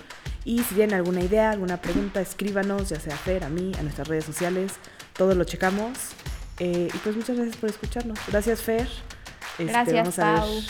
Y 0.44 0.60
si 0.62 0.74
tienen 0.74 0.94
alguna 0.96 1.20
idea, 1.20 1.50
alguna 1.50 1.76
pregunta, 1.76 2.20
escríbanos, 2.20 2.88
ya 2.88 2.98
sea 2.98 3.14
a 3.14 3.18
Fer, 3.18 3.44
a 3.44 3.48
mí, 3.50 3.72
a 3.78 3.82
nuestras 3.82 4.08
redes 4.08 4.24
sociales. 4.24 4.72
Todo 5.12 5.34
lo 5.34 5.44
checamos. 5.44 5.90
Eh, 6.58 6.88
y 6.92 6.98
pues 6.98 7.16
muchas 7.16 7.36
gracias 7.36 7.56
por 7.56 7.70
escucharnos. 7.70 8.18
Gracias, 8.28 8.60
Fer. 8.60 8.88
Este, 9.58 9.64
Gracias, 9.64 9.96
vamos 9.96 10.18
a 10.18 10.34
Pau. 10.36 10.54
ver 10.54 10.64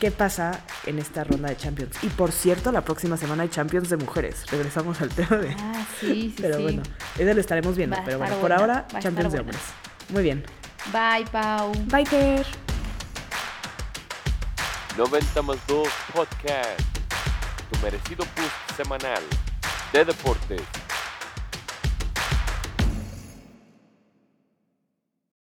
qué 0.00 0.10
pasa 0.10 0.60
en 0.86 0.98
esta 0.98 1.24
ronda 1.24 1.48
de 1.48 1.56
Champions. 1.56 1.96
Y 2.02 2.08
por 2.08 2.32
cierto, 2.32 2.72
la 2.72 2.82
próxima 2.82 3.16
semana 3.16 3.42
hay 3.42 3.48
Champions 3.48 3.88
de 3.88 3.96
mujeres. 3.96 4.46
Regresamos 4.50 5.00
al 5.00 5.10
tema 5.10 5.36
de. 5.36 5.54
Ah, 5.58 5.86
sí, 6.00 6.06
sí, 6.06 6.34
pero 6.40 6.56
sí. 6.56 6.62
bueno, 6.62 6.82
eso 7.18 7.34
lo 7.34 7.40
estaremos 7.40 7.76
viendo. 7.76 7.96
Pero 8.04 8.18
bueno, 8.18 8.34
por 8.34 8.40
buena, 8.50 8.56
ahora, 8.56 8.86
va 8.94 9.00
Champions 9.00 9.32
de 9.32 9.40
hombres. 9.40 9.60
Muy 10.10 10.22
bien. 10.22 10.44
Bye, 10.92 11.26
Pau. 11.30 11.72
Bye, 11.86 12.06
Fer. 12.06 12.46
90 14.96 15.42
más 15.42 15.58
2 15.66 15.88
Podcast, 16.14 16.80
tu 17.70 17.78
merecido 17.80 18.24
boost 18.34 18.76
semanal 18.76 19.22
de 19.92 20.04
deportes 20.06 20.62